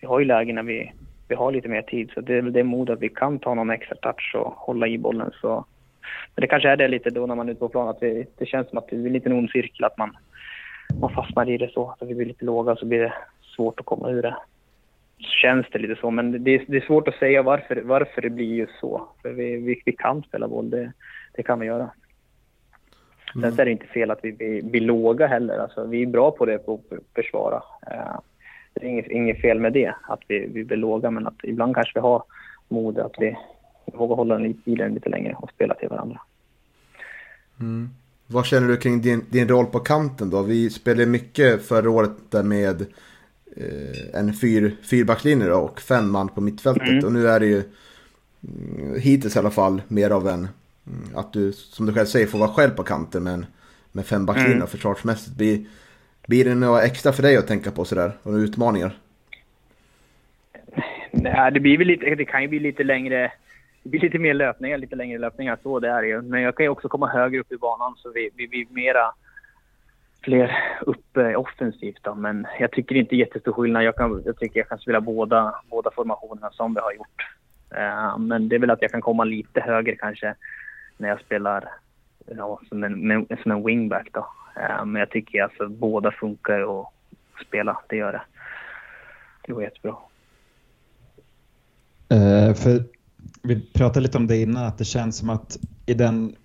vi 0.00 0.06
har 0.06 0.18
ju 0.18 0.24
lägen 0.24 0.54
när 0.54 0.62
vi, 0.62 0.92
vi 1.30 1.34
har 1.34 1.52
lite 1.52 1.68
mer 1.68 1.82
tid. 1.82 2.10
Så 2.14 2.20
det 2.20 2.34
är 2.34 2.42
väl 2.42 2.52
det 2.52 2.64
mod 2.64 2.90
att 2.90 3.02
vi 3.02 3.08
kan 3.08 3.38
ta 3.38 3.54
någon 3.54 3.70
extra 3.70 3.96
touch 3.96 4.34
och 4.34 4.52
hålla 4.52 4.86
i 4.86 4.98
bollen. 4.98 5.30
Så, 5.40 5.64
men 6.34 6.40
det 6.40 6.46
kanske 6.46 6.68
är 6.68 6.76
det 6.76 6.88
lite 6.88 7.10
då 7.10 7.26
när 7.26 7.34
man 7.34 7.48
är 7.48 7.52
ute 7.52 7.58
på 7.58 7.68
plan, 7.68 7.88
att 7.88 8.02
vi, 8.02 8.26
det 8.38 8.46
känns 8.46 8.68
som 8.68 8.78
att 8.78 8.88
det 8.88 8.96
är 8.96 9.06
en 9.06 9.12
liten 9.12 9.32
ond 9.32 9.50
cirkel, 9.50 9.84
att 9.84 9.98
man, 9.98 10.16
man 11.00 11.14
fastnar 11.14 11.50
i 11.50 11.56
det 11.56 11.70
så. 11.72 11.90
Att 11.90 12.08
vi 12.08 12.14
blir 12.14 12.26
lite 12.26 12.44
låga 12.44 12.76
så 12.76 12.86
blir 12.86 13.00
det 13.00 13.12
svårt 13.56 13.80
att 13.80 13.86
komma 13.86 14.10
ur 14.10 14.22
det. 14.22 14.36
Så 15.18 15.30
känns 15.30 15.66
det 15.72 15.78
lite 15.78 16.00
så, 16.00 16.10
men 16.10 16.44
det 16.44 16.50
är, 16.50 16.64
det 16.68 16.76
är 16.76 16.86
svårt 16.86 17.08
att 17.08 17.18
säga 17.18 17.42
varför, 17.42 17.82
varför 17.84 18.22
det 18.22 18.30
blir 18.30 18.54
just 18.54 18.78
så. 18.80 19.08
För 19.22 19.30
vi, 19.30 19.56
vi, 19.56 19.82
vi 19.86 19.92
kan 19.92 20.22
spela 20.22 20.48
boll, 20.48 20.70
det, 20.70 20.92
det 21.32 21.42
kan 21.42 21.60
vi 21.60 21.66
göra. 21.66 21.90
Mm. 23.34 23.50
Sen 23.50 23.60
är 23.60 23.64
det 23.64 23.70
inte 23.70 23.86
fel 23.86 24.10
att 24.10 24.20
vi 24.22 24.32
blir, 24.32 24.62
blir 24.62 24.80
låga 24.80 25.26
heller. 25.26 25.58
Alltså, 25.58 25.84
vi 25.84 26.02
är 26.02 26.06
bra 26.06 26.30
på 26.30 26.46
det, 26.46 26.58
på 26.58 26.74
att 26.90 26.98
försvara. 27.14 27.56
Uh, 27.56 28.18
det 28.74 28.86
är 28.86 28.88
inget, 28.88 29.10
inget 29.10 29.40
fel 29.40 29.60
med 29.60 29.72
det, 29.72 29.94
att 30.02 30.20
vi, 30.28 30.46
vi 30.46 30.64
blir 30.64 30.76
låga. 30.76 31.10
Men 31.10 31.26
att 31.26 31.34
ibland 31.42 31.74
kanske 31.74 31.92
vi 31.94 32.00
har 32.00 32.22
mod 32.68 32.98
att 32.98 33.14
vi 33.18 33.36
vågar 33.84 34.16
hålla 34.16 34.40
i 34.64 34.74
den 34.74 34.94
lite 34.94 35.08
längre 35.08 35.34
och 35.34 35.50
spela 35.50 35.74
till 35.74 35.88
varandra. 35.88 36.20
Mm. 37.60 37.90
Vad 38.26 38.46
känner 38.46 38.68
du 38.68 38.76
kring 38.76 39.00
din, 39.00 39.24
din 39.30 39.48
roll 39.48 39.66
på 39.66 39.78
kanten 39.78 40.30
då? 40.30 40.42
Vi 40.42 40.70
spelade 40.70 41.06
mycket 41.06 41.66
förra 41.66 41.90
året 41.90 42.10
där 42.30 42.42
med 42.42 42.80
eh, 43.56 44.20
en 44.20 44.34
fyr, 44.34 44.76
fyrbackslinje 44.82 45.52
och 45.52 45.80
fem 45.80 46.10
man 46.10 46.28
på 46.28 46.40
mittfältet. 46.40 46.88
Mm. 46.88 47.04
Och 47.04 47.12
nu 47.12 47.28
är 47.28 47.40
det 47.40 47.46
ju 47.46 47.62
mm, 48.48 49.00
hittills 49.00 49.36
i 49.36 49.38
alla 49.38 49.50
fall 49.50 49.82
mer 49.88 50.10
av 50.10 50.28
en 50.28 50.48
Mm, 50.86 51.16
att 51.16 51.32
du, 51.32 51.52
som 51.52 51.86
du 51.86 51.92
själv 51.92 52.06
säger, 52.06 52.26
får 52.26 52.38
vara 52.38 52.50
själv 52.50 52.70
på 52.70 52.82
kanten 52.82 53.22
med, 53.22 53.46
med 53.92 54.06
fem 54.06 54.26
backlinjer 54.26 54.56
mm. 54.56 54.68
försvarsmässigt. 54.68 55.36
Blir, 55.36 55.64
blir 56.30 56.44
det 56.44 56.54
något 56.54 56.82
extra 56.82 57.12
för 57.12 57.22
dig 57.22 57.36
att 57.36 57.46
tänka 57.46 57.70
på 57.70 57.84
sådär? 57.84 58.12
Och 58.22 58.32
några 58.32 58.44
utmaningar? 58.44 58.92
Nej, 61.10 61.52
det 61.52 61.60
blir 61.60 61.78
väl 61.78 61.86
lite, 61.86 62.14
det 62.14 62.24
kan 62.24 62.42
ju 62.42 62.48
bli 62.48 62.58
lite 62.58 62.84
längre, 62.84 63.32
det 63.82 63.88
blir 63.88 64.00
lite 64.00 64.18
mer 64.18 64.34
löpningar, 64.34 64.78
lite 64.78 64.96
längre 64.96 65.18
löpningar, 65.18 65.58
så 65.62 65.80
det 65.80 65.88
är 65.88 66.02
ju. 66.02 66.22
Men 66.22 66.42
jag 66.42 66.56
kan 66.56 66.64
ju 66.64 66.70
också 66.70 66.88
komma 66.88 67.06
högre 67.06 67.40
upp 67.40 67.52
i 67.52 67.56
banan 67.56 67.94
så 67.96 68.12
vi, 68.12 68.30
vi 68.36 68.48
blir 68.48 68.66
mera, 68.70 69.12
fler 70.22 70.56
uppe 70.80 71.30
eh, 71.30 71.40
offensivt 71.40 72.02
då. 72.02 72.14
Men 72.14 72.46
jag 72.60 72.70
tycker 72.70 72.94
inte 72.94 73.16
jättestor 73.16 73.52
skillnad. 73.52 73.84
Jag, 73.84 73.96
kan, 73.96 74.22
jag 74.24 74.38
tycker 74.38 74.60
jag 74.60 74.68
kan 74.68 74.78
spela 74.78 75.00
båda, 75.00 75.54
båda 75.70 75.90
formationerna 75.90 76.50
som 76.50 76.74
vi 76.74 76.80
har 76.80 76.92
gjort. 76.92 77.20
Uh, 77.74 78.18
men 78.18 78.48
det 78.48 78.54
är 78.56 78.60
väl 78.60 78.70
att 78.70 78.82
jag 78.82 78.90
kan 78.90 79.00
komma 79.00 79.24
lite 79.24 79.60
högre 79.60 79.96
kanske 79.96 80.34
när 80.96 81.08
jag 81.08 81.20
spelar 81.20 81.68
ja, 82.26 82.60
som, 82.68 82.84
en, 82.84 83.26
som 83.42 83.52
en 83.52 83.64
wingback. 83.64 84.08
Då. 84.12 84.26
Eh, 84.56 84.84
men 84.84 85.00
jag 85.00 85.10
tycker 85.10 85.42
alltså 85.42 85.68
båda 85.68 86.10
funkar 86.10 86.80
att 86.80 86.86
spela, 87.46 87.78
det 87.88 87.96
gör 87.96 88.12
det. 88.12 88.22
Det 89.46 89.52
går 89.52 89.62
jättebra. 89.62 89.96
Uh, 92.12 92.54
för 92.54 92.84
vi 93.42 93.72
pratade 93.72 94.00
lite 94.00 94.18
om 94.18 94.26
det 94.26 94.36
innan, 94.36 94.64
att 94.64 94.78
det 94.78 94.84
känns 94.84 95.18
som 95.18 95.30
att 95.30 95.58
i 95.86 95.94
den, 95.94 96.36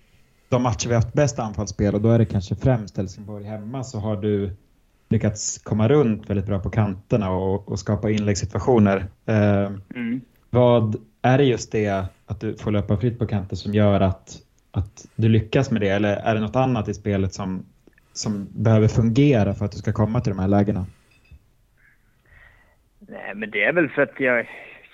de 0.48 0.62
matcher 0.62 0.88
vi 0.88 0.94
haft 0.94 1.12
bäst 1.12 1.38
anfallsspel, 1.38 1.94
och 1.94 2.00
då 2.00 2.10
är 2.10 2.18
det 2.18 2.26
kanske 2.26 2.56
främst 2.56 2.96
Helsingborg 2.96 3.44
hemma, 3.44 3.84
så 3.84 3.98
har 3.98 4.16
du 4.16 4.56
lyckats 5.08 5.58
komma 5.58 5.88
runt 5.88 6.30
väldigt 6.30 6.46
bra 6.46 6.58
på 6.58 6.70
kanterna 6.70 7.30
och, 7.30 7.68
och 7.68 7.78
skapa 7.78 8.10
inläggssituationer. 8.10 8.96
Uh, 9.28 9.72
mm. 9.94 10.20
Vad 10.50 10.96
är 11.22 11.38
det 11.38 11.44
just 11.44 11.72
det 11.72 12.06
att 12.26 12.40
du 12.40 12.56
får 12.56 12.70
löpa 12.70 12.96
fritt 12.96 13.18
på 13.18 13.26
kanten 13.26 13.56
som 13.56 13.74
gör 13.74 14.00
att 14.00 14.38
att 14.76 15.06
du 15.16 15.28
lyckas 15.28 15.70
med 15.70 15.80
det? 15.80 15.88
Eller 15.88 16.16
är 16.16 16.34
det 16.34 16.40
något 16.40 16.56
annat 16.56 16.88
i 16.88 16.94
spelet 16.94 17.34
som, 17.34 17.64
som 18.12 18.46
behöver 18.50 18.88
fungera 18.88 19.54
för 19.54 19.64
att 19.64 19.72
du 19.72 19.78
ska 19.78 19.92
komma 19.92 20.20
till 20.20 20.32
de 20.32 20.38
här 20.38 20.48
lägena? 20.48 20.86
Nej, 22.98 23.34
men 23.34 23.50
det 23.50 23.64
är 23.64 23.72
väl 23.72 23.88
för 23.88 24.02
att 24.02 24.20
jag... 24.20 24.48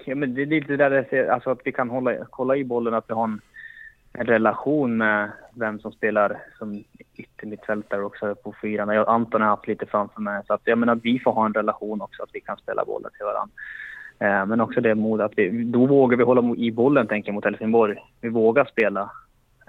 Ja, 0.04 0.14
men 0.14 0.34
det 0.34 0.42
är 0.42 0.46
lite 0.46 0.76
där 0.76 0.90
det 0.90 1.04
ser, 1.10 1.28
alltså 1.28 1.50
att 1.50 1.60
vi 1.64 1.72
kan 1.72 1.90
hålla, 1.90 2.14
kolla 2.30 2.56
i 2.56 2.64
bollen, 2.64 2.94
att 2.94 3.04
vi 3.08 3.14
har 3.14 3.24
en, 3.24 3.40
en 4.12 4.26
relation 4.26 4.96
med 4.96 5.30
vem 5.54 5.78
som 5.78 5.92
spelar 5.92 6.38
som 6.58 6.84
yttermittfältare 7.16 8.04
också 8.04 8.34
på 8.34 8.54
fyran. 8.62 8.94
Jag, 8.94 9.08
Anton 9.08 9.40
har 9.40 9.48
haft 9.48 9.68
lite 9.68 9.86
framför 9.86 10.20
mig. 10.20 10.42
Så 10.46 10.54
att 10.54 10.60
jag 10.64 10.78
menar, 10.78 10.94
vi 10.94 11.18
får 11.18 11.32
ha 11.32 11.46
en 11.46 11.54
relation 11.54 12.00
också, 12.00 12.22
att 12.22 12.30
vi 12.32 12.40
kan 12.40 12.56
spela 12.56 12.84
bollen 12.84 13.10
till 13.16 13.26
varandra. 13.26 13.54
Eh, 14.18 14.46
men 14.46 14.60
också 14.60 14.80
det 14.80 14.94
mod 14.94 15.20
att 15.20 15.32
vi, 15.36 15.64
då 15.64 15.86
vågar 15.86 16.16
vi 16.16 16.24
hålla 16.24 16.54
i 16.56 16.70
bollen, 16.70 17.06
tänker 17.06 17.28
jag, 17.28 17.34
mot 17.34 17.44
Helsingborg. 17.44 17.96
Vi 18.20 18.28
vågar 18.28 18.64
spela 18.64 19.10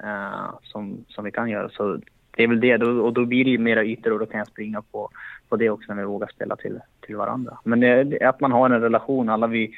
uh, 0.04 0.50
som, 0.64 1.06
som 1.08 1.26
vi 1.26 1.32
kan 1.32 1.50
göra. 1.50 1.70
Så 1.70 2.00
det 2.36 2.44
är 2.44 2.48
väl 2.48 2.60
det, 2.60 2.78
då, 2.78 3.06
och 3.06 3.14
då 3.14 3.26
blir 3.26 3.44
det 3.44 3.50
ju 3.50 3.58
mera 3.58 3.84
ytor 3.84 4.14
och 4.14 4.20
då 4.20 4.26
kan 4.26 4.38
jag 4.38 4.48
springa 4.48 4.82
på, 4.82 5.10
på 5.50 5.56
det 5.56 5.70
också 5.70 5.94
när 5.94 6.02
vi 6.02 6.08
vågar 6.08 6.28
spela 6.28 6.56
till, 6.56 6.80
till 7.02 7.16
varandra. 7.16 7.58
Men 7.64 7.80
det, 7.80 8.22
att 8.22 8.40
man 8.40 8.52
har 8.52 8.70
en 8.70 8.82
relation, 8.82 9.30
alla 9.30 9.48
vi, 9.48 9.74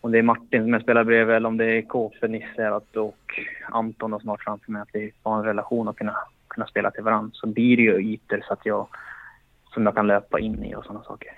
om 0.00 0.12
det 0.12 0.18
är 0.18 0.22
Martin 0.22 0.62
som 0.62 0.72
jag 0.72 0.82
spelar 0.82 1.04
bredvid 1.04 1.36
eller 1.36 1.48
om 1.48 1.56
det 1.56 1.64
är 1.64 1.82
KF, 1.82 2.22
Nisse 2.22 2.70
och 2.94 3.40
Anton 3.70 4.12
och 4.12 4.22
snart 4.22 4.42
framför 4.42 4.72
mig, 4.72 4.82
att 4.82 4.88
vi 4.92 5.12
har 5.22 5.38
en 5.38 5.44
relation 5.44 5.88
och 5.88 5.98
kunna, 5.98 6.16
kunna 6.48 6.66
spela 6.66 6.90
till 6.90 7.02
varandra. 7.02 7.30
Så 7.34 7.46
blir 7.46 7.76
det 7.76 7.82
ju 7.82 8.12
ytor 8.12 8.42
så 8.46 8.52
att 8.52 8.66
jag, 8.66 8.86
som 9.74 9.84
jag 9.84 9.94
kan 9.94 10.06
löpa 10.06 10.38
in 10.40 10.64
i 10.64 10.74
och 10.74 10.84
sådana 10.84 11.04
saker. 11.04 11.30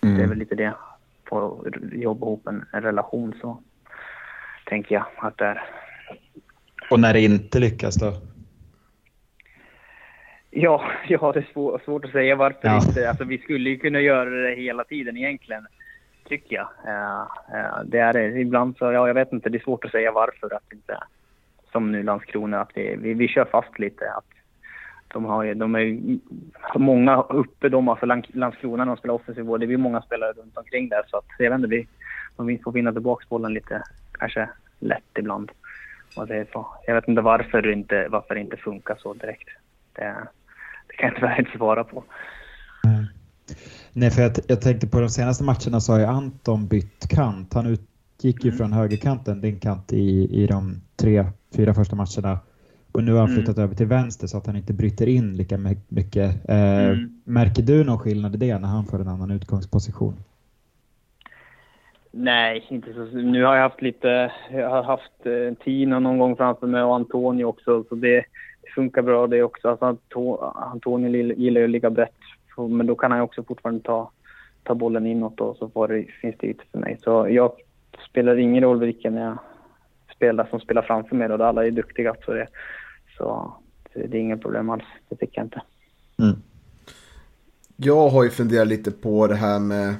Mm. 0.00 0.16
Det 0.16 0.22
är 0.24 0.28
väl 0.28 0.38
lite 0.38 0.54
det, 0.54 0.74
få 1.28 1.66
jobba 1.92 2.26
ihop 2.26 2.46
en, 2.46 2.64
en 2.72 2.82
relation 2.82 3.34
så 3.40 3.62
tänker 4.64 4.94
jag 4.94 5.04
att 5.16 5.38
det 5.38 5.44
är. 5.44 5.62
Och 6.90 7.00
när 7.00 7.12
det 7.12 7.20
inte 7.20 7.58
lyckas 7.58 7.94
då? 7.94 8.12
Ja, 10.50 10.90
ja 11.08 11.32
det 11.32 11.38
är 11.38 11.48
svår, 11.52 11.80
svårt 11.84 12.04
att 12.04 12.10
säga 12.10 12.36
varför 12.36 12.58
ja. 12.62 12.80
inte. 12.88 13.08
Alltså, 13.08 13.24
vi 13.24 13.38
skulle 13.38 13.70
ju 13.70 13.78
kunna 13.78 14.00
göra 14.00 14.30
det 14.30 14.54
hela 14.54 14.84
tiden 14.84 15.16
egentligen, 15.16 15.66
tycker 16.28 16.56
jag. 16.56 16.68
Uh, 16.86 17.22
uh, 17.58 17.84
det 17.84 17.98
är 17.98 18.12
det. 18.12 18.40
Ibland 18.40 18.76
så, 18.76 18.84
ja, 18.84 19.06
jag 19.06 19.14
vet 19.14 19.32
inte, 19.32 19.48
det 19.48 19.58
är 19.58 19.62
svårt 19.62 19.84
att 19.84 19.90
säga 19.90 20.12
varför 20.12 20.54
att 20.54 20.72
inte, 20.72 20.98
som 21.72 21.92
nu 21.92 22.02
Landskrona, 22.02 22.60
att 22.60 22.70
vi, 22.74 22.96
vi, 22.96 23.14
vi 23.14 23.28
kör 23.28 23.44
fast 23.44 23.78
lite. 23.78 24.12
Att 24.12 24.24
de, 25.08 25.24
har, 25.24 25.54
de 25.54 25.74
är 25.74 26.18
många 26.78 27.22
uppe, 27.22 27.68
de 27.68 27.88
alltså 27.88 28.06
Landskrona, 28.32 28.84
de 28.84 28.96
spelar 28.96 29.14
offensiv 29.14 29.44
Det 29.44 29.66
blir 29.66 29.76
många 29.76 30.02
spelare 30.02 30.32
runt 30.32 30.58
omkring 30.58 30.88
där. 30.88 31.02
Så 31.06 31.16
att, 31.16 31.26
jag 31.38 31.50
vet 31.50 31.56
inte, 31.56 31.68
vi, 31.68 31.88
de 32.36 32.58
får 32.64 32.72
vinna 32.72 32.92
tillbaka 32.92 33.26
bollen 33.28 33.54
lite, 33.54 33.82
kanske 34.12 34.48
lätt 34.78 35.18
ibland. 35.18 35.50
Och 36.16 36.26
det 36.26 36.46
så. 36.52 36.66
Jag 36.86 36.94
vet 36.94 37.08
inte 37.08 37.22
varför 37.22 37.62
det 37.62 37.72
inte, 37.72 38.08
varför 38.08 38.34
det 38.34 38.40
inte 38.40 38.56
funkar 38.56 38.96
så 39.02 39.14
direkt. 39.14 39.48
Det, 39.92 40.14
det 40.88 40.96
kan 40.96 41.08
jag 41.08 41.16
tyvärr 41.16 41.38
inte 41.38 41.56
svara 41.56 41.84
på. 41.84 42.04
Mm. 42.84 43.04
Nej, 43.92 44.10
för 44.10 44.22
jag, 44.22 44.32
jag 44.46 44.60
tänkte 44.60 44.86
på 44.86 45.00
de 45.00 45.08
senaste 45.08 45.44
matcherna 45.44 45.80
så 45.80 45.92
har 45.92 45.98
ju 45.98 46.06
Anton 46.06 46.66
bytt 46.66 47.08
kant. 47.08 47.54
Han 47.54 47.66
utgick 47.66 48.44
ju 48.44 48.48
mm. 48.48 48.58
från 48.58 48.72
högerkanten, 48.72 49.40
din 49.40 49.60
kant, 49.60 49.92
i, 49.92 50.42
i 50.42 50.46
de 50.46 50.80
tre, 50.96 51.24
fyra 51.56 51.74
första 51.74 51.96
matcherna. 51.96 52.38
Och 52.92 53.04
nu 53.04 53.12
har 53.12 53.18
han 53.18 53.28
mm. 53.28 53.36
flyttat 53.36 53.56
mm. 53.56 53.64
över 53.64 53.74
till 53.74 53.86
vänster 53.86 54.26
så 54.26 54.38
att 54.38 54.46
han 54.46 54.56
inte 54.56 54.72
bryter 54.72 55.06
in 55.06 55.36
lika 55.36 55.58
mycket. 55.88 56.48
Eh, 56.48 56.84
mm. 56.84 57.20
Märker 57.24 57.62
du 57.62 57.84
någon 57.84 57.98
skillnad 57.98 58.34
i 58.34 58.38
det 58.38 58.58
när 58.58 58.68
han 58.68 58.86
får 58.86 59.00
en 59.00 59.08
annan 59.08 59.30
utgångsposition? 59.30 60.16
Nej, 62.10 62.66
inte 62.68 62.92
så. 62.94 63.04
Nu 63.04 63.44
har 63.44 63.54
jag 63.54 63.62
haft 63.62 63.82
lite, 63.82 64.32
jag 64.50 64.70
har 64.70 64.82
haft 64.82 65.26
eh, 65.26 65.64
Tina 65.64 65.98
någon 65.98 66.18
gång 66.18 66.36
framför 66.36 66.66
mig 66.66 66.82
och 66.82 66.94
Antonio 66.94 67.44
också, 67.44 67.84
så 67.88 67.94
det, 67.94 68.16
det 68.62 68.70
funkar 68.74 69.02
bra 69.02 69.26
det 69.26 69.42
också. 69.42 69.68
Alltså, 69.68 69.96
Antonio 70.54 71.34
gillar 71.34 71.60
ju 71.60 71.64
att 71.64 71.70
ligga 71.70 71.90
brett, 71.90 72.14
men 72.56 72.86
då 72.86 72.94
kan 72.94 73.12
han 73.12 73.20
också 73.20 73.42
fortfarande 73.42 73.80
ta, 73.82 74.10
ta 74.62 74.74
bollen 74.74 75.06
inåt 75.06 75.40
och 75.40 75.56
så 75.56 75.68
får 75.68 75.88
det, 75.88 76.04
finns 76.20 76.36
det 76.38 76.46
ytor 76.46 76.64
för 76.72 76.78
mig. 76.78 76.98
Så 77.04 77.28
jag 77.30 77.52
spelar 78.10 78.36
ingen 78.36 78.62
roll 78.62 78.80
vilken 78.80 79.16
jag 79.16 79.38
spelar 80.16 80.46
som 80.50 80.60
spelar 80.60 80.82
framför 80.82 81.16
mig 81.16 81.28
då, 81.28 81.44
alla 81.44 81.66
är 81.66 81.70
duktiga 81.70 82.14
på 82.14 82.32
det. 82.32 82.46
Så 83.16 83.52
det 83.94 84.18
är 84.18 84.20
inget 84.20 84.42
problem 84.42 84.70
alls, 84.70 84.84
det 85.08 85.16
tycker 85.16 85.38
jag 85.38 85.46
inte. 85.46 85.62
Mm. 86.18 86.36
Jag 87.76 88.08
har 88.08 88.24
ju 88.24 88.30
funderat 88.30 88.68
lite 88.68 88.90
på 88.90 89.26
det 89.26 89.34
här 89.34 89.58
med 89.58 89.94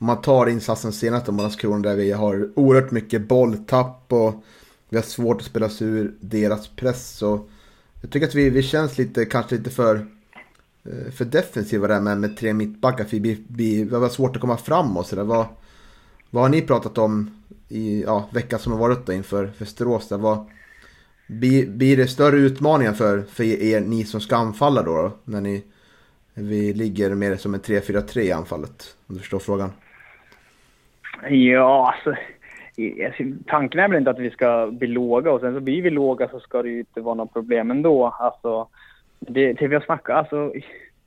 om 0.00 0.06
man 0.06 0.22
tar 0.22 0.46
insatsen 0.46 0.92
senast 0.92 1.28
om 1.28 1.36
Landskrona 1.36 1.88
där 1.88 1.96
vi 1.96 2.12
har 2.12 2.50
oerhört 2.54 2.90
mycket 2.90 3.28
bolltapp 3.28 4.12
och 4.12 4.44
vi 4.88 4.96
har 4.96 5.04
svårt 5.04 5.40
att 5.40 5.46
spela 5.46 5.68
sig 5.68 5.86
ur 5.86 6.14
deras 6.20 6.68
press. 6.68 7.10
Så 7.10 7.48
jag 8.00 8.10
tycker 8.10 8.26
att 8.26 8.34
vi, 8.34 8.50
vi 8.50 8.62
känns 8.62 8.98
lite, 8.98 9.24
kanske 9.24 9.56
lite 9.56 9.70
för, 9.70 10.06
eh, 10.84 11.12
för 11.12 11.24
defensiva 11.24 11.88
där 11.88 12.00
med, 12.00 12.18
med 12.18 12.36
tre 12.36 12.52
mittbackar. 12.52 13.06
vi, 13.10 13.18
vi, 13.18 13.44
vi, 13.48 13.84
vi 13.84 13.94
har 13.96 14.08
svårt 14.08 14.36
att 14.36 14.40
komma 14.40 14.56
fram 14.56 14.96
och 14.96 15.06
sådär. 15.06 15.24
Vad, 15.24 15.46
vad 16.30 16.42
har 16.42 16.48
ni 16.48 16.62
pratat 16.62 16.98
om 16.98 17.30
i 17.68 18.02
ja, 18.02 18.28
veckan 18.32 18.58
som 18.58 18.72
har 18.72 18.78
varit 18.78 19.06
då 19.06 19.12
inför 19.12 19.52
Västerås? 19.58 20.08
Där? 20.08 20.18
Vad, 20.18 20.46
blir, 21.26 21.66
blir 21.66 21.96
det 21.96 22.08
större 22.08 22.36
utmaningar 22.36 22.92
för, 22.92 23.22
för 23.22 23.44
er, 23.44 23.80
ni 23.80 24.04
som 24.04 24.20
ska 24.20 24.36
anfalla 24.36 24.82
då, 24.82 24.96
då? 24.96 25.12
När 25.24 25.40
ni, 25.40 25.64
vi 26.34 26.74
ligger 26.74 27.14
mer 27.14 27.36
som 27.36 27.54
en 27.54 27.60
3-4-3 27.60 28.18
i 28.18 28.32
anfallet? 28.32 28.94
Om 29.06 29.14
du 29.14 29.20
förstår 29.20 29.38
frågan. 29.38 29.72
Ja, 31.28 31.94
alltså, 31.94 32.10
alltså. 33.06 33.22
Tanken 33.46 33.80
är 33.80 33.88
väl 33.88 33.98
inte 33.98 34.10
att 34.10 34.18
vi 34.18 34.30
ska 34.30 34.70
bli 34.72 34.88
låga 34.88 35.32
och 35.32 35.40
sen 35.40 35.54
så 35.54 35.60
blir 35.60 35.82
vi 35.82 35.90
låga 35.90 36.28
så 36.28 36.40
ska 36.40 36.62
det 36.62 36.68
ju 36.68 36.78
inte 36.78 37.00
vara 37.00 37.14
något 37.14 37.32
problem 37.32 37.70
ändå. 37.70 38.06
Alltså, 38.06 38.68
det, 39.18 39.52
det 39.52 39.68
vi 39.68 39.74
har 39.74 39.82
snackat, 39.82 40.16
alltså 40.16 40.52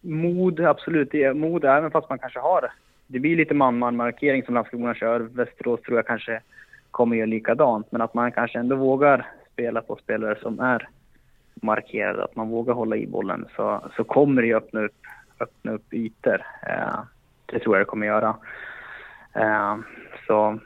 mod, 0.01 0.59
absolut. 0.59 1.11
Det, 1.11 1.33
mod 1.33 1.65
även 1.65 1.91
fast 1.91 2.09
man 2.09 2.19
kanske 2.19 2.39
har 2.39 2.69
det 3.07 3.19
blir 3.19 3.35
lite 3.35 3.53
man-man-markering 3.53 4.43
som 4.43 4.53
Landskrona 4.53 4.95
kör. 4.95 5.19
Västerås 5.19 5.81
tror 5.81 5.97
jag 5.97 6.07
kanske 6.07 6.41
kommer 6.91 7.15
göra 7.15 7.25
likadant. 7.25 7.91
Men 7.91 8.01
att 8.01 8.13
man 8.13 8.31
kanske 8.31 8.59
ändå 8.59 8.75
vågar 8.75 9.27
spela 9.53 9.81
på 9.81 9.95
spelare 9.95 10.37
som 10.41 10.59
är 10.59 10.89
markerade, 11.55 12.23
att 12.23 12.35
man 12.35 12.49
vågar 12.49 12.73
hålla 12.73 12.95
i 12.95 13.07
bollen 13.07 13.45
så, 13.55 13.89
så 13.95 14.03
kommer 14.03 14.41
det 14.41 14.47
ju 14.47 14.55
öppna 14.55 14.81
upp, 14.81 14.95
öppna 15.39 15.71
upp 15.71 15.93
ytor. 15.93 16.41
Eh, 16.67 16.99
det 17.45 17.59
tror 17.59 17.75
jag 17.75 17.81
det 17.81 17.89
kommer 17.89 18.07
göra. 18.07 18.35
Eh, 19.33 19.77
så 20.27 20.59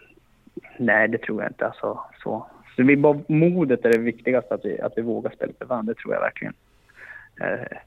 nej, 0.77 1.07
det 1.07 1.17
tror 1.17 1.43
jag 1.43 1.49
inte. 1.49 1.65
Alltså, 1.65 1.99
så. 2.23 2.47
Så 2.75 2.83
vi 2.83 2.97
bara, 2.97 3.19
modet 3.27 3.85
är 3.85 3.89
det 3.89 3.97
viktigaste, 3.97 4.53
att 4.53 4.65
vi, 4.65 4.81
att 4.81 4.93
vi 4.95 5.01
vågar 5.01 5.31
spela 5.31 5.53
för 5.59 5.65
varandra. 5.65 5.93
Det 5.93 5.99
tror 5.99 6.13
jag 6.13 6.21
verkligen 6.21 6.53
är 7.39 7.81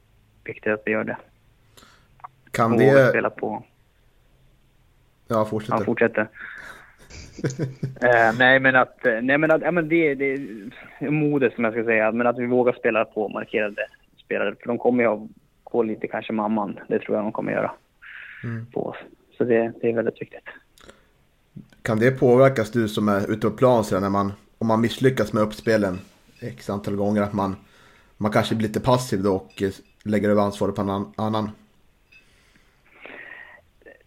viktigt 0.45 0.73
att 0.73 0.83
vi 0.85 0.91
gör 0.91 1.05
det. 1.05 1.17
Kan 2.51 2.77
det... 2.77 3.09
spela 3.09 3.31
på. 3.31 3.63
Ja, 5.29 5.45
fortsätter. 5.45 5.77
Han 5.77 5.85
fortsätter. 5.85 6.29
uh, 8.05 8.39
nej, 8.39 8.61
men 8.61 8.77
att, 8.77 8.99
nej, 9.23 9.39
men 9.39 9.51
att, 9.51 9.63
ja, 9.63 9.71
men 9.71 9.89
det, 9.89 10.15
det 10.15 10.25
är 10.99 11.11
modet 11.11 11.55
som 11.55 11.65
jag 11.65 11.73
ska 11.73 11.85
säga. 11.85 12.13
Men 12.13 12.27
att 12.27 12.39
vi 12.39 12.47
vågar 12.47 12.73
spela 12.73 13.05
på 13.05 13.29
markerade 13.29 13.87
spelare. 14.25 14.55
För 14.61 14.67
de 14.67 14.79
kommer 14.79 15.03
ju 15.03 15.09
ha 15.09 15.29
gå 15.65 15.83
lite 15.83 16.09
kanske 16.09 16.33
mamman. 16.33 16.81
Det 16.89 16.99
tror 16.99 17.17
jag 17.17 17.25
de 17.25 17.33
kommer 17.33 17.53
göra. 17.53 17.71
Mm. 18.45 18.67
På 18.67 18.87
oss. 18.87 18.97
Så 19.39 19.45
det, 19.45 19.73
det 19.81 19.91
är 19.91 19.95
väldigt 19.95 20.23
viktigt. 20.23 20.49
Kan 21.83 21.99
det 21.99 22.11
påverkas 22.11 22.71
du 22.71 22.89
som 22.89 23.09
är 23.09 23.31
ute 23.31 23.51
på 23.51 23.57
plan 23.57 23.85
så 23.85 24.01
när 24.01 24.11
man, 24.11 24.33
om 24.59 24.67
man 24.67 24.81
misslyckas 24.81 25.33
med 25.33 25.43
uppspelen 25.43 25.99
x 26.41 26.71
antal 26.71 26.97
gånger 26.97 27.23
att 27.23 27.33
man, 27.33 27.57
man 28.17 28.33
kanske 28.33 28.55
blir 28.55 28.69
lite 28.69 28.81
passiv 28.81 29.23
då 29.23 29.35
och 29.35 29.63
eh, 29.63 29.71
lägger 30.05 30.29
över 30.31 30.43
ansvaret 30.43 30.75
på 30.75 30.83
någon 30.83 31.13
annan? 31.17 31.51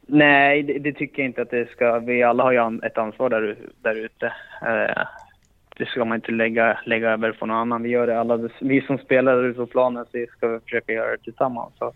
Nej, 0.08 0.64
det, 0.64 0.80
det, 0.80 0.94
tycker 0.94 1.22
jag 1.22 1.30
inte 1.30 1.42
att 1.42 1.50
det 1.50 1.70
ska. 1.72 2.00
Vi 2.00 2.24
alla 2.24 2.44
har 2.44 2.52
ju 2.52 2.80
ett 2.84 2.98
ansvar 2.98 3.30
där, 3.30 3.58
där 3.82 3.96
ute. 3.96 4.26
Eh, 4.62 5.04
det 5.78 5.86
ska 5.86 6.06
man 6.06 6.16
inte 6.16 6.32
lägga, 6.32 6.80
lägga 6.86 7.12
över 7.12 7.32
på 7.32 7.46
någon 7.46 7.58
annan. 7.58 7.84
Vi 7.84 7.90
gör 7.90 8.08
det 8.08 8.20
alla. 8.20 8.50
Vi 8.62 8.82
som 8.82 8.98
spelar 8.98 9.44
ute 9.44 9.58
på 9.58 9.66
planen 9.66 10.06
så 10.06 10.26
ska 10.38 10.48
vi 10.48 10.60
försöka 10.60 10.94
göra 10.94 11.12
det 11.12 11.24
tillsammans. 11.24 11.74
Så 11.80 11.94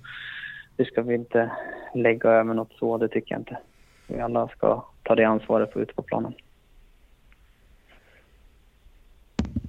det 0.76 0.86
ska 0.86 1.02
vi 1.02 1.16
inte 1.16 1.52
lägga 1.94 2.30
över 2.30 2.54
något 2.54 2.74
så, 2.80 2.98
det 2.98 3.08
tycker 3.08 3.34
jag 3.34 3.42
inte. 3.42 3.58
Vi 4.08 4.20
alla 4.20 4.48
ska 4.48 4.86
ta 5.08 5.16
det 5.16 5.24
ansvaret 5.24 5.74
på 5.74 5.82
ute 5.82 5.94
på 5.94 6.02
planen. 6.02 6.34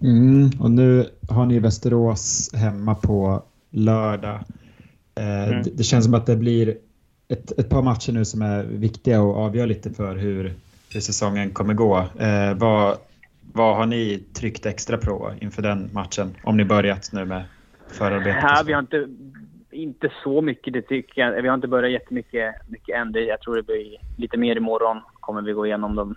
Mm, 0.03 0.51
och 0.61 0.71
nu 0.71 1.07
har 1.29 1.47
ni 1.47 1.59
Västerås 1.59 2.55
hemma 2.55 2.95
på 2.95 3.43
lördag. 3.71 4.41
Eh, 5.15 5.49
mm. 5.49 5.63
det, 5.63 5.71
det, 5.71 5.83
känns 5.83 6.05
som 6.05 6.15
att 6.15 6.27
det 6.27 6.37
blir 6.37 6.77
ett, 7.29 7.59
ett 7.59 7.69
par 7.69 7.83
matcher 7.83 8.13
nu 8.13 8.25
som 8.25 8.43
är 8.43 8.65
viktiga 8.65 9.23
och 9.23 9.37
avgör 9.37 9.67
lite 9.67 9.91
för 9.91 10.17
hur, 10.17 10.55
hur 10.93 11.01
säsongen 11.01 11.51
kommer 11.51 11.75
gå. 11.75 11.99
Eh, 11.99 12.55
vad, 12.55 12.97
vad 13.53 13.77
har 13.77 13.87
ni 13.87 14.25
tryckt 14.33 14.67
extra 14.67 14.97
på 14.97 15.33
inför 15.41 15.63
den 15.63 15.91
matchen? 15.93 16.35
Om 16.43 16.57
ni 16.57 16.65
börjat 16.65 17.11
nu 17.13 17.25
med 17.25 17.45
förarbetet? 17.89 18.43
Ja, 18.43 18.63
vi 18.67 18.73
har 18.73 18.81
inte, 18.81 19.09
inte 19.71 20.11
så 20.25 20.41
mycket, 20.41 20.73
det 20.73 20.83
tycker 20.83 21.21
jag. 21.21 21.43
Vi 21.43 21.49
har 21.49 21.55
inte 21.55 21.69
börjat 21.69 21.93
jättemycket 21.93 22.55
mycket 22.69 22.97
än. 22.97 23.13
Jag 23.13 23.41
tror 23.41 23.57
det 23.57 23.63
blir 23.63 23.97
lite 24.17 24.37
mer 24.37 24.57
imorgon. 24.57 25.01
Kommer 25.29 25.43
vi 25.43 25.53
gå 25.53 25.67
igenom 25.67 25.97
dem 25.97 26.15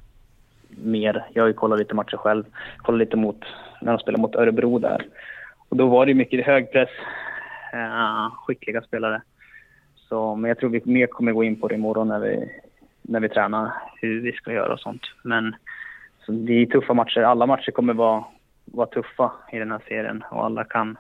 mer. 0.70 1.26
Jag 1.34 1.44
har 1.44 1.48
ju 1.48 1.54
kollat 1.54 1.80
lite 1.80 1.96
matcher 1.96 2.18
själv. 2.18 2.44
Kollat 2.78 3.00
lite 3.00 3.18
mot, 3.18 3.46
när 3.82 3.92
de 3.92 4.00
spelade 4.00 4.22
mot 4.22 4.36
Örebro 4.36 4.80
där. 4.80 5.06
Och 5.70 5.78
då 5.78 5.88
var 5.88 6.06
det 6.06 6.14
mycket 6.14 6.46
hög 6.46 6.72
press. 6.72 6.90
Uh, 7.74 8.36
skickliga 8.36 8.82
spelare. 8.82 9.22
Så, 9.96 10.36
men 10.36 10.50
jag 10.50 10.58
tror 10.58 10.70
vi 10.70 10.82
mer 10.86 11.08
kommer 11.08 11.32
gå 11.32 11.44
in 11.44 11.62
på 11.62 11.68
det 11.68 11.76
imorgon 11.76 12.08
när 12.08 12.20
vi, 12.20 12.52
när 13.02 13.20
vi 13.20 13.30
tränar, 13.30 13.72
hur 14.02 14.22
vi 14.22 14.32
ska 14.32 14.54
göra 14.54 14.74
och 14.74 14.80
sånt. 14.80 15.02
Men 15.24 15.56
så 16.26 16.32
det 16.32 16.54
är 16.54 16.66
tuffa 16.66 16.94
matcher. 16.94 17.22
Alla 17.22 17.46
matcher 17.46 17.72
kommer 17.72 17.94
vara, 17.94 18.24
vara 18.66 18.88
tuffa 18.88 19.32
i 19.52 19.60
den 19.60 19.72
här 19.72 19.82
serien 19.88 20.24
och 20.32 20.46
alla 20.46 20.64
kan 20.64 20.98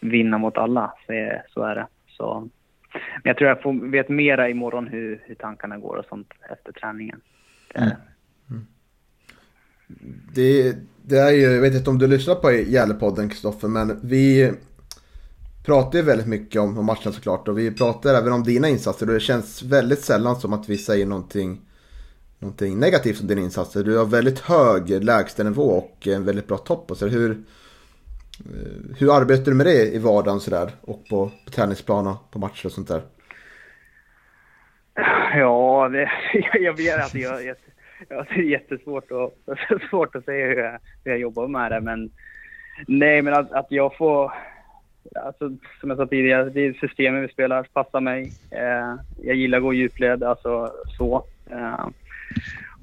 vinna 0.00 0.38
mot 0.38 0.58
alla. 0.58 0.92
Så 1.06 1.12
är, 1.12 1.42
så 1.48 1.62
är 1.62 1.74
det. 1.74 1.86
Så, 2.08 2.48
men 2.92 3.22
jag 3.24 3.36
tror 3.36 3.48
jag 3.48 3.62
får, 3.62 3.90
vet 3.90 4.08
mera 4.08 4.48
imorgon 4.48 4.86
hur, 4.86 5.20
hur 5.24 5.34
tankarna 5.34 5.78
går 5.78 5.96
och 5.96 6.04
sånt 6.04 6.32
efter 6.50 6.72
träningen. 6.72 7.20
Mm. 7.74 7.90
mm. 8.50 8.66
Det, 10.34 10.76
det 11.02 11.18
är 11.18 11.30
ju, 11.30 11.40
jag 11.40 11.60
vet 11.60 11.74
inte 11.74 11.90
om 11.90 11.98
du 11.98 12.06
lyssnar 12.06 12.34
på 12.34 12.52
Gävlepodden 12.52 13.28
Kristoffer, 13.28 13.68
men 13.68 14.00
vi 14.02 14.52
pratar 15.64 15.98
ju 15.98 16.04
väldigt 16.04 16.26
mycket 16.26 16.60
om, 16.60 16.78
om 16.78 16.86
matchen 16.86 17.12
såklart 17.12 17.48
och 17.48 17.58
vi 17.58 17.70
pratar 17.70 18.14
även 18.14 18.32
om 18.32 18.42
dina 18.42 18.68
insatser 18.68 19.06
och 19.06 19.14
det 19.14 19.20
känns 19.20 19.62
väldigt 19.62 20.04
sällan 20.04 20.40
som 20.40 20.52
att 20.52 20.68
vi 20.68 20.78
säger 20.78 21.06
någonting, 21.06 21.60
någonting 22.38 22.78
negativt 22.78 23.20
om 23.20 23.26
dina 23.26 23.40
insatser. 23.40 23.84
Du 23.84 23.96
har 23.96 24.04
väldigt 24.04 24.38
hög 24.38 25.04
lägstanivå 25.04 25.62
och 25.62 26.06
en 26.06 26.24
väldigt 26.24 26.48
bra 26.48 26.58
topp. 26.58 26.92
Så 26.96 27.06
hur, 27.06 27.30
eh, 28.38 28.96
hur 28.96 29.16
arbetar 29.16 29.44
du 29.44 29.54
med 29.54 29.66
det 29.66 29.94
i 29.94 29.98
vardagen 29.98 30.40
sådär 30.40 30.76
och 30.80 31.04
på, 31.08 31.30
på 31.44 31.50
träningsplan 31.50 32.06
och 32.06 32.30
på 32.30 32.38
matcher 32.38 32.66
och 32.66 32.72
sånt 32.72 32.88
där? 32.88 33.02
Ja, 35.34 35.88
det, 35.92 36.10
jag 36.60 36.76
vet 36.76 37.04
att 37.04 37.14
jag, 37.14 37.44
jag, 37.44 37.56
jag, 38.08 38.26
det 38.28 38.34
är 38.34 38.42
jättesvårt 38.42 39.10
att, 39.12 39.58
svårt 39.90 40.16
att 40.16 40.24
säga 40.24 40.46
hur 40.46 40.56
jag, 40.56 40.78
hur 41.04 41.10
jag 41.10 41.18
jobbar 41.18 41.48
med 41.48 41.72
det 41.72 41.80
men 41.80 42.10
nej 42.86 43.22
men 43.22 43.34
att, 43.34 43.52
att 43.52 43.66
jag 43.68 43.96
får 43.96 44.32
alltså, 45.14 45.50
som 45.80 45.90
jag 45.90 45.98
sa 45.98 46.06
tidigare, 46.06 46.50
det 46.50 46.66
är 46.66 46.72
systemet 46.72 47.24
vi 47.24 47.32
spelar, 47.32 47.62
passar 47.62 48.00
mig. 48.00 48.32
Eh, 48.50 48.94
jag 49.22 49.36
gillar 49.36 49.58
att 49.58 49.64
gå 49.64 49.72
djupled, 49.72 50.22
alltså 50.22 50.72
så. 50.98 51.24
Eh, 51.50 51.88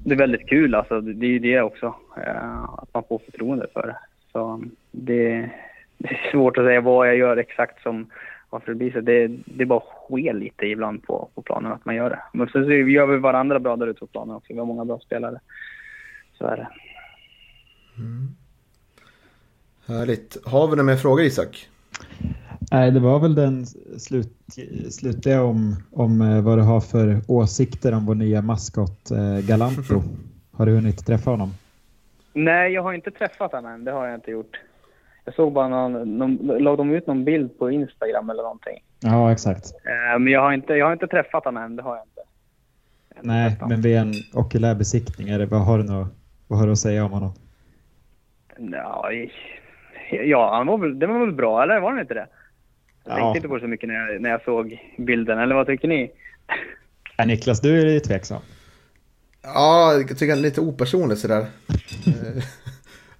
det 0.04 0.14
är 0.14 0.18
väldigt 0.18 0.48
kul, 0.48 0.74
alltså, 0.74 1.00
det 1.00 1.26
är 1.26 1.30
ju 1.30 1.38
det 1.38 1.60
också, 1.60 1.94
eh, 2.16 2.64
att 2.64 2.94
man 2.94 3.04
får 3.08 3.18
förtroende 3.18 3.66
för 3.72 3.86
det. 3.86 3.96
Så 4.32 4.62
det, 4.90 5.50
det 5.98 6.08
är 6.08 6.30
svårt 6.30 6.58
att 6.58 6.64
säga 6.64 6.80
vad 6.80 7.08
jag 7.08 7.16
gör 7.16 7.36
exakt 7.36 7.82
som 7.82 8.10
varför 8.50 8.72
det 8.72 8.78
blir 8.78 8.92
så. 8.92 9.00
Det, 9.00 9.30
det 9.44 9.66
bara 9.66 9.80
sker 9.80 10.32
lite 10.32 10.66
ibland 10.66 11.02
på, 11.02 11.28
på 11.34 11.42
planen 11.42 11.72
att 11.72 11.84
man 11.84 11.94
gör 11.94 12.10
det. 12.10 12.22
Men 12.32 12.48
sen 12.48 12.64
så 12.64 12.72
gör 12.72 13.06
vi 13.06 13.18
varandra 13.18 13.58
bra 13.58 13.76
där 13.76 13.86
ute 13.86 14.00
på 14.00 14.06
planen 14.06 14.36
också. 14.36 14.52
Vi 14.52 14.58
har 14.58 14.66
många 14.66 14.84
bra 14.84 14.98
spelare. 14.98 15.40
Så 16.38 16.46
är 16.46 16.56
det. 16.56 16.68
Härligt. 19.86 20.46
Har 20.46 20.66
vi 20.66 20.70
några 20.70 20.82
mer 20.82 20.96
frågor 20.96 21.24
Isak? 21.24 21.68
Nej, 22.72 22.90
det 22.90 23.00
var 23.00 23.20
väl 23.20 23.34
den 23.34 23.66
slut, 23.98 24.36
slutliga 24.90 25.42
om, 25.42 25.76
om 25.92 26.20
eh, 26.20 26.42
vad 26.42 26.58
du 26.58 26.62
har 26.62 26.80
för 26.80 27.20
åsikter 27.28 27.94
om 27.94 28.06
vår 28.06 28.14
nya 28.14 28.42
maskot 28.42 29.10
eh, 29.10 29.48
Galanto. 29.48 30.02
Har 30.52 30.66
du 30.66 30.72
hunnit 30.72 31.06
träffa 31.06 31.30
honom? 31.30 31.50
Nej, 32.32 32.72
jag 32.72 32.82
har 32.82 32.92
inte 32.92 33.10
träffat 33.10 33.52
honom 33.52 33.72
än. 33.72 33.84
Det 33.84 33.92
har 33.92 34.06
jag 34.06 34.14
inte 34.14 34.30
gjort. 34.30 34.60
Jag 35.30 35.34
såg 35.34 35.52
bara 35.52 35.68
någon, 35.68 36.18
någon 36.18 36.36
la 36.62 36.76
de 36.76 36.90
ut 36.90 37.06
någon 37.06 37.24
bild 37.24 37.58
på 37.58 37.70
Instagram 37.70 38.30
eller 38.30 38.42
någonting. 38.42 38.82
Ja, 39.00 39.32
exakt. 39.32 39.64
Eh, 39.84 40.18
men 40.18 40.32
jag 40.32 40.40
har, 40.40 40.52
inte, 40.52 40.72
jag 40.74 40.86
har 40.86 40.92
inte 40.92 41.06
träffat 41.06 41.44
honom 41.44 41.62
än. 41.62 41.76
Det 41.76 41.82
har 41.82 41.96
jag 41.96 42.04
inte. 42.04 42.20
Jag 43.14 43.32
har 43.32 43.48
inte 43.48 43.56
Nej, 43.62 43.68
men 43.70 43.80
vid 43.82 43.96
en 43.96 44.12
okulär 44.34 44.74
besiktning, 44.74 45.28
är 45.28 45.38
det, 45.38 45.46
vad, 45.46 45.60
har 45.60 45.78
du 45.78 45.84
nå, 45.84 46.08
vad 46.48 46.58
har 46.58 46.66
du 46.66 46.72
att 46.72 46.78
säga 46.78 47.04
om 47.04 47.12
honom? 47.12 47.32
Ja, 48.58 49.10
ja 50.24 50.54
han 50.56 50.66
var 50.66 50.78
väl, 50.78 50.98
det 50.98 51.06
var 51.06 51.18
väl 51.18 51.32
bra, 51.32 51.62
eller 51.62 51.80
var 51.80 51.94
det 51.94 52.00
inte 52.00 52.14
det? 52.14 52.26
Jag 53.04 53.12
Ja. 53.18 53.22
tänkte 53.22 53.38
inte 53.38 53.48
på 53.48 53.54
det 53.54 53.60
så 53.60 53.66
mycket 53.68 53.88
när 53.88 53.94
jag, 53.94 54.22
när 54.22 54.30
jag 54.30 54.42
såg 54.44 54.94
bilden, 54.98 55.38
eller 55.38 55.54
vad 55.54 55.66
tycker 55.66 55.88
ni? 55.88 56.10
Äh, 57.18 57.26
Niklas, 57.26 57.60
du 57.60 57.80
är 57.80 57.92
ju 57.92 58.00
tveksam. 58.00 58.42
Ja, 59.42 59.92
jag 59.92 60.08
tycker 60.08 60.28
han 60.28 60.38
är 60.38 60.42
lite 60.42 60.60
opersonlig 60.60 61.18
sådär. 61.18 61.46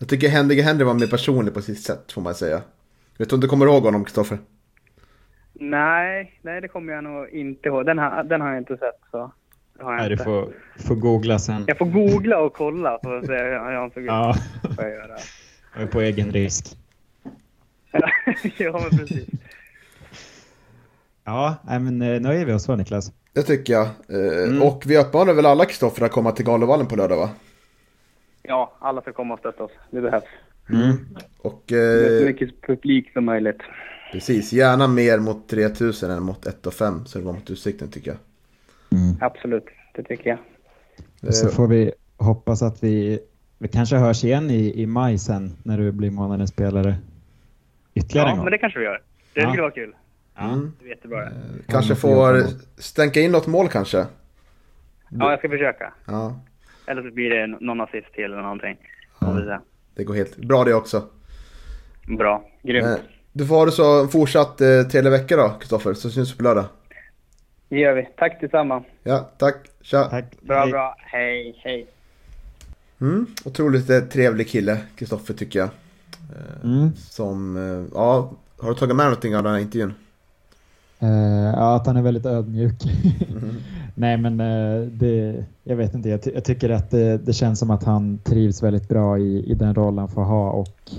Jag 0.03 0.09
tycker 0.09 0.29
Henry 0.29 0.61
Henry 0.63 0.85
var 0.85 0.95
mer 0.95 1.07
personlig 1.07 1.55
på 1.55 1.63
sitt 1.63 1.83
sätt 1.83 2.13
får 2.13 2.23
man 2.23 2.35
säga. 2.35 2.63
Vet 3.19 3.29
du 3.29 3.35
om 3.35 3.41
du 3.41 3.49
kommer 3.49 3.67
ihåg 3.67 3.83
honom 3.83 4.05
Kristoffer? 4.05 4.39
Nej, 5.53 6.39
nej 6.43 6.61
det 6.61 6.69
kommer 6.69 6.93
jag 6.93 7.05
nog 7.05 7.29
inte 7.29 7.69
ihåg. 7.69 7.87
Den, 7.87 7.99
har- 7.99 8.25
den 8.25 8.41
har 8.41 8.49
jag 8.49 8.59
inte 8.59 8.77
sett. 8.77 9.01
Så. 9.11 9.33
Det 9.79 9.85
har 9.85 9.93
jag 9.93 9.99
Nej, 10.01 10.09
du 10.09 10.13
inte. 10.13 10.25
får, 10.25 10.49
får 10.87 10.95
googla 10.95 11.39
sen. 11.39 11.65
Jag 11.67 11.79
får 11.79 11.87
googla 11.87 12.39
och 12.39 12.53
kolla 12.55 12.99
för 13.03 13.19
att 13.19 13.27
se 13.27 13.33
hur 13.33 13.75
han 13.81 13.91
såg 13.91 14.03
ut. 14.03 14.07
Ja, 14.07 14.35
Får 14.77 14.85
jag 14.85 14.93
göra. 14.95 15.17
jag 15.75 15.83
är 15.83 15.87
på 15.87 16.01
egen 16.01 16.31
risk. 16.33 16.77
ja, 18.59 18.81
men 18.91 18.99
precis. 18.99 19.29
Ja, 21.25 21.55
men 21.65 22.03
eh, 22.03 22.21
nöjer 22.21 22.45
vi 22.45 22.53
oss 22.53 22.65
så 22.65 22.77
Niklas. 22.77 23.13
Det 23.33 23.43
tycker 23.43 23.73
jag. 23.73 23.87
Eh, 23.87 24.63
Och 24.63 24.83
vi 24.87 24.99
uppmanar 24.99 25.33
väl 25.33 25.47
alla 25.47 25.65
Kristoffer 25.65 26.05
att 26.07 26.13
komma 26.13 26.33
till 26.33 26.45
Galovallen 26.47 26.87
på 26.87 26.97
lördag 26.97 27.17
va? 27.17 27.31
Ja, 28.51 28.73
alla 28.79 29.01
ska 29.03 29.13
komma 29.13 29.35
och 29.35 29.41
stötta 29.41 29.65
oss. 29.65 29.71
Det 29.91 30.01
behövs. 30.01 30.25
Och 31.43 31.63
Det 31.67 31.77
är 31.77 32.09
så 32.19 32.23
eh, 32.23 32.27
mycket 32.27 32.63
publik 32.63 33.13
som 33.13 33.25
möjligt. 33.25 33.61
precis, 34.13 34.53
gärna 34.53 34.89
mer 34.89 35.19
mot 35.19 35.49
3000 35.49 36.11
än 36.11 36.23
mot 36.23 36.47
1 36.47 36.67
och 36.67 36.75
5 36.75 37.07
så 37.07 37.19
det 37.19 37.25
var 37.25 37.33
mot 37.33 37.51
Utsikten 37.51 37.91
tycker 37.91 38.11
jag. 38.11 38.19
Absolut, 39.21 39.65
det 39.95 40.03
tycker 40.03 40.31
jag. 40.31 40.39
Och 41.29 41.35
så 41.35 41.47
Eh, 41.47 41.53
får 41.53 41.67
vi 41.67 41.93
hoppas 42.17 42.63
att 42.63 42.83
vi, 42.85 43.19
vi 43.59 43.69
kanske 43.69 43.97
hörs 43.97 44.25
igen 44.25 44.51
i, 44.51 44.83
i 44.83 44.87
maj 44.87 45.19
sen 45.19 45.57
när 45.63 45.79
du 45.79 45.93
blir 45.93 46.11
månadens 46.11 46.51
spelare. 46.51 46.95
Ytterligare 47.95 48.27
en 48.29 48.31
Ja, 48.31 48.37
gång. 48.37 48.45
men 48.45 48.53
det 48.53 48.59
kanske 48.59 48.79
vi 48.79 48.85
gör. 48.85 49.03
Det 49.35 49.41
Ja. 49.41 49.49
skulle 49.49 49.63
vara 49.63 49.73
kul. 49.73 49.95
Mm. 50.39 50.73
Det 50.81 50.85
är 50.85 50.89
jättebra. 50.89 51.21
det. 51.25 51.33
Kanske 51.69 51.95
får 51.95 52.43
stänka 52.81 53.21
in 53.21 53.33
något 53.33 53.47
mål 53.47 53.69
kanske. 53.69 54.07
Ja, 55.09 55.31
jag 55.31 55.39
ska 55.39 55.49
försöka. 55.49 55.93
Ja, 56.07 56.41
Eller 56.91 57.03
så 57.03 57.11
blir 57.15 57.31
det 57.31 57.47
någon 57.47 57.81
assist 57.81 58.13
till 58.15 58.25
eller 58.25 58.43
någonting. 58.43 58.77
Se. 59.21 59.59
det 59.95 60.05
går 60.05 60.15
helt 60.15 60.37
bra 60.37 60.65
det 60.65 60.75
också. 60.75 61.03
Bra. 62.19 62.45
Grymt. 62.63 62.87
Eh, 62.87 62.95
Du 63.33 63.47
får 63.47 63.55
ha 63.55 63.65
det 63.65 63.73
så 63.73 64.01
en 64.03 64.09
fortsatt 64.09 64.61
eh, 64.61 64.83
trevlig 64.83 65.11
vecka 65.11 65.37
då 65.37 65.49
Kristoffer, 65.61 65.95
så 65.95 66.11
syns 66.11 66.33
vi 66.33 66.37
på 66.37 66.43
lördag. 66.43 66.65
Det 67.69 67.79
gör 67.79 67.95
vi. 67.95 68.09
Tack 68.17 68.41
detsamma. 68.41 68.83
Ja, 69.03 69.31
tack. 69.39 69.57
Tja. 69.81 70.05
Tack. 70.05 70.25
Bra, 70.41 70.61
Hej. 70.63 70.71
bra. 70.71 70.97
Hej, 70.99 71.61
hej. 71.65 71.87
Mm, 73.01 73.27
otroligt 73.45 73.91
eh, 73.91 74.01
trevlig 74.01 74.49
kille, 74.49 74.79
Kristoffer 74.97 75.35
tycker 75.35 75.59
jag. 75.59 75.69
Mm. 76.65 76.91
Som, 76.97 77.57
eh, 77.57 77.85
ja, 77.95 78.33
har 78.61 78.69
du 78.69 78.75
tagit 78.75 78.97
med 78.97 79.07
någonting 79.07 79.37
av 79.37 79.43
den 79.43 79.53
här 79.53 79.61
intervjun? 79.61 79.95
Eh, 81.03 81.53
ja, 81.55 81.77
att 81.77 81.87
han 81.87 81.97
är 81.97 82.03
väldigt 82.03 82.27
ödmjuk. 82.27 82.83
Nej, 83.95 84.17
men 84.17 84.41
eh, 84.41 84.87
det, 84.87 85.45
jag 85.65 85.77
vet 85.77 85.95
inte. 85.95 86.09
Jag, 86.09 86.23
ty- 86.23 86.35
jag 86.35 86.45
tycker 86.45 86.71
att 86.71 86.91
det, 86.91 87.19
det 87.19 87.33
känns 87.33 87.59
som 87.59 87.71
att 87.71 87.85
han 87.85 88.19
trivs 88.19 88.63
väldigt 88.63 88.89
bra 88.89 89.19
i, 89.19 89.51
i 89.51 89.55
den 89.55 89.75
roll 89.75 89.99
han 89.99 90.09
får 90.09 90.23
ha 90.25 90.51
och 90.51 90.91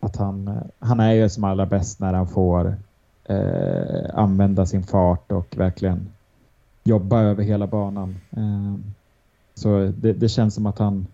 att 0.00 0.16
han, 0.16 0.58
han 0.78 1.00
är 1.00 1.12
ju 1.12 1.28
som 1.28 1.44
allra 1.44 1.66
bäst 1.66 2.00
när 2.00 2.14
han 2.14 2.28
får 2.28 2.76
eh, 3.24 4.10
använda 4.14 4.66
sin 4.66 4.82
fart 4.82 5.32
och 5.32 5.54
verkligen 5.56 6.08
jobba 6.84 7.22
över 7.22 7.42
hela 7.42 7.66
banan. 7.66 8.16
Eh, 8.30 8.74
så 9.54 9.92
det, 9.96 10.12
det 10.12 10.28
känns 10.28 10.54
som 10.54 10.66
att 10.66 10.78
han 10.78 11.06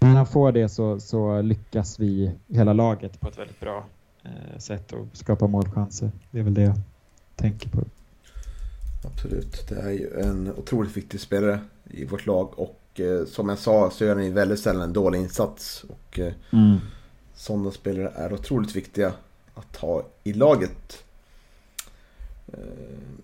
när 0.00 0.14
han 0.14 0.26
får 0.26 0.52
det 0.52 0.68
så, 0.68 1.00
så 1.00 1.42
lyckas 1.42 2.00
vi 2.00 2.32
hela 2.48 2.72
laget 2.72 3.20
på 3.20 3.28
ett 3.28 3.38
väldigt 3.38 3.60
bra 3.60 3.84
eh, 4.24 4.58
sätt 4.58 4.92
och 4.92 5.06
skapa 5.12 5.46
målchanser. 5.46 6.10
Det 6.30 6.38
är 6.38 6.42
väl 6.42 6.54
det 6.54 6.74
tänker 7.36 7.68
på. 7.68 7.84
Absolut, 9.04 9.68
det 9.68 9.74
är 9.74 9.90
ju 9.90 10.20
en 10.20 10.52
otroligt 10.56 10.96
viktig 10.96 11.20
spelare 11.20 11.60
i 11.90 12.04
vårt 12.04 12.26
lag 12.26 12.58
och 12.58 13.00
eh, 13.00 13.24
som 13.26 13.48
jag 13.48 13.58
sa 13.58 13.90
så 13.90 14.04
gör 14.04 14.14
han 14.14 14.24
ju 14.24 14.32
väldigt 14.32 14.60
sällan 14.60 14.82
en 14.82 14.92
dålig 14.92 15.18
insats. 15.18 15.84
Och 15.88 16.18
eh, 16.18 16.32
sådana 17.34 17.70
spelare 17.70 18.12
är 18.16 18.32
otroligt 18.32 18.76
viktiga 18.76 19.12
att 19.54 19.76
ha 19.76 20.06
i 20.24 20.32
laget. 20.32 21.04
Eh, 22.52 22.58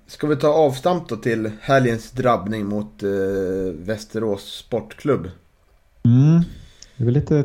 ska 0.06 0.26
vi 0.26 0.36
ta 0.36 0.48
avstamp 0.48 1.08
då 1.08 1.16
till 1.16 1.50
helgens 1.60 2.10
drabbning 2.10 2.66
mot 2.66 3.02
eh, 3.02 3.10
Västerås 3.74 4.42
Sportklubb? 4.42 5.30
Mm. 6.04 6.42
Det 6.96 7.02
är 7.02 7.04
väl 7.04 7.14
lite, 7.14 7.44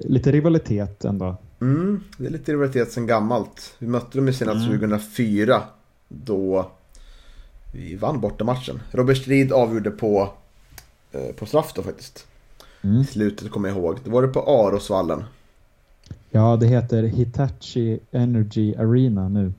lite 0.00 0.32
rivalitet 0.32 1.04
ändå. 1.04 1.36
Mm, 1.60 2.00
det 2.18 2.26
är 2.26 2.30
lite 2.30 2.52
rivalitet 2.52 2.92
sen 2.92 3.06
gammalt. 3.06 3.74
Vi 3.78 3.86
mötte 3.86 4.18
dem 4.18 4.26
ju 4.26 4.32
senast 4.32 4.66
Mm. 4.66 4.78
2004 4.80 5.62
då 6.12 6.70
vi 7.72 7.96
vann 7.96 8.20
borta 8.20 8.44
matchen. 8.44 8.80
Robert 8.90 9.16
Strid 9.16 9.52
avgjorde 9.52 9.90
på, 9.90 10.30
eh, 11.12 11.34
på 11.34 11.46
straff 11.46 11.72
då 11.74 11.82
faktiskt. 11.82 12.26
Mm. 12.82 13.00
I 13.00 13.04
slutet 13.04 13.50
kommer 13.50 13.68
jag 13.68 13.78
ihåg. 13.78 13.98
Då 14.04 14.10
var 14.10 14.22
det 14.22 14.28
på 14.28 14.40
Arosvallen. 14.40 15.24
Ja, 16.30 16.56
det 16.56 16.66
heter 16.66 17.02
Hitachi 17.02 18.00
Energy 18.10 18.74
Arena 18.74 19.28
nu. 19.28 19.52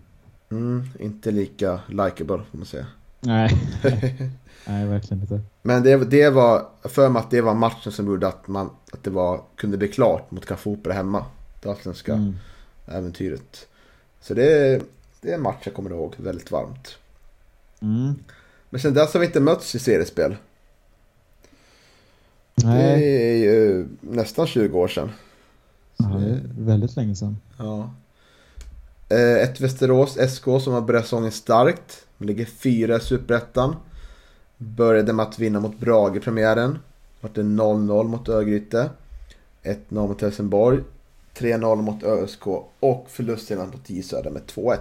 Mm, 0.51 0.83
inte 0.99 1.31
lika 1.31 1.79
likeable 1.87 2.41
får 2.51 2.57
man 2.57 2.65
säga. 2.65 2.85
Nej, 3.19 3.49
Nej 4.67 4.85
verkligen 4.85 5.21
inte. 5.21 5.41
Men 5.61 5.83
det, 5.83 5.97
det 6.05 6.29
var, 6.29 6.65
för 6.83 7.09
mig 7.09 7.19
att 7.19 7.31
det 7.31 7.41
var 7.41 7.53
matchen 7.53 7.91
som 7.91 8.07
gjorde 8.07 8.27
att, 8.27 8.47
man, 8.47 8.69
att 8.91 9.03
det 9.03 9.09
var, 9.09 9.41
kunde 9.55 9.77
bli 9.77 9.87
klart 9.87 10.31
mot 10.31 10.45
Café 10.45 10.69
Opera 10.69 10.93
hemma. 10.93 11.25
Det 11.61 11.69
allsvenska 11.69 12.13
Mm. 12.13 12.35
äventyret. 12.85 13.67
Så 14.21 14.33
det, 14.33 14.81
det 15.21 15.29
är 15.31 15.35
en 15.35 15.41
match 15.41 15.61
jag 15.63 15.73
kommer 15.73 15.89
ihåg 15.89 16.13
väldigt 16.17 16.51
varmt. 16.51 16.95
Mm. 17.81 18.13
Men 18.69 18.81
sen 18.81 18.93
dess 18.93 19.13
har 19.13 19.19
vi 19.19 19.25
inte 19.25 19.39
mötts 19.39 19.75
i 19.75 19.79
seriespel. 19.79 20.35
Nej, 22.55 22.99
Det 22.99 23.05
är 23.31 23.37
ju 23.37 23.87
nästan 24.01 24.47
20 24.47 24.79
år 24.79 24.87
sedan. 24.87 25.09
ja, 25.97 26.05
det 26.05 26.25
är 26.25 26.41
väldigt 26.57 26.95
länge 26.95 27.15
sedan. 27.15 27.37
Ja. 27.57 27.93
Eh, 29.09 29.43
Ett 29.43 29.61
Västerås 29.61 30.17
SK 30.35 30.43
som 30.43 30.73
har 30.73 30.81
börjat 30.81 31.03
säsongen 31.03 31.31
starkt. 31.31 32.05
De 32.17 32.25
ligger 32.25 32.45
fyra 32.45 32.95
i 32.95 32.99
Superettan. 32.99 33.75
Började 34.57 35.13
med 35.13 35.25
att 35.25 35.39
vinna 35.39 35.59
mot 35.59 35.79
Brage 35.79 36.17
i 36.17 36.19
premiären. 36.19 36.79
Vart 37.21 37.35
det 37.35 37.41
0-0 37.43 38.03
mot 38.07 38.29
Örgryte. 38.29 38.89
1-0 39.63 39.77
mot 39.89 40.21
Helsingborg. 40.21 40.79
3-0 41.37 41.81
mot 41.81 42.03
ÖSK 42.03 42.47
och 42.79 43.05
förlusten 43.09 43.57
mot 43.57 43.89
J 43.89 44.03
Södra 44.03 44.29
med 44.29 44.41
2-1. 44.41 44.77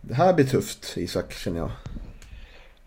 Det 0.00 0.14
här 0.14 0.34
blir 0.34 0.44
tufft 0.44 0.96
Isak 0.96 1.32
känner 1.32 1.58
jag. 1.58 1.70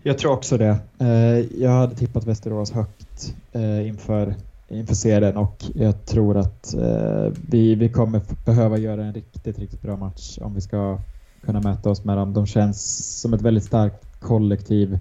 Jag 0.04 0.18
tror 0.18 0.32
också 0.32 0.58
det. 0.58 0.78
Eh, 1.00 1.62
jag 1.62 1.70
hade 1.72 1.96
tippat 1.96 2.26
Västerås 2.26 2.72
högt 2.72 3.36
eh, 3.52 3.88
inför, 3.88 4.36
inför 4.68 4.96
serien 4.96 5.38
och 5.38 5.64
jag 5.76 6.06
tror 6.06 6.38
att 6.38 6.74
eh, 6.74 7.32
vi, 7.50 7.76
vi 7.76 7.90
kommer 7.90 8.22
behöva 8.46 8.78
göra 8.78 9.06
en 9.06 9.14
riktigt, 9.14 9.60
riktigt 9.60 9.82
bra 9.82 9.98
match 9.98 10.38
om 10.42 10.56
vi 10.56 10.62
ska 10.62 11.00
kunna 11.42 11.62
mäta 11.62 11.90
oss 11.90 12.04
med 12.04 12.18
dem. 12.18 12.34
De 12.34 12.46
känns 12.46 13.08
som 13.22 13.34
ett 13.34 13.42
väldigt 13.42 13.64
starkt 13.64 14.20
kollektiv. 14.20 15.00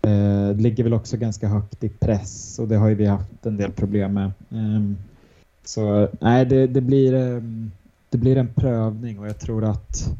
Det 0.00 0.54
Ligger 0.54 0.84
väl 0.84 0.94
också 0.94 1.16
ganska 1.16 1.48
högt 1.48 1.84
i 1.84 1.88
press 1.88 2.58
och 2.58 2.68
det 2.68 2.76
har 2.76 2.88
ju 2.88 2.94
vi 2.94 3.06
haft 3.06 3.46
en 3.46 3.56
del 3.56 3.72
problem 3.72 4.14
med. 4.14 4.32
Ehm, 4.50 4.96
så 5.64 6.08
nej, 6.20 6.46
det, 6.46 6.66
det, 6.66 6.80
blir, 6.80 7.14
ehm, 7.14 7.70
det 8.10 8.18
blir 8.18 8.36
en 8.36 8.48
prövning 8.54 9.18
och 9.18 9.26
jag 9.26 9.38
tror 9.38 9.64
att 9.64 10.14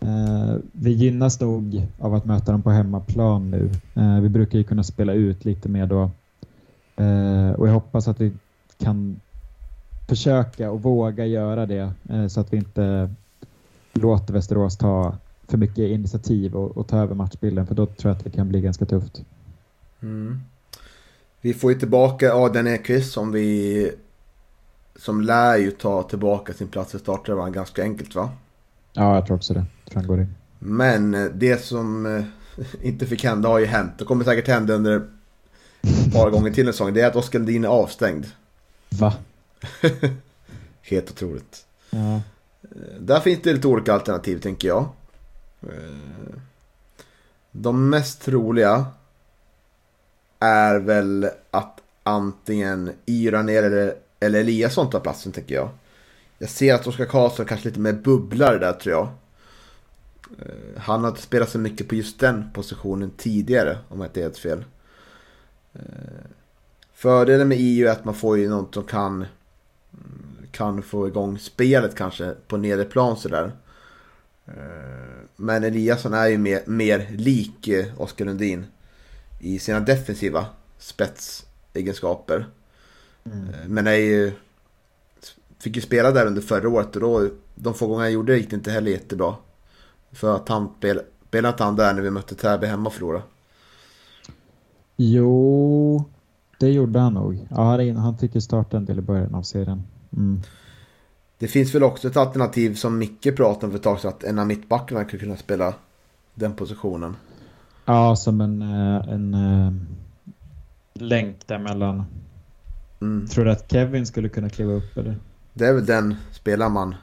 Eh, 0.00 0.56
vi 0.72 0.90
gynnas 0.90 1.40
nog 1.40 1.86
av 1.98 2.14
att 2.14 2.24
möta 2.24 2.52
dem 2.52 2.62
på 2.62 2.70
hemmaplan 2.70 3.50
nu. 3.50 3.70
Eh, 3.94 4.20
vi 4.20 4.28
brukar 4.28 4.58
ju 4.58 4.64
kunna 4.64 4.82
spela 4.82 5.12
ut 5.12 5.44
lite 5.44 5.68
mer 5.68 5.86
då. 5.86 6.10
Eh, 6.96 7.50
och 7.50 7.68
jag 7.68 7.72
hoppas 7.72 8.08
att 8.08 8.20
vi 8.20 8.32
kan 8.78 9.20
försöka 10.08 10.70
och 10.70 10.82
våga 10.82 11.26
göra 11.26 11.66
det 11.66 11.92
eh, 12.08 12.26
så 12.26 12.40
att 12.40 12.52
vi 12.52 12.56
inte 12.56 13.10
låter 13.92 14.32
Västerås 14.34 14.76
ta 14.76 15.16
för 15.48 15.58
mycket 15.58 15.78
initiativ 15.78 16.56
och, 16.56 16.76
och, 16.76 16.86
ta 16.86 16.98
över 16.98 17.14
matchbilden 17.14 17.66
för 17.66 17.74
då 17.74 17.86
tror 17.86 18.10
jag 18.10 18.16
att 18.16 18.24
det 18.24 18.30
kan 18.30 18.48
bli 18.48 18.60
ganska 18.60 18.84
tufft. 18.84 19.22
Mm. 20.02 20.40
Vi 21.40 21.54
får 21.54 21.72
ju 21.72 21.78
tillbaka 21.78 22.34
Adrian 22.34 22.66
Ekvist 22.66 23.12
som 23.12 23.32
vi 23.32 23.90
som 24.98 25.20
lär 25.20 25.56
ju 25.56 25.70
ta 25.70 26.02
tillbaka 26.02 26.52
sin 26.52 26.68
plats 26.68 26.94
i 26.94 26.98
startelvan 26.98 27.52
ganska 27.52 27.82
enkelt 27.82 28.14
va? 28.14 28.30
Ja, 28.92 29.14
jag 29.14 29.26
tror 29.26 29.36
också 29.36 29.54
det. 29.54 29.64
Jag 29.84 29.92
tror 29.92 30.00
han 30.00 30.08
går 30.08 30.20
in. 30.20 30.34
Men 30.58 31.14
eh, 31.14 31.24
det 31.24 31.64
som 31.64 32.06
eh, 32.06 32.24
inte 32.82 33.06
fick 33.06 33.24
hända 33.24 33.48
har 33.48 33.58
ju 33.58 33.66
hänt. 33.66 33.92
Det 33.98 34.04
kommer 34.04 34.24
säkert 34.24 34.48
hända 34.48 34.74
under 34.74 34.96
ett 35.82 36.12
par 36.12 36.30
gånger 36.30 36.52
till 36.52 36.66
en 36.66 36.72
säsong. 36.72 36.94
Det 36.94 37.00
är 37.00 37.06
att 37.06 37.16
Oskar 37.16 37.38
Lundin 37.38 37.64
är 37.64 37.68
avstängd. 37.68 38.26
Va? 38.88 39.14
Helt 40.82 41.10
otroligt. 41.10 41.66
Ja. 41.90 42.14
Eh, 42.62 43.00
där 43.00 43.20
finns 43.20 43.42
det 43.42 43.52
lite 43.52 43.68
olika 43.68 43.94
alternativ 43.94 44.40
tänker 44.40 44.68
jag. 44.68 44.88
De 47.52 47.90
mest 47.90 48.22
troliga 48.22 48.86
är 50.38 50.78
väl 50.78 51.28
att 51.50 51.80
antingen 52.02 52.92
Yra 53.06 53.42
ner 53.42 53.94
eller, 54.20 54.40
Eliasson 54.40 54.90
tar 54.90 55.00
platsen 55.00 55.32
tänker 55.32 55.54
jag. 55.54 55.70
Jag 56.38 56.50
ser 56.50 56.74
att 56.74 56.86
Oskar 56.86 57.04
Karlsson 57.04 57.46
kanske 57.46 57.68
lite 57.68 57.80
mer 57.80 57.92
bubblar 57.92 58.58
där 58.58 58.72
tror 58.72 58.94
jag. 58.94 59.08
Eh, 60.38 60.80
han 60.80 61.00
har 61.00 61.08
inte 61.08 61.22
spelat 61.22 61.50
så 61.50 61.58
mycket 61.58 61.88
på 61.88 61.94
just 61.94 62.20
den 62.20 62.50
positionen 62.52 63.10
tidigare 63.16 63.78
om 63.88 64.00
jag 64.00 64.08
inte 64.08 64.20
är 64.20 64.22
helt 64.22 64.38
fel. 64.38 64.64
Eh, 65.72 65.80
fördelen 66.92 67.48
med 67.48 67.58
EU 67.60 67.88
är 67.88 67.92
att 67.92 68.04
man 68.04 68.14
får 68.14 68.38
ju 68.38 68.48
något 68.48 68.74
som 68.74 68.84
kan, 68.84 69.14
mm, 69.14 69.26
kan 70.52 70.82
få 70.82 71.08
igång 71.08 71.38
spelet 71.38 71.94
kanske 71.94 72.34
på 72.46 72.56
nedre 72.56 72.84
plan 72.84 73.16
sådär. 73.16 73.52
Eh, 74.46 75.22
men 75.36 75.64
Eliasson 75.64 76.14
är 76.14 76.26
ju 76.26 76.38
mer, 76.38 76.62
mer 76.66 77.06
lik 77.10 77.68
Oskar 77.96 78.24
Lundin 78.24 78.66
i 79.40 79.58
sina 79.58 79.80
defensiva 79.80 80.46
spetsegenskaper. 80.78 82.46
Mm. 83.32 83.72
Men 83.74 83.86
är 83.86 83.92
ju, 83.92 84.32
fick 85.58 85.76
ju 85.76 85.82
spela 85.82 86.10
där 86.10 86.26
under 86.26 86.42
förra 86.42 86.68
året 86.68 86.96
och 86.96 87.02
då, 87.02 87.28
de 87.54 87.74
få 87.74 87.86
gånger 87.86 88.02
jag 88.02 88.12
gjorde 88.12 88.32
det 88.32 88.38
gick 88.38 88.50
det 88.50 88.56
inte 88.56 88.70
heller 88.70 88.90
jättebra. 88.90 89.34
För 90.12 90.36
att 90.36 90.48
han 90.48 90.70
spelade 91.28 91.48
inte 91.48 91.64
han 91.64 91.76
där 91.76 91.94
när 91.94 92.02
vi 92.02 92.10
mötte 92.10 92.34
Täby 92.34 92.66
hemma 92.66 92.86
och 92.86 92.92
förlorade? 92.92 93.22
Jo, 94.96 96.04
det 96.58 96.68
gjorde 96.68 96.98
han 96.98 97.14
nog. 97.14 97.46
Ja, 97.50 97.92
han 97.92 98.18
fick 98.18 98.34
ju 98.34 98.40
starta 98.40 98.76
en 98.76 98.84
del 98.84 98.98
i 98.98 99.02
början 99.02 99.34
av 99.34 99.42
serien. 99.42 99.82
Mm. 100.16 100.40
Det 101.38 101.48
finns 101.48 101.74
väl 101.74 101.82
också 101.82 102.08
ett 102.08 102.16
alternativ 102.16 102.74
som 102.74 102.98
Micke 102.98 103.36
pratade 103.36 103.66
om 103.66 103.70
för 103.70 103.78
ett 103.78 103.82
tag 103.82 104.00
sedan 104.00 104.08
att 104.08 104.24
en 104.24 104.38
av 104.38 104.46
mittbackarna 104.46 105.04
skulle 105.04 105.22
kunna 105.22 105.36
spela 105.36 105.74
den 106.34 106.52
positionen. 106.52 107.16
Ja, 107.84 108.16
som 108.16 108.40
en, 108.40 108.62
eh, 108.62 109.08
en, 109.12 109.34
en 109.34 109.66
eh, 110.94 111.02
länk 111.02 111.46
däremellan. 111.46 112.04
Mm. 113.00 113.26
Tror 113.26 113.44
du 113.44 113.50
att 113.50 113.72
Kevin 113.72 114.06
skulle 114.06 114.28
kunna 114.28 114.48
kliva 114.48 114.72
upp 114.72 114.96
eller? 114.96 115.16
Det 115.54 115.66
är 115.66 115.72
väl 115.72 115.86
den 115.86 116.16
spelare 116.32 116.68
man 116.68 116.94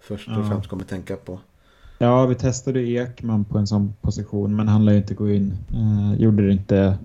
först 0.00 0.28
och 0.28 0.34
ja. 0.34 0.48
främst 0.48 0.68
kommer 0.68 0.84
tänka 0.84 1.16
på. 1.16 1.38
Ja, 1.98 2.26
vi 2.26 2.34
testade 2.34 2.80
Ekman 2.80 3.44
på 3.44 3.58
en 3.58 3.66
sån 3.66 3.94
position, 4.00 4.56
men 4.56 4.68
han 4.68 4.84
lär 4.84 4.92
ju 4.92 4.98
inte 4.98 5.14
gå 5.14 5.30
in. 5.30 5.54
Eh, 5.72 6.20
gjorde 6.20 6.46
det 6.46 6.52
inte. 6.52 6.98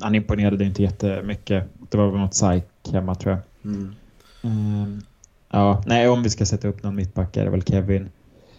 Han 0.00 0.14
imponerade 0.14 0.64
inte 0.64 0.82
jättemycket. 0.82 1.64
Det 1.90 1.98
var 1.98 2.10
väl 2.10 2.20
något 2.20 2.30
psyk 2.30 2.64
hemma 2.92 3.14
tror 3.14 3.34
jag. 3.34 3.72
Mm. 3.72 3.94
Eh, 4.42 5.02
ja, 5.50 5.82
nej, 5.86 6.08
om 6.08 6.22
vi 6.22 6.30
ska 6.30 6.46
sätta 6.46 6.68
upp 6.68 6.82
någon 6.82 6.94
mittback 6.94 7.36
är 7.36 7.44
det 7.44 7.50
väl 7.50 7.62
Kevin. 7.62 8.08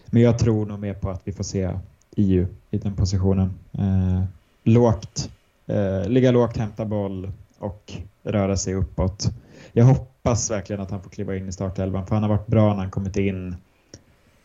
Men 0.06 0.22
jag 0.22 0.38
tror 0.38 0.66
nog 0.66 0.78
mer 0.78 0.94
på 0.94 1.10
att 1.10 1.22
vi 1.24 1.32
får 1.32 1.44
se 1.44 1.70
EU 2.16 2.46
i 2.70 2.78
den 2.78 2.94
positionen. 2.94 3.50
Eh, 3.72 4.22
lågt, 4.64 5.30
eh, 5.66 6.08
ligga 6.08 6.30
lågt, 6.30 6.56
hämta 6.56 6.84
boll 6.84 7.32
och 7.60 7.92
röra 8.22 8.56
sig 8.56 8.74
uppåt. 8.74 9.24
Jag 9.72 9.84
hoppas 9.84 10.50
verkligen 10.50 10.82
att 10.82 10.90
han 10.90 11.02
får 11.02 11.10
kliva 11.10 11.36
in 11.36 11.48
i 11.48 11.52
startelvan 11.52 12.06
för 12.06 12.14
han 12.14 12.22
har 12.22 12.30
varit 12.30 12.46
bra 12.46 12.68
när 12.68 12.80
han 12.80 12.90
kommit 12.90 13.16
in 13.16 13.56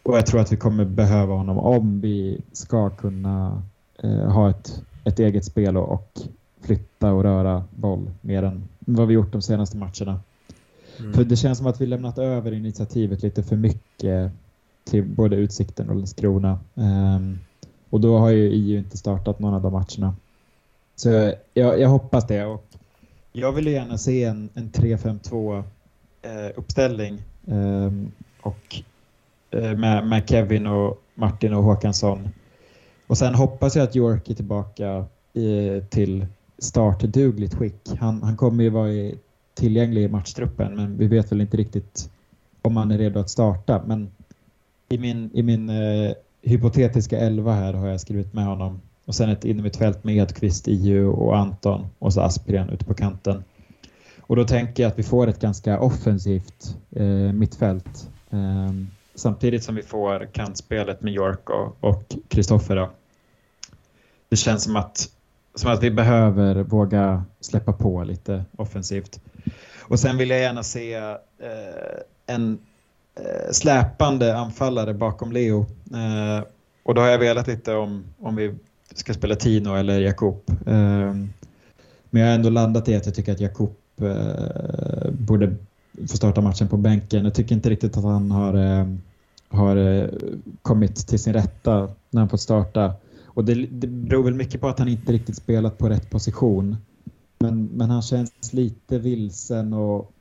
och 0.06 0.18
jag 0.18 0.26
tror 0.26 0.42
att 0.42 0.52
vi 0.52 0.58
kommer 0.58 0.86
behöva 0.86 1.34
honom 1.34 1.58
om 1.58 2.02
vi 2.02 2.42
ska 2.52 2.90
kunna 2.90 3.64
eh, 4.04 4.32
ha 4.32 4.50
ett, 4.50 4.82
ett 5.04 5.20
eget 5.20 5.46
spel 5.46 5.78
och, 5.78 5.92
och, 5.92 6.20
flytta 6.62 7.14
och 7.14 7.24
röra 7.24 7.64
boll 7.70 8.12
mer 8.22 8.44
än 8.44 8.68
vad 8.80 9.08
vi 9.08 9.14
gjort 9.14 9.32
de 9.32 9.42
senaste 9.42 9.78
matcherna. 9.78 10.20
Mm. 11.00 11.14
För 11.14 11.24
det 11.24 11.36
känns 11.36 11.58
som 11.58 11.68
att 11.68 11.82
vi 11.82 11.86
lämnat 11.86 12.18
över 12.18 12.54
initiativet 12.54 13.24
lite 13.24 13.44
för 13.44 13.56
mycket 13.56 14.32
till 14.84 15.04
både 15.04 15.36
Utsikten 15.36 15.90
och 15.90 15.96
Landskrona. 15.96 16.60
Um, 16.74 17.40
och 17.90 18.02
då 18.02 18.18
har 18.18 18.30
ju 18.30 18.50
EU 18.50 18.78
inte 18.78 18.98
startat 18.98 19.40
någon 19.40 19.54
av 19.54 19.62
de 19.62 19.74
matcherna. 19.74 20.16
Så 20.96 21.34
jag, 21.54 21.80
jag 21.80 21.90
hoppas 21.90 22.28
det. 22.28 22.46
Och 22.46 22.65
jag 23.36 23.52
vill 23.52 23.68
gärna 23.68 23.98
se 23.98 24.24
en, 24.24 24.50
en 24.54 24.72
3-5-2 24.72 25.64
eh, 26.22 26.52
uppställning. 26.56 27.22
eh, 27.48 27.92
och 28.42 28.84
Eh, 29.56 29.78
med, 29.78 30.08
med 30.08 30.30
Kevin 30.30 30.68
och 30.68 31.02
Martin 31.16 31.54
och 31.54 31.64
Håkansson. 31.64 32.30
Och 33.08 33.18
sen 33.18 33.36
hoppas 33.36 33.76
jag 33.76 33.84
att 33.84 33.96
York 33.96 34.30
är 34.30 34.34
tillbaka 34.34 35.06
i, 35.34 35.82
till 35.90 36.26
startdugligt 36.58 37.56
skick. 37.56 37.90
Han, 38.00 38.24
han 38.24 38.38
kommer 38.38 38.64
ju 38.64 38.70
vara 38.70 38.90
i, 38.90 39.16
tillgänglig 39.54 40.04
i 40.04 40.08
matchtruppen 40.08 40.76
men 40.76 40.98
vi 40.98 41.08
vet 41.08 41.32
väl 41.32 41.42
inte 41.42 41.58
riktigt 41.58 42.10
om 42.62 42.78
han 42.78 42.92
är 42.92 42.98
redo 42.98 43.20
att 43.20 43.30
starta. 43.30 43.84
Men 43.86 44.12
i 44.90 44.98
min, 44.98 45.30
i 45.34 45.44
min 45.44 45.70
eh, 45.70 46.12
hypotetiska 46.42 47.18
elva 47.20 47.54
här 47.54 47.74
har 47.74 47.88
jag 47.88 48.02
skrivit 48.02 48.34
med 48.34 48.46
honom. 48.46 48.82
Och 49.06 49.16
sen 49.16 49.30
ett 49.30 49.46
innermittfält 49.46 50.04
med 50.04 50.16
Edqvist, 50.16 50.68
IU 50.68 51.08
och 51.08 51.38
Anton 51.38 51.88
och 52.00 52.14
så 52.14 52.22
Aspgren 52.22 52.70
ute 52.70 52.86
på 52.86 52.94
kanten. 52.94 53.44
Och 54.22 54.36
då 54.36 54.44
tänker 54.44 54.84
jag 54.84 54.92
att 54.92 55.00
vi 55.00 55.04
får 55.04 55.28
ett 55.28 55.40
ganska 55.40 55.80
offensivt 55.80 56.78
eh, 56.92 57.06
mittfält. 57.34 58.10
Eh, 58.30 58.72
samtidigt 59.16 59.64
som 59.64 59.76
vi 59.76 59.84
får 59.84 60.28
kantspelet 60.34 61.02
med 61.02 61.14
York 61.14 61.50
och 61.80 62.16
Kristoffer. 62.28 62.90
Det 64.30 64.36
känns 64.36 64.64
som 64.64 64.76
att, 64.76 65.10
som 65.56 65.72
att 65.72 65.84
vi 65.84 65.92
behöver 65.92 66.64
våga 66.64 67.24
släppa 67.40 67.74
på 67.74 68.04
lite 68.04 68.46
offensivt. 68.58 69.20
Och 69.82 70.00
sen 70.00 70.18
vill 70.18 70.30
jag 70.30 70.40
gärna 70.40 70.64
se 70.64 70.94
eh, 70.94 71.16
en 72.26 72.60
eh, 73.20 73.52
släpande 73.52 74.38
anfallare 74.38 74.94
bakom 74.94 75.32
Leo. 75.32 75.66
Eh, 75.94 76.44
och 76.84 76.96
då 76.96 77.02
har 77.02 77.08
jag 77.08 77.20
velat 77.20 77.48
lite 77.48 77.76
om, 77.76 78.04
om 78.20 78.36
vi 78.36 78.56
ska 78.94 79.14
spela 79.14 79.36
Tino 79.36 79.76
eller 79.76 80.00
Jakob. 80.00 80.52
Ehm, 80.66 81.30
men 82.10 82.22
jag 82.22 82.30
har 82.30 82.36
ändå 82.36 82.50
landat 82.50 82.90
i 82.90 82.96
att 82.96 83.06
jag 83.06 83.16
tycker 83.16 83.32
att 83.32 83.40
Jakob 83.40 83.76
eh, 84.02 85.12
borde 85.12 85.56
få 86.08 86.18
starta 86.18 86.42
matchen 86.42 86.68
på 86.68 86.78
bänken. 86.78 87.24
Jag 87.24 87.34
tycker 87.34 87.56
inte 87.56 87.70
riktigt 87.70 87.98
att 87.98 88.04
han 88.04 88.32
har, 88.32 88.54
eh, 88.54 88.88
har 89.50 89.78
eh, 89.78 90.10
kommit 90.62 91.08
till 91.08 91.20
sin 91.20 91.34
rätta 91.34 91.90
när 92.10 92.22
han 92.22 92.30
fått 92.30 92.42
starta. 92.42 92.94
Och 93.26 93.46
det, 93.46 93.54
det 93.54 93.88
beror 93.88 94.24
väl 94.24 94.34
mycket 94.34 94.62
på 94.62 94.68
att 94.68 94.80
han 94.80 94.88
inte 94.88 95.12
riktigt 95.12 95.38
spelat 95.38 95.78
på 95.78 95.90
rätt 95.90 96.10
position. 96.10 96.78
Men, 97.40 97.66
men 97.66 97.90
han 97.90 98.02
känns 98.02 98.54
lite 98.54 99.00
vilsen 99.00 99.74
och 99.74 100.12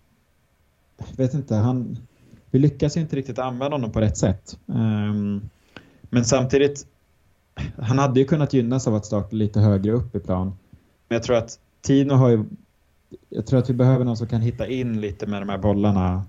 jag 0.96 1.16
vet 1.16 1.34
inte, 1.34 1.54
han, 1.54 1.98
vi 2.50 2.58
lyckas 2.58 2.96
inte 2.96 3.16
riktigt 3.16 3.38
använda 3.38 3.74
honom 3.74 3.92
på 3.92 4.00
rätt 4.00 4.16
sätt. 4.16 4.58
Um, 4.66 5.50
men 6.02 6.24
samtidigt, 6.24 6.86
han 7.78 7.98
hade 7.98 8.20
ju 8.20 8.26
kunnat 8.26 8.52
gynnas 8.52 8.88
av 8.88 8.94
att 8.94 9.06
starta 9.06 9.36
lite 9.36 9.60
högre 9.60 9.92
upp 9.92 10.14
i 10.14 10.20
plan. 10.20 10.46
Men 11.08 11.16
jag 11.16 11.22
tror 11.22 11.36
att 11.36 11.58
Tino 11.82 12.14
har 12.14 12.28
ju 12.28 12.44
jag 13.28 13.46
tror 13.46 13.58
att 13.58 13.70
vi 13.70 13.74
behöver 13.74 14.04
någon 14.04 14.16
som 14.16 14.26
kan 14.26 14.40
hitta 14.40 14.66
in 14.66 15.00
lite 15.00 15.26
med 15.26 15.42
de 15.42 15.48
här 15.48 15.58
bollarna, 15.58 16.24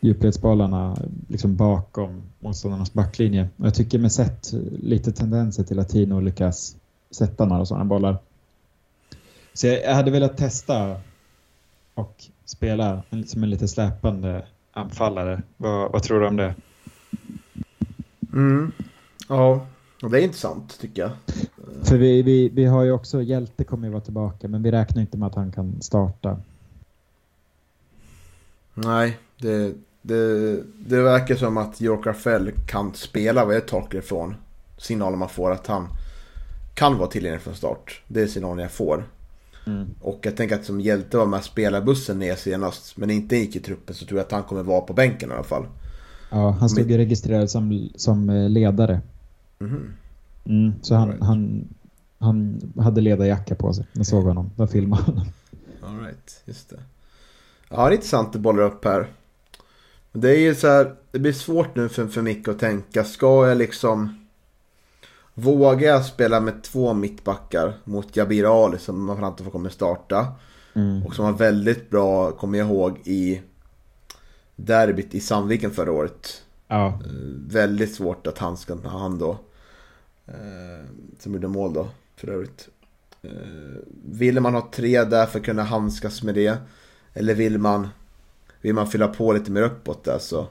djupledsbollarna 0.00 0.96
liksom 1.28 1.56
bakom 1.56 2.22
motståndarnas 2.40 2.92
backlinje. 2.92 3.48
Och 3.56 3.66
jag 3.66 3.74
tycker 3.74 3.98
mig 3.98 4.10
sett 4.10 4.52
lite 4.82 5.12
tendenser 5.12 5.64
till 5.64 5.78
att 5.78 5.88
Tino 5.88 6.20
lyckas 6.20 6.76
sätta 7.10 7.44
några 7.44 7.66
sådana 7.66 7.84
bollar. 7.84 8.18
Så 9.52 9.66
jag 9.66 9.94
hade 9.94 10.10
velat 10.10 10.36
testa 10.36 11.00
och 11.94 12.24
spela 12.44 13.02
som 13.26 13.42
en 13.42 13.50
lite 13.50 13.68
släpande 13.68 14.46
anfallare. 14.72 15.42
Vad, 15.56 15.92
vad 15.92 16.02
tror 16.02 16.20
du 16.20 16.26
om 16.26 16.36
det? 16.36 16.54
Mm. 18.32 18.72
Ja, 19.28 19.66
och 20.02 20.10
det 20.10 20.20
är 20.20 20.22
intressant 20.22 20.80
tycker 20.80 21.02
jag. 21.02 21.10
För 21.82 21.96
vi, 21.96 22.22
vi, 22.22 22.48
vi 22.48 22.64
har 22.64 22.84
ju 22.84 22.92
också, 22.92 23.22
Hjälte 23.22 23.64
kommer 23.64 23.86
ju 23.86 23.92
vara 23.92 24.02
tillbaka 24.02 24.48
men 24.48 24.62
vi 24.62 24.70
räknar 24.70 25.02
inte 25.02 25.18
med 25.18 25.26
att 25.26 25.34
han 25.34 25.52
kan 25.52 25.82
starta. 25.82 26.40
Nej, 28.74 29.18
det, 29.38 29.74
det, 30.02 30.56
det 30.78 31.02
verkar 31.02 31.36
som 31.36 31.56
att 31.56 31.82
York 31.82 32.16
Fell 32.16 32.50
kan 32.66 32.94
spela 32.94 33.44
vad 33.44 33.54
jag 33.54 33.66
tolkar 33.66 33.98
ifrån 33.98 34.34
signalen 34.78 35.18
man 35.18 35.28
får 35.28 35.50
att 35.50 35.66
han 35.66 35.88
kan 36.74 36.98
vara 36.98 37.08
tillgänglig 37.08 37.40
från 37.40 37.54
start. 37.54 38.02
Det 38.08 38.20
är 38.20 38.26
signalen 38.26 38.58
jag 38.58 38.72
får. 38.72 39.04
Mm. 39.66 39.86
Och 40.00 40.18
jag 40.22 40.36
tänker 40.36 40.54
att 40.54 40.64
som 40.64 40.80
Hjälte 40.80 41.16
var 41.16 41.26
med 41.26 41.44
spelarbussen 41.44 42.18
ner 42.18 42.34
senast, 42.34 42.96
men 42.96 43.10
inte 43.10 43.36
gick 43.36 43.56
i 43.56 43.60
truppen 43.60 43.94
så 43.94 44.06
tror 44.06 44.18
jag 44.18 44.24
att 44.24 44.32
han 44.32 44.42
kommer 44.42 44.62
vara 44.62 44.80
på 44.80 44.92
bänken 44.92 45.30
i 45.30 45.34
alla 45.34 45.42
fall. 45.42 45.66
Ja, 46.30 46.50
han 46.50 46.68
stod 46.68 46.90
ju 46.90 46.96
registrerad 46.96 47.50
som, 47.50 47.88
som 47.94 48.30
eh, 48.30 48.48
ledare. 48.48 49.00
Mm, 49.60 50.72
så 50.82 50.94
han, 50.94 51.08
Right. 51.08 51.22
han, 51.22 51.68
han 52.18 52.60
hade 52.78 53.00
ledarjacka 53.00 53.54
på 53.54 53.72
sig. 53.72 53.86
Jag 53.92 54.06
såg 54.06 54.24
honom. 54.24 54.50
De 54.56 54.68
filmade 54.68 55.02
honom. 55.02 55.26
All 55.82 56.00
right, 56.00 56.42
just 56.44 56.70
det. 56.70 56.80
Ja, 57.68 57.76
det 57.76 57.90
är 57.90 57.94
intressant 57.94 58.34
att 58.36 58.40
bolla 58.42 58.62
upp 58.62 58.84
här. 58.84 59.06
Det 60.12 60.30
är 60.30 60.38
ju 60.40 60.54
så 60.54 60.66
här, 60.68 60.94
det 61.10 61.18
blir 61.18 61.32
svårt 61.32 61.76
nu 61.76 61.88
för, 61.88 62.06
för 62.06 62.22
Micke 62.22 62.48
att 62.48 62.58
tänka. 62.58 63.04
Ska 63.04 63.48
jag 63.48 63.58
liksom 63.58 64.26
våga 65.34 65.86
jag 65.88 66.04
spela 66.04 66.40
med 66.40 66.62
två 66.62 66.94
mittbackar 66.94 67.72
mot 67.84 68.16
Jabir 68.16 68.64
Ali 68.64 68.78
som 68.78 69.04
man 69.04 69.16
framför 69.16 69.44
får 69.44 69.50
kommer 69.50 69.70
starta. 69.70 70.26
Mm. 70.74 71.06
Och 71.06 71.14
som 71.14 71.24
var 71.24 71.32
väldigt 71.32 71.90
bra, 71.90 72.30
kommer 72.32 72.58
jag 72.58 72.66
ihåg, 72.68 72.98
i 73.04 73.40
derbyt 74.56 75.14
i 75.14 75.20
Sandviken 75.20 75.70
förra 75.70 75.92
året. 75.92 76.42
Ja, 76.68 76.86
Eh, 76.86 77.10
väldigt 77.48 77.94
svårt 77.94 78.26
att 78.26 78.38
han 78.38 78.56
ska 78.56 78.76
ta 78.76 78.88
hand 78.88 79.18
då. 79.18 79.38
Eh, 80.28 80.84
som 81.18 81.32
gjorde 81.32 81.48
mål 81.48 81.72
då, 81.72 81.88
för 82.16 82.28
övrigt. 82.28 82.68
Eh, 83.22 83.30
vill 84.04 84.40
man 84.40 84.54
ha 84.54 84.70
tre 84.72 85.04
där 85.04 85.26
för 85.26 85.38
att 85.38 85.44
kunna 85.44 85.62
handskas 85.62 86.22
med 86.22 86.34
det? 86.34 86.56
Eller 87.14 87.34
vill 87.34 87.58
man, 87.58 87.88
vill 88.60 88.74
man 88.74 88.90
fylla 88.90 89.08
på 89.08 89.32
lite 89.32 89.50
mer 89.50 89.62
uppåt 89.62 90.04
där 90.04 90.18
så? 90.18 90.46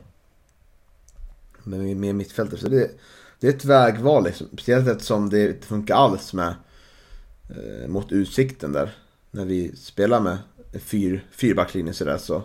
Med, 1.63 1.97
med 1.97 2.15
mittfältet. 2.15 2.59
Så 2.59 2.69
det, 2.69 2.91
det 3.39 3.47
är 3.47 3.51
ett 3.51 3.65
vägval 3.65 4.23
liksom. 4.23 4.47
Speciellt 4.53 4.87
eftersom 4.87 5.29
det 5.29 5.47
inte 5.47 5.67
funkar 5.67 5.95
alls 5.95 6.33
med 6.33 6.55
eh, 7.49 7.87
mot 7.87 8.11
utsikten 8.11 8.71
där. 8.71 8.95
När 9.31 9.45
vi 9.45 9.75
spelar 9.75 10.19
med 10.19 10.37
en 10.73 10.79
fyr, 10.79 11.25
fyrbacklinje 11.31 11.93
sådär 11.93 12.17
så. 12.17 12.43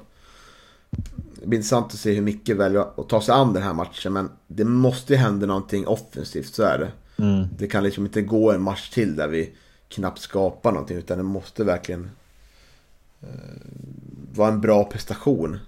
Det 1.40 1.46
blir 1.46 1.58
intressant 1.58 1.86
att 1.86 1.98
se 1.98 2.12
hur 2.12 2.22
mycket 2.22 2.56
väljer 2.56 3.00
att 3.00 3.08
ta 3.08 3.20
sig 3.20 3.34
an 3.34 3.52
den 3.52 3.62
här 3.62 3.74
matchen. 3.74 4.12
Men 4.12 4.30
det 4.46 4.64
måste 4.64 5.12
ju 5.12 5.18
hända 5.18 5.46
någonting 5.46 5.86
offensivt, 5.86 6.54
så 6.54 6.62
är 6.62 6.78
det 6.78 6.92
mm. 7.22 7.46
Det 7.58 7.66
kan 7.66 7.84
liksom 7.84 8.06
inte 8.06 8.22
gå 8.22 8.52
en 8.52 8.62
match 8.62 8.90
till 8.90 9.16
där 9.16 9.28
vi 9.28 9.52
knappt 9.88 10.20
skapar 10.20 10.72
någonting. 10.72 10.96
Utan 10.96 11.18
det 11.18 11.24
måste 11.24 11.64
verkligen 11.64 12.10
eh, 13.22 13.28
vara 14.34 14.48
en 14.48 14.60
bra 14.60 14.84
prestation. 14.84 15.58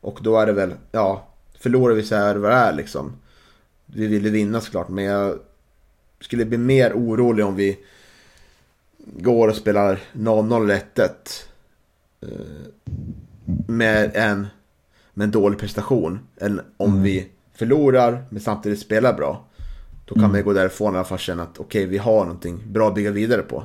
Och 0.00 0.18
då 0.22 0.38
är 0.38 0.46
det 0.46 0.52
väl, 0.52 0.74
ja, 0.92 1.28
förlorar 1.60 1.94
vi 1.94 2.02
så 2.02 2.14
här 2.16 2.36
vad 2.36 2.50
det 2.50 2.56
är 2.56 2.72
liksom. 2.72 3.12
Vi 3.86 4.06
vill 4.06 4.24
ju 4.24 4.30
vinna 4.30 4.60
såklart, 4.60 4.88
men 4.88 5.04
jag 5.04 5.38
skulle 6.20 6.44
bli 6.44 6.58
mer 6.58 6.92
orolig 6.92 7.44
om 7.46 7.56
vi 7.56 7.78
går 9.06 9.48
och 9.48 9.56
spelar 9.56 10.00
0-0 10.12 10.62
eller 10.64 10.82
1-1. 10.94 11.10
eh, 12.20 12.28
Med 13.66 14.10
en, 14.14 14.46
med 15.14 15.24
en 15.24 15.30
dålig 15.30 15.58
prestation. 15.58 16.18
Än 16.40 16.60
om 16.76 16.90
Mm. 16.90 17.02
vi 17.02 17.28
förlorar 17.54 18.24
men 18.30 18.40
samtidigt 18.40 18.80
spelar 18.80 19.12
bra. 19.12 19.44
Då 20.08 20.14
kan 20.14 20.20
Mm. 20.24 20.30
man 20.30 20.38
ju 20.40 20.44
gå 20.44 20.52
därifrån 20.52 20.94
i 20.94 20.96
alla 20.96 21.04
fall 21.04 21.18
känna 21.18 21.42
att 21.42 21.58
okej, 21.58 21.86
vi 21.86 21.98
har 21.98 22.24
någonting 22.24 22.60
bra 22.66 22.88
att 22.88 22.94
bygga 22.94 23.10
vidare 23.10 23.42
på. 23.42 23.64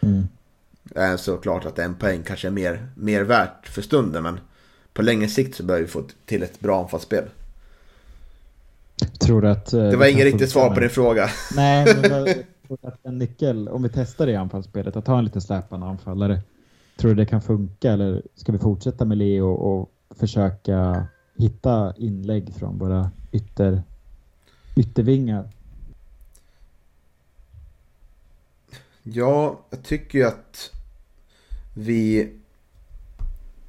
Mm. 0.00 1.18
Såklart 1.18 1.64
att 1.66 1.78
en 1.78 1.94
poäng 1.94 2.22
kanske 2.22 2.48
är 2.48 2.52
mer, 2.52 2.86
mer 2.94 3.22
värt 3.22 3.68
för 3.68 3.82
stunden 3.82 4.22
men 4.22 4.40
på 4.92 5.02
längre 5.02 5.28
sikt 5.28 5.54
så 5.56 5.62
behöver 5.62 5.86
vi 5.86 5.90
få 5.90 6.02
till 6.26 6.42
ett 6.42 6.60
bra 6.60 6.82
anfallsspel. 6.82 7.24
Tror 9.20 9.46
att... 9.46 9.72
eh, 9.72 9.80
Det 9.80 9.96
var 9.96 10.04
kan 10.04 10.12
ingen 10.12 10.24
riktigt 10.24 10.50
svar 10.50 10.74
på 10.74 10.80
din 10.80 10.90
fråga. 10.90 11.28
Nej, 11.56 11.96
men 12.02 12.10
jag 12.10 12.34
tror 12.66 12.78
att 12.82 12.98
en 13.06 13.18
nyckel, 13.18 13.68
om 13.68 13.82
vi 13.82 13.88
testar 13.88 14.26
det 14.26 14.32
i 14.32 14.36
anfallsspelet, 14.36 14.96
att 14.96 15.06
ha 15.06 15.18
en 15.18 15.24
lite 15.24 15.40
släpande 15.40 15.86
anfallare. 15.86 16.40
Tror 16.96 17.08
du 17.08 17.14
det 17.14 17.26
kan 17.26 17.42
funka 17.42 17.92
eller 17.92 18.22
ska 18.34 18.52
vi 18.52 18.58
fortsätta 18.58 19.04
med 19.04 19.18
Leo 19.18 19.46
och 19.52 19.90
försöka 20.18 21.06
hitta 21.36 21.94
inlägg 21.96 22.54
från 22.58 22.78
våra 22.78 23.10
ytter, 23.32 23.82
yttervingar? 24.76 25.48
Ja, 29.02 29.60
jag 29.70 29.82
tycker 29.82 30.18
ju 30.18 30.24
att 30.24 30.70
vi 31.74 32.32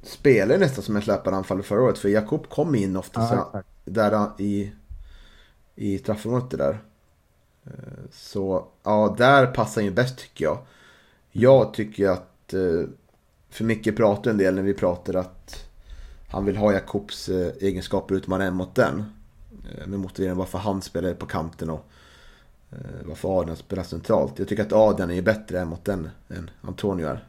spelar 0.02 0.58
nästan 0.58 0.84
som 0.84 0.96
en 0.96 1.02
släpande 1.02 1.36
anfallare 1.38 1.64
förra 1.64 1.82
året. 1.82 1.98
För 1.98 2.08
Jakob 2.08 2.48
kom 2.48 2.74
in 2.74 2.96
ofta 2.96 3.22
exakt. 3.22 3.66
där 3.84 4.12
han- 4.12 4.32
i, 4.38 4.72
i 5.74 5.98
straffområdet 5.98 6.50
det 6.50 6.56
där. 6.56 6.82
Eh, 7.64 7.70
Så 8.12 8.66
ja, 8.82 9.14
där 9.18 9.46
passar 9.46 9.80
han 9.80 9.84
ju 9.86 9.90
bäst 9.94 10.18
tycker 10.18 10.44
jag. 10.44 10.58
Jag 11.30 11.74
tycker 11.74 12.08
att, 12.08 12.54
eh, 12.54 12.84
för 13.50 13.64
mycket 13.64 13.96
pratar 13.96 14.30
en 14.30 14.38
del 14.38 14.54
när 14.54 14.62
vi 14.62 14.74
pratar 14.74 15.14
att 15.14 15.68
han 16.28 16.44
vill 16.44 16.56
ha 16.56 16.72
Jakobs 16.72 17.28
eh, 17.28 17.52
egenskaper 17.60 18.14
utmana 18.14 18.44
en 18.44 18.54
mot 18.54 18.74
den. 18.74 19.04
Med 19.86 20.00
motiveringen 20.00 20.36
varför 20.36 20.58
han 20.58 20.82
spelar 20.82 21.14
på 21.14 21.26
kanten 21.26 21.70
och 21.70 21.86
varför 23.04 23.40
Adrian 23.40 23.56
spelar 23.56 23.82
centralt. 23.82 24.38
Jag 24.38 24.48
tycker 24.48 24.62
att 24.62 24.72
Adrian 24.72 25.10
är 25.10 25.22
bättre 25.22 25.64
mot 25.64 25.84
den 25.84 26.10
än 26.28 26.50
Antonio 26.60 27.06
är. 27.06 27.24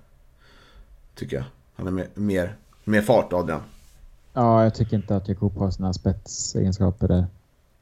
Tycker 1.15 1.35
jag. 1.35 1.45
Han 1.75 1.87
är 1.87 1.91
mer, 1.91 2.07
mer, 2.13 2.55
mer 2.83 3.01
fart 3.01 3.33
Adrian. 3.33 3.61
Ja, 4.33 4.63
jag 4.63 4.75
tycker 4.75 4.95
inte 4.97 5.15
att 5.15 5.27
Jakob 5.27 5.57
har 5.57 5.71
såna 5.71 5.93
spetsegenskaper 5.93 7.07
där. 7.07 7.25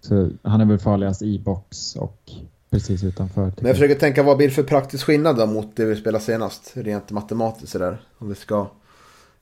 Så 0.01 0.29
han 0.41 0.61
är 0.61 0.65
väl 0.65 0.79
farligast 0.79 1.21
i 1.21 1.39
box 1.39 1.95
och 1.95 2.31
precis 2.69 3.03
utanför. 3.03 3.41
Men 3.41 3.65
jag 3.65 3.75
försöker 3.75 3.95
tänka 3.95 4.23
vad 4.23 4.37
blir 4.37 4.47
det 4.47 4.53
för 4.53 4.63
praktisk 4.63 5.05
skillnad 5.05 5.37
då 5.37 5.45
mot 5.45 5.75
det 5.75 5.85
vi 5.85 5.95
spelade 5.95 6.23
senast? 6.23 6.71
Rent 6.73 7.11
matematiskt 7.11 7.71
sådär. 7.71 8.01
Om 8.17 8.29
vi 8.29 8.35
ska 8.35 8.67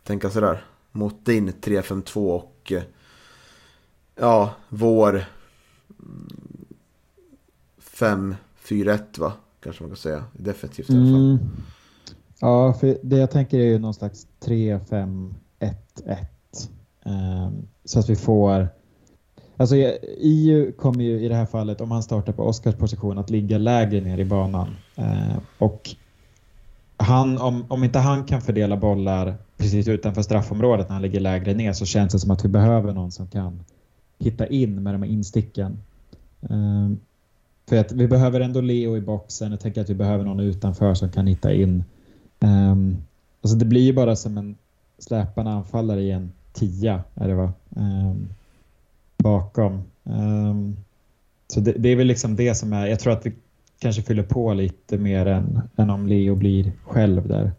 tänka 0.03 0.29
sådär. 0.29 0.65
Mot 0.91 1.25
din 1.25 1.49
3-5-2 1.49 2.35
och 2.35 2.71
eh, 2.71 2.83
ja, 4.15 4.53
vår 4.69 5.09
mm, 5.09 6.48
5-4-1 7.99 9.19
va? 9.19 9.33
Kanske 9.63 9.83
man 9.83 9.89
kan 9.89 9.97
säga. 9.97 10.23
Defensivt 10.33 10.89
i 10.89 10.93
alla 10.93 11.05
fall. 11.05 11.15
Mm. 11.15 11.37
Ja, 12.39 12.73
för 12.73 12.97
det 13.03 13.17
jag 13.17 13.31
tänker 13.31 13.59
är 13.59 13.65
ju 13.65 13.79
någon 13.79 13.93
slags 13.93 14.27
3-5-1-1. 14.45 15.33
Um, 15.59 15.75
ehm, 17.03 17.67
så 17.85 17.99
att 17.99 18.09
vi 18.09 18.15
får... 18.15 18.67
Alltså 19.57 19.75
EU 20.17 20.71
kommer 20.71 21.03
ju 21.03 21.19
i 21.19 21.27
det 21.27 21.35
här 21.35 21.45
fallet, 21.45 21.81
om 21.81 21.91
han 21.91 22.03
startar 22.03 22.33
på 22.33 22.43
Oskars 22.43 22.75
position, 22.75 23.17
att 23.17 23.29
ligga 23.29 23.57
lägre 23.57 24.01
ner 24.01 24.17
i 24.17 24.25
banan. 24.25 24.75
Uh, 24.99 25.37
och 25.57 25.95
han, 26.97 27.37
om, 27.37 27.65
om 27.67 27.83
inte 27.83 27.99
han 27.99 28.23
kan 28.23 28.41
fördela 28.41 28.77
bollar 28.77 29.35
precis 29.57 29.87
utanför 29.87 30.21
straffområdet 30.21 30.87
när 30.87 30.93
han 30.93 31.01
ligger 31.01 31.19
lägre 31.19 31.53
ner 31.53 31.73
så 31.73 31.85
känns 31.85 32.13
det 32.13 32.19
som 32.19 32.31
att 32.31 32.45
vi 32.45 32.49
behöver 32.49 32.93
någon 32.93 33.11
som 33.11 33.27
kan 33.27 33.63
hitta 34.19 34.47
in 34.47 34.83
med 34.83 34.93
de 34.93 35.01
här 35.01 35.09
insticken. 35.09 35.79
Ehm, 36.49 36.99
för 37.69 37.77
att 37.77 37.91
vi 37.91 38.07
behöver 38.07 38.41
ändå 38.41 38.61
Leo 38.61 38.97
i 38.97 39.01
boxen. 39.01 39.51
Jag 39.51 39.59
tänker 39.59 39.81
att 39.81 39.89
vi 39.89 39.95
behöver 39.95 40.23
någon 40.23 40.39
utanför 40.39 40.93
som 40.93 41.11
kan 41.11 41.27
hitta 41.27 41.53
in. 41.53 41.83
Um, 42.39 42.97
alltså 43.41 43.57
det 43.57 43.65
blir 43.65 43.81
ju 43.81 43.93
bara 43.93 44.15
som 44.15 44.37
en 44.37 44.55
släpande 44.97 45.51
anfallare 45.51 46.01
i 46.01 46.11
en 46.11 46.31
tia, 46.53 47.03
är 47.15 47.27
det 47.27 47.35
va? 47.35 47.53
Um, 47.69 48.29
bakom. 49.17 49.81
Um, 50.03 50.77
så 51.47 51.59
det, 51.59 51.71
det 51.71 51.89
är 51.89 51.95
väl 51.95 52.07
liksom 52.07 52.35
det 52.35 52.55
som 52.55 52.73
är, 52.73 52.87
jag 52.87 52.99
tror 52.99 53.13
att 53.13 53.25
vi 53.25 53.33
kanske 53.79 54.01
fyller 54.01 54.23
på 54.23 54.53
lite 54.53 54.97
mer 54.97 55.25
än, 55.25 55.61
än 55.75 55.89
om 55.89 56.07
Leo 56.07 56.35
blir 56.35 56.71
själv 56.83 57.27
där. 57.27 57.51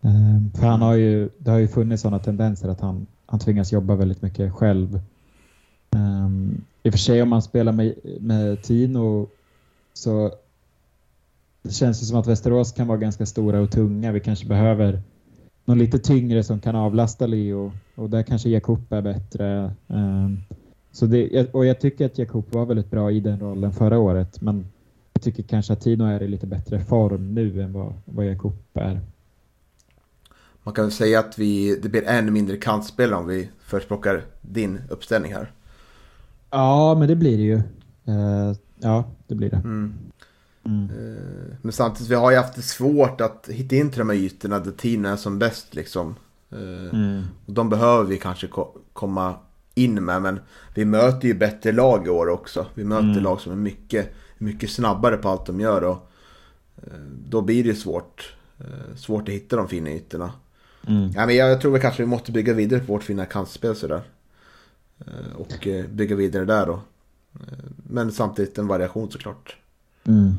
Um, 0.00 0.50
för 0.54 0.66
han 0.66 0.82
har 0.82 0.94
ju, 0.94 1.28
det 1.38 1.50
har 1.50 1.58
ju 1.58 1.68
funnits 1.68 2.02
sådana 2.02 2.18
tendenser 2.18 2.68
att 2.68 2.80
han, 2.80 3.06
han 3.26 3.40
tvingas 3.40 3.72
jobba 3.72 3.94
väldigt 3.94 4.22
mycket 4.22 4.52
själv. 4.52 5.00
Um, 5.90 6.64
I 6.82 6.88
och 6.88 6.92
för 6.92 6.98
sig 6.98 7.22
om 7.22 7.28
man 7.28 7.42
spelar 7.42 7.72
med, 7.72 7.94
med 8.20 8.62
Tino 8.62 9.28
så 9.92 10.32
känns 11.70 12.00
det 12.00 12.06
som 12.06 12.18
att 12.18 12.26
Västerås 12.26 12.72
kan 12.72 12.86
vara 12.86 12.98
ganska 12.98 13.26
stora 13.26 13.60
och 13.60 13.70
tunga. 13.70 14.12
Vi 14.12 14.20
kanske 14.20 14.46
behöver 14.46 15.02
någon 15.64 15.78
lite 15.78 15.98
tyngre 15.98 16.44
som 16.44 16.60
kan 16.60 16.76
avlasta 16.76 17.26
Leo 17.26 17.72
och 17.94 18.10
där 18.10 18.22
kanske 18.22 18.48
Jakob 18.48 18.92
är 18.92 19.02
bättre. 19.02 19.74
Um, 19.86 20.38
så 20.92 21.06
det, 21.06 21.54
och 21.54 21.66
jag 21.66 21.80
tycker 21.80 22.06
att 22.06 22.18
Jakob 22.18 22.44
var 22.50 22.66
väldigt 22.66 22.90
bra 22.90 23.10
i 23.10 23.20
den 23.20 23.40
rollen 23.40 23.72
förra 23.72 23.98
året 23.98 24.40
men 24.40 24.66
jag 25.12 25.22
tycker 25.22 25.42
kanske 25.42 25.72
att 25.72 25.80
Tino 25.80 26.04
är 26.04 26.22
i 26.22 26.28
lite 26.28 26.46
bättre 26.46 26.80
form 26.80 27.34
nu 27.34 27.62
än 27.62 27.72
vad, 27.72 27.94
vad 28.04 28.26
Jakob 28.26 28.56
är. 28.74 29.00
Man 30.62 30.74
kan 30.74 30.84
väl 30.84 30.92
säga 30.92 31.20
att 31.20 31.38
vi, 31.38 31.78
det 31.82 31.88
blir 31.88 32.08
ännu 32.08 32.30
mindre 32.30 32.56
kantspel 32.56 33.14
om 33.14 33.26
vi 33.26 33.48
förespråkar 33.58 34.24
din 34.40 34.80
uppställning 34.88 35.34
här. 35.34 35.52
Ja, 36.50 36.94
men 36.98 37.08
det 37.08 37.16
blir 37.16 37.36
det 37.36 37.42
ju. 37.42 37.56
Uh, 38.14 38.52
ja, 38.78 39.04
det 39.26 39.34
blir 39.34 39.50
det. 39.50 39.56
Mm. 39.56 39.94
Mm. 40.64 40.84
Eh, 40.90 41.56
Men 41.62 41.72
samtidigt, 41.72 42.10
vi 42.10 42.14
har 42.14 42.30
ju 42.30 42.36
haft 42.36 42.54
det 42.54 42.62
svårt 42.62 43.20
att 43.20 43.48
hitta 43.52 43.76
in 43.76 43.90
till 43.90 43.98
de 43.98 44.08
här 44.10 44.16
ytorna 44.16 44.58
där 44.58 44.70
tiden 44.70 45.04
är 45.04 45.16
som 45.16 45.38
bäst 45.38 45.74
liksom. 45.74 46.14
Eh, 46.52 46.58
Mm. 46.98 47.22
Och 47.46 47.52
de 47.52 47.68
behöver 47.68 48.04
vi 48.04 48.16
kanske 48.18 48.46
ko- 48.46 48.76
komma 48.92 49.34
in 49.74 50.04
med, 50.04 50.22
men 50.22 50.40
vi 50.74 50.84
möter 50.84 51.28
ju 51.28 51.34
bättre 51.34 51.72
lag 51.72 52.06
i 52.06 52.10
år 52.10 52.28
också. 52.28 52.66
Vi 52.74 52.84
möter 52.84 53.04
Mm. 53.10 53.22
lag 53.22 53.40
som 53.40 53.52
är 53.52 53.56
mycket, 53.56 54.14
mycket 54.38 54.70
snabbare 54.70 55.16
på 55.16 55.28
allt 55.28 55.46
de 55.46 55.60
gör 55.60 55.84
och 55.84 56.10
då 57.28 57.40
blir 57.40 57.64
det 57.64 57.74
svårt. 57.74 58.34
Svårt 58.96 59.28
att 59.28 59.34
hitta 59.34 59.56
de 59.56 59.68
fina 59.68 59.90
ytorna. 59.90 60.32
Mm. 60.86 61.10
Ja, 61.14 61.26
men 61.26 61.36
jag 61.36 61.60
tror 61.60 61.72
väl 61.72 61.80
kanske 61.80 62.02
vi 62.02 62.06
måste 62.06 62.32
bygga 62.32 62.52
vidare 62.54 62.80
på 62.80 62.92
vårt 62.92 63.02
fina 63.02 63.24
kantspel 63.24 63.76
sådär. 63.76 64.02
Eh, 65.06 65.36
och 65.36 65.66
eh, 65.66 65.86
bygga 65.86 66.16
vidare 66.16 66.44
där 66.44 66.66
då. 66.66 66.80
Eh, 67.34 67.58
men 67.76 68.12
samtidigt 68.12 68.58
en 68.58 68.66
variation 68.66 69.10
såklart. 69.10 69.56
Mm. 70.04 70.32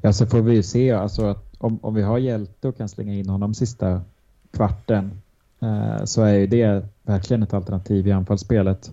Ja, 0.00 0.12
så 0.12 0.26
får 0.26 0.40
vi 0.40 0.54
ju 0.54 0.62
se 0.62 0.90
alltså 0.90 1.24
att 1.24 1.52
om, 1.58 1.78
om 1.82 1.94
vi 1.94 2.02
har 2.02 2.18
Hjälte 2.18 2.68
och 2.68 2.76
kan 2.76 2.88
slänga 2.88 3.14
in 3.14 3.28
honom 3.28 3.54
sista 3.54 4.00
kvarten 4.50 5.10
eh, 5.60 6.04
så 6.04 6.22
är 6.22 6.34
ju 6.34 6.46
det 6.46 6.86
verkligen 7.02 7.42
ett 7.42 7.54
alternativ 7.54 8.06
i 8.06 8.12
anfallsspelet 8.12 8.92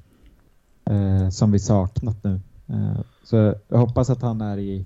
eh, 0.85 1.29
som 1.29 1.51
vi 1.51 1.59
saknat 1.59 2.23
nu. 2.23 2.39
Eh, 2.67 2.99
så 3.23 3.55
jag 3.67 3.77
hoppas 3.77 4.09
att 4.09 4.21
han 4.21 4.41
är 4.41 4.57
i, 4.57 4.85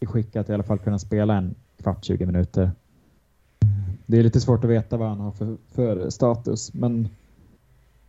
i 0.00 0.06
skick 0.06 0.36
att 0.36 0.48
i 0.48 0.54
alla 0.54 0.62
fall 0.62 0.78
kunna 0.78 0.98
spela 0.98 1.34
en 1.34 1.54
kvart, 1.82 2.04
20 2.04 2.26
minuter. 2.26 2.70
Det 4.06 4.18
är 4.18 4.22
lite 4.22 4.40
svårt 4.40 4.64
att 4.64 4.70
veta 4.70 4.96
vad 4.96 5.08
han 5.08 5.20
har 5.20 5.32
för, 5.32 5.56
för 5.74 6.10
status, 6.10 6.74
men 6.74 7.08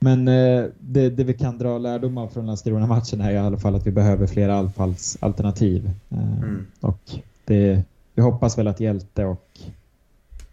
men 0.04 0.28
eh, 0.28 0.66
det, 0.80 1.10
det 1.10 1.24
vi 1.24 1.34
kan 1.34 1.58
dra 1.58 1.78
lärdom 1.78 2.18
av 2.18 2.28
från 2.28 2.46
Landskrona-matchen 2.46 3.22
är 3.22 3.32
i 3.32 3.38
alla 3.38 3.58
fall 3.58 3.76
att 3.76 3.88
vi 3.88 3.92
behöver 3.92 4.28
fler 4.28 4.50
anfallsalternativ. 4.50 5.92
Eh, 6.10 6.18
Mm. 6.44 6.66
Och 6.80 7.00
det, 7.46 7.84
vi 8.16 8.22
hoppas 8.22 8.58
väl 8.58 8.68
att 8.68 8.80
Hjälte 8.80 9.26
och, 9.26 9.60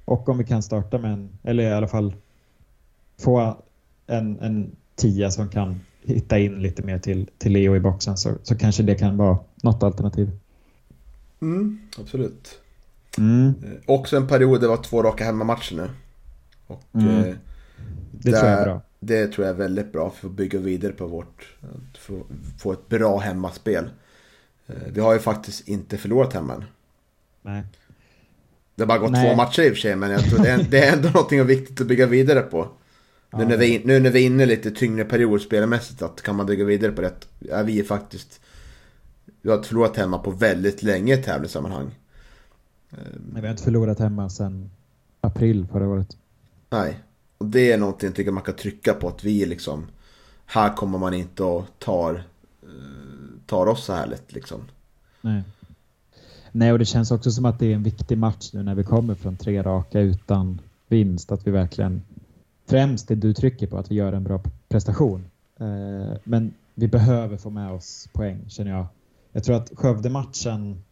och 0.05 0.29
om 0.29 0.39
vi 0.39 0.45
kan 0.45 0.63
starta 0.63 0.99
med 0.99 1.13
en, 1.13 1.29
eller 1.43 1.63
i 1.63 1.73
alla 1.73 1.89
fall 1.89 2.15
få 3.21 3.57
en, 4.07 4.41
en 4.41 4.71
tia 4.97 5.31
som 5.31 5.49
kan 5.49 5.81
hitta 6.03 6.39
in 6.39 6.63
lite 6.63 6.83
mer 6.83 6.99
till, 6.99 7.31
till 7.39 7.53
Leo 7.53 7.77
i 7.77 7.81
boxen 7.81 8.17
så, 8.17 8.31
så 8.43 8.57
kanske 8.57 8.83
det 8.83 8.95
kan 8.95 9.17
vara 9.17 9.39
något 9.63 9.83
alternativ. 9.83 10.31
Mm, 11.41 11.79
absolut. 11.99 12.59
Mm, 13.19 13.55
Eh, 13.65 13.71
också 13.87 14.17
en 14.17 14.27
period 14.29 14.61
det 14.61 14.69
var 14.69 14.77
två 14.77 15.03
raka 15.03 15.25
hemmamatcher 15.25 15.77
nu. 15.77 15.91
Och 16.67 16.83
Mm. 16.95 17.09
eh, 17.09 17.35
det 18.13 18.33
tror 18.33 18.51
jag 18.51 18.61
är 18.61 18.65
bra. 18.65 18.81
Det 19.01 19.27
tror 19.27 19.47
jag 19.47 19.55
är 19.55 19.59
väldigt 19.59 19.93
bra 19.93 20.11
för 20.11 20.29
att 20.29 20.35
bygga 20.35 20.59
vidare 20.59 20.93
på 20.93 21.07
vårt, 21.07 21.57
att 21.61 21.99
få, 21.99 22.23
få 22.59 22.73
ett 22.73 22.89
bra 22.89 23.19
hemmaspel. 23.19 23.91
Eh, 24.67 24.75
Vi 24.93 25.01
har 25.01 25.13
ju 25.13 25.19
faktiskt 25.19 25.69
inte 25.69 25.97
förlorat 25.97 26.33
hemma 26.33 26.55
än. 26.55 26.65
Nej. 27.43 27.63
Det 28.75 28.83
har 28.83 28.89
bara 28.89 28.99
gått 28.99 29.11
Nej. 29.11 29.31
två 29.31 29.37
matcher 29.37 29.63
i 29.63 29.69
och 29.69 29.73
för 29.73 29.81
sig, 29.81 29.97
men 29.97 30.11
jag 30.11 30.25
tror 30.25 30.39
det 30.39 30.51
är, 30.51 30.67
det 30.71 30.85
är 30.85 30.97
ändå 30.97 31.09
någonting 31.15 31.47
viktigt 31.47 31.81
att 31.81 31.87
bygga 31.87 32.07
vidare 32.07 32.41
på. 32.41 32.69
Nu, 33.33 33.43
Ja, 33.43 33.49
när 33.49 33.57
vi, 33.57 33.83
nu 33.85 34.01
när 34.01 34.11
vi 34.11 34.23
är 34.23 34.27
inne 34.27 34.43
i 34.43 34.47
lite 34.47 34.71
tyngre 34.71 35.05
period 35.05 35.41
spelmässigt, 35.43 36.03
att 36.03 36.23
kan 36.23 36.37
man 36.37 36.47
bygga 36.47 36.65
vidare 36.65 36.93
på 36.93 37.01
det. 37.01 37.13
Ja, 37.39 37.63
vi 37.63 37.81
är 37.81 37.85
faktiskt... 37.85 38.41
Vi 39.43 39.51
har 39.51 39.57
inte 39.57 39.69
förlorat 39.69 39.97
hemma 39.97 40.19
på 40.19 40.31
väldigt 40.31 40.83
länge 40.83 41.15
i 41.15 41.23
tävlingssammanhang. 41.23 41.91
Men 43.33 43.35
vi 43.35 43.41
har 43.41 43.51
inte 43.51 43.63
förlorat 43.63 43.99
hemma 43.99 44.31
sedan 44.31 44.71
april 45.21 45.67
förra 45.73 45.89
året. 45.89 46.17
Nej. 46.71 46.99
Och 47.39 47.47
det 47.47 47.72
är 47.72 47.78
någonting 47.78 48.07
jag 48.07 48.16
tycker 48.16 48.30
man 48.32 48.43
kan 48.43 48.57
trycka 48.57 48.95
på, 48.95 49.09
att 49.09 49.24
vi 49.24 49.47
liksom... 49.47 49.86
Här 50.47 50.74
kommer 50.74 50.99
man 50.99 51.14
inte 51.14 51.43
och 51.43 51.64
tar, 51.78 52.14
eh, 52.62 52.68
tar 53.47 53.66
oss 53.66 53.84
så 53.84 53.93
här 53.93 54.07
lätt 54.07 54.32
liksom. 54.32 54.61
Nej. 55.20 55.43
Nej, 56.53 56.72
och 56.72 56.78
det 56.78 56.84
känns 56.84 57.11
också 57.11 57.30
som 57.30 57.45
att 57.45 57.59
det 57.59 57.66
är 57.66 57.74
en 57.74 57.82
viktig 57.82 58.18
match 58.18 58.51
nu 58.53 58.62
när 58.62 58.74
vi 58.74 58.84
kommer 58.84 59.14
från 59.14 59.36
tre 59.36 59.62
raka 59.62 60.01
utan 60.01 60.61
vinst. 60.89 61.32
Att 61.32 61.47
vi 61.47 61.51
verkligen, 61.51 62.03
främst 62.66 63.09
det 63.09 63.14
du 63.14 63.34
trycker 63.34 63.66
på, 63.66 63.78
att 63.78 63.91
vi 63.91 63.95
gör 63.95 64.12
en 64.12 64.24
bra 64.24 64.43
prestation. 64.68 65.24
Eh, 65.61 66.16
men 66.24 66.55
vi 66.74 66.89
behöver 66.89 67.36
få 67.36 67.51
med 67.51 67.72
oss 67.72 68.09
poäng, 68.12 68.45
känner 68.49 68.70
jag. 68.70 68.86
Jag 69.32 69.45
tror 69.45 69.57
att 69.57 69.72
Skövde-matchen 69.74 70.82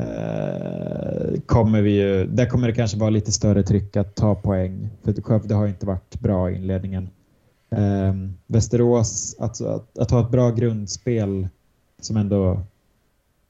Eh, 0.00 1.40
kommer 1.46 1.82
vi 1.82 1.90
ju, 1.90 2.26
där 2.26 2.46
kommer 2.46 2.68
det 2.68 2.74
kanske 2.74 2.98
vara 2.98 3.10
lite 3.10 3.32
större 3.32 3.62
tryck 3.62 3.96
att 3.96 4.14
ta 4.14 4.34
poäng. 4.34 4.90
För 5.02 5.22
Skövde 5.22 5.54
har 5.54 5.66
inte 5.66 5.86
varit 5.86 6.20
bra 6.20 6.50
i 6.50 6.54
inledningen. 6.54 7.10
Eh, 7.70 8.14
Västerås, 8.46 9.36
alltså 9.38 9.68
att, 9.68 9.98
att 9.98 10.10
ha 10.10 10.20
ett 10.20 10.30
bra 10.30 10.50
grundspel 10.50 11.48
som 12.00 12.16
ändå 12.16 12.60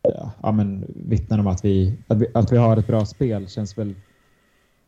ja, 0.02 0.32
ja, 0.42 0.52
men 0.52 0.84
vittnar 0.88 1.38
om 1.38 1.46
att 1.46 1.64
vi, 1.64 1.98
att 2.06 2.18
vi, 2.18 2.26
att 2.34 2.52
vi 2.52 2.56
har 2.56 2.76
ett 2.76 2.86
bra 2.86 3.06
spel 3.06 3.48
känns 3.48 3.78
väl 3.78 3.94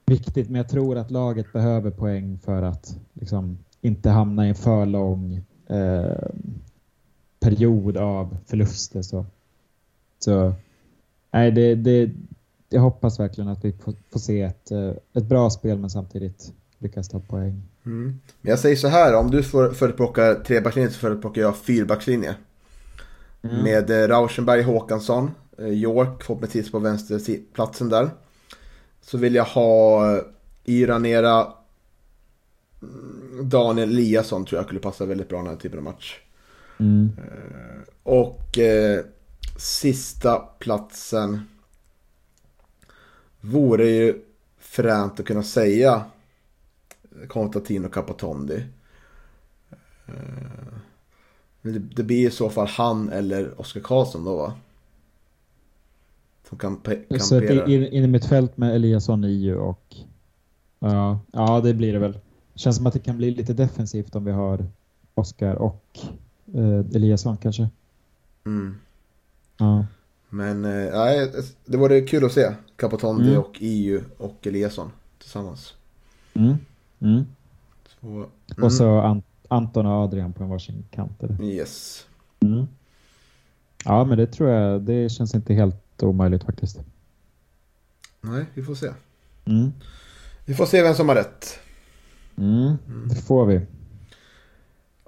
viktigt. 0.07 0.49
Men 0.51 0.57
jag 0.57 0.69
tror 0.69 0.99
att 0.99 1.11
laget 1.11 1.53
behöver 1.53 1.91
poäng 1.91 2.39
för 2.45 2.63
att 2.63 2.99
liksom, 3.13 3.59
inte 3.81 4.11
hamna 4.11 4.47
i 4.47 4.49
en 4.49 4.55
för 4.55 4.87
lång 4.87 5.43
eh, 5.67 6.29
period 7.41 7.97
av 7.97 8.37
förluster. 8.47 9.03
Så, 9.03 9.27
så 10.19 10.55
nej, 11.33 11.51
det, 11.51 11.74
det, 11.74 12.11
jag 12.68 12.80
hoppas 12.80 13.20
verkligen 13.20 13.49
att 13.49 13.64
vi 13.64 13.72
får, 13.72 13.95
får 14.12 14.20
se 14.20 14.43
ett, 14.43 14.70
eh, 14.70 14.93
ett 15.14 15.24
bra 15.24 15.51
spel 15.51 15.78
men 15.78 15.91
samtidigt 15.91 16.53
lyckas 16.78 17.09
ta 17.09 17.20
poäng. 17.20 17.62
Mm. 17.87 18.20
Men 18.41 18.51
jag 18.51 18.59
säger 18.59 18.76
så 18.76 18.89
här, 18.89 19.16
om 19.16 19.30
du 19.30 19.43
för- 19.43 19.70
förespråkar 19.70 20.35
trebackslinje 20.35 20.91
så 20.91 20.99
förespråkar 20.99 21.43
jag 21.43 21.57
fyrbackslinje. 21.57 22.35
Mm. 23.43 23.62
Med 23.62 23.91
eh, 23.91 24.09
Rauschenberg, 24.09 24.62
Håkansson, 24.62 25.30
eh, 25.59 25.66
York 25.66 26.22
förhoppningsvis 26.22 26.72
på 26.72 26.78
vänsterplatsen 26.78 27.89
där. 27.89 28.11
Så 29.01 29.18
vill 29.18 29.35
jag 29.35 29.45
ha 29.45 30.03
Iranera, 30.64 31.47
mm, 32.83 33.49
Daniel 33.49 33.91
Eliasson 33.91 34.45
tror 34.45 34.59
jag 34.59 34.66
skulle 34.66 34.80
passa 34.80 35.07
väldigt 35.07 35.28
bra 35.28 35.39
den 35.39 35.47
här 35.47 35.57
typen 35.57 35.78
av 35.78 35.85
match. 35.85 36.20
Mm. 36.78 37.12
Och 38.03 38.59
sista 39.57 40.38
platsen 40.38 41.40
vore 43.40 43.88
ju 43.88 44.22
fränt 44.59 45.20
att 45.20 45.26
kunna 45.26 45.42
säga 45.42 46.05
Konstantino 47.28 47.88
Capotondi. 47.88 48.64
Eh, 50.07 50.14
men 51.62 51.90
det, 51.94 52.03
blir 52.03 52.28
i 52.28 52.30
så 52.30 52.50
fall 52.50 52.66
han 52.66 53.09
eller 53.09 53.61
Oskar 53.61 53.80
Karlsson 53.80 54.24
då 54.24 54.36
va? 54.36 54.55
Som 56.48 56.59
kan, 56.59 56.76
pe- 56.76 57.18
Så 57.18 57.40
kampera. 57.40 57.66
in, 57.66 57.86
in 57.86 58.05
i 58.05 58.07
mitt 58.07 58.24
fält 58.24 58.57
med 58.57 58.74
Eliasson, 58.74 59.24
Iu 59.24 59.57
och... 59.57 59.94
Ja, 60.78 61.20
ja, 61.32 61.61
det 61.61 61.74
blir 61.74 61.92
det 61.92 61.98
väl. 61.98 62.18
Känns 62.55 62.76
som 62.76 62.86
att 62.86 62.92
det 62.92 62.98
kan 62.98 63.16
bli 63.16 63.30
lite 63.30 63.53
defensivt 63.53 64.14
om 64.14 64.24
vi 64.24 64.32
har 64.32 64.66
Oskar 65.14 65.55
och 65.55 65.98
eh, 66.55 66.96
Eliasson 66.96 67.36
kanske. 67.36 67.68
Mm. 68.46 68.74
Men 70.29 70.65
eh, 70.65 71.23
det 71.65 71.77
vore 71.77 72.01
kul 72.01 72.25
att 72.25 72.33
se 72.33 72.53
Capotondi 72.77 73.29
Mm. 73.29 73.41
och 73.41 73.57
EU 73.61 74.03
och 74.19 74.47
Eliasson 74.47 74.91
tillsammans. 75.19 75.75
Mm. 76.35 76.55
Mm. 77.01 77.25
Så, 78.01 78.07
mm, 78.07 78.29
Och 78.63 78.73
så 78.73 78.99
An- 79.01 79.23
Anton 79.49 79.87
och 79.87 79.93
Adrian 79.93 80.33
på 80.33 80.43
en 80.45 80.49
varsin 80.51 80.85
kant. 80.91 81.23
Eller? 81.23 81.43
Yes. 81.45 82.07
Mm. 82.41 82.67
Ja, 83.85 84.05
men 84.05 84.19
det 84.19 84.27
tror 84.27 84.51
jag, 84.51 84.83
det 84.83 85.09
känns 85.09 85.35
inte 85.35 85.55
helt 85.55 86.03
omöjligt 86.03 86.45
faktiskt. 86.45 86.81
Nej, 88.21 88.45
vi 88.55 88.63
får 88.63 88.75
se. 88.75 88.91
Mm. 89.45 89.73
Vi 90.45 90.55
får 90.55 90.67
se 90.67 90.83
vem 90.83 90.95
som 90.95 91.09
har 91.09 91.17
rätt. 91.17 91.59
Mm. 92.37 92.77
Det 93.09 93.15
får 93.15 93.47
vi. 93.47 93.61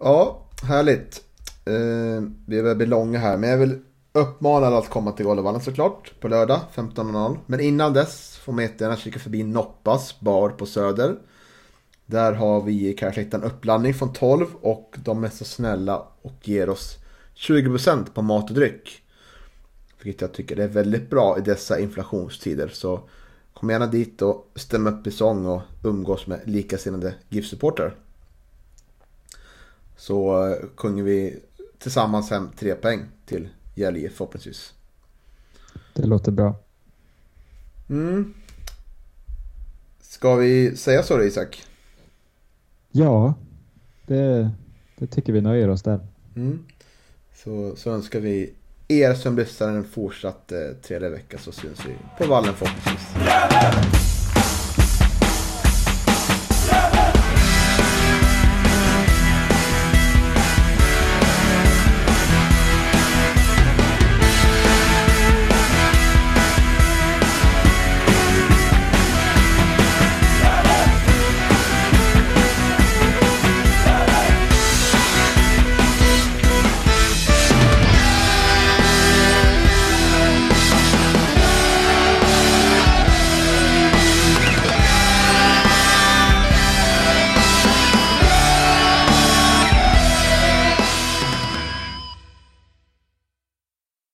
Ja, 0.01 0.41
härligt. 0.63 1.25
Eh, 1.65 2.23
vi 2.47 2.63
börjar 2.63 2.75
bli 2.75 2.87
långa 2.87 3.19
här, 3.19 3.37
men 3.37 3.51
jag 3.51 3.59
vill 3.59 3.79
Uppmanar 4.17 4.73
att 4.73 4.91
komma 4.91 5.13
till 5.13 5.27
Galovallen 5.27 5.61
såklart 5.61 6.21
på 6.21 6.29
lördag 6.29 6.61
15.00. 6.75 7.39
Men 7.47 7.61
innan 7.61 7.93
dess 7.93 8.37
får 8.37 8.53
man 8.53 8.65
jättegärna 8.65 8.97
kika 8.97 9.19
förbi 9.19 9.43
Noppas 9.43 10.21
bar 10.21 10.51
på 10.51 10.67
Söder. 10.67 11.19
Där 12.07 12.33
har 12.33 12.63
vi 12.63 12.95
kanske 12.95 13.21
hittat 13.21 13.43
en 13.43 13.51
uppladdning 13.51 13.95
från 13.95 14.13
12 14.13 14.47
och 14.61 14.97
de 15.05 15.25
är 15.25 15.29
så 15.29 15.45
snälla 15.45 16.07
och 16.23 16.33
ger 16.43 16.69
oss 16.69 16.97
20% 17.37 18.11
på 18.15 18.23
mat 18.23 18.51
och 18.51 18.55
dryck. 18.55 19.03
Vilket 20.03 20.21
jag 20.21 20.33
tycker 20.33 20.57
är 20.57 20.69
väldigt 20.69 21.11
bra 21.11 21.39
i 21.39 21.41
dessa 21.41 21.81
inflationstider. 21.81 22.69
Så 22.69 23.09
kom 23.55 23.71
gärna 23.71 23.87
dit 23.87 24.23
och 24.23 24.53
stäm 24.55 24.87
upp 24.87 25.07
i 25.07 25.11
sång 25.11 25.47
och 25.47 25.63
umgås 25.85 26.27
med 26.27 26.41
likasinnade 26.45 27.15
GIF-supportrar. 27.29 27.95
Så 29.97 30.47
eh, 30.49 30.57
sjunger 30.77 31.03
vi 31.03 31.41
tillsammans 31.79 32.31
hem 32.31 32.51
tre 32.59 32.75
poäng 32.75 33.07
till 33.27 33.49
Gäll 33.75 34.11
förhoppningsvis. 34.11 34.75
Det 35.93 36.07
låter 36.07 36.33
bra. 36.33 36.57
Mm. 37.91 38.35
Ska 40.01 40.35
vi 40.35 40.77
säga 40.77 41.03
så 41.03 41.17
då 41.17 41.25
Isak? 41.25 41.63
Ja, 42.91 43.35
det, 44.07 44.51
det 44.97 45.07
tycker 45.07 45.33
vi 45.33 45.41
nöjer 45.41 45.69
oss 45.69 45.83
där. 45.83 46.01
Mm. 46.37 46.65
Så, 47.35 47.77
så 47.77 47.91
önskar 47.91 48.21
vi 48.21 48.53
er 48.89 49.15
som 49.15 49.37
lyssnar 49.37 49.69
en 49.69 49.85
fortsatt 49.85 50.53
eh, 50.53 50.59
trevlig 50.83 51.11
vecka 51.11 51.39
så 51.39 51.53
syns 51.53 51.87
vi 51.87 51.93
på 52.19 52.27
vallen 52.31 52.55
förhoppningsvis. 52.55 54.04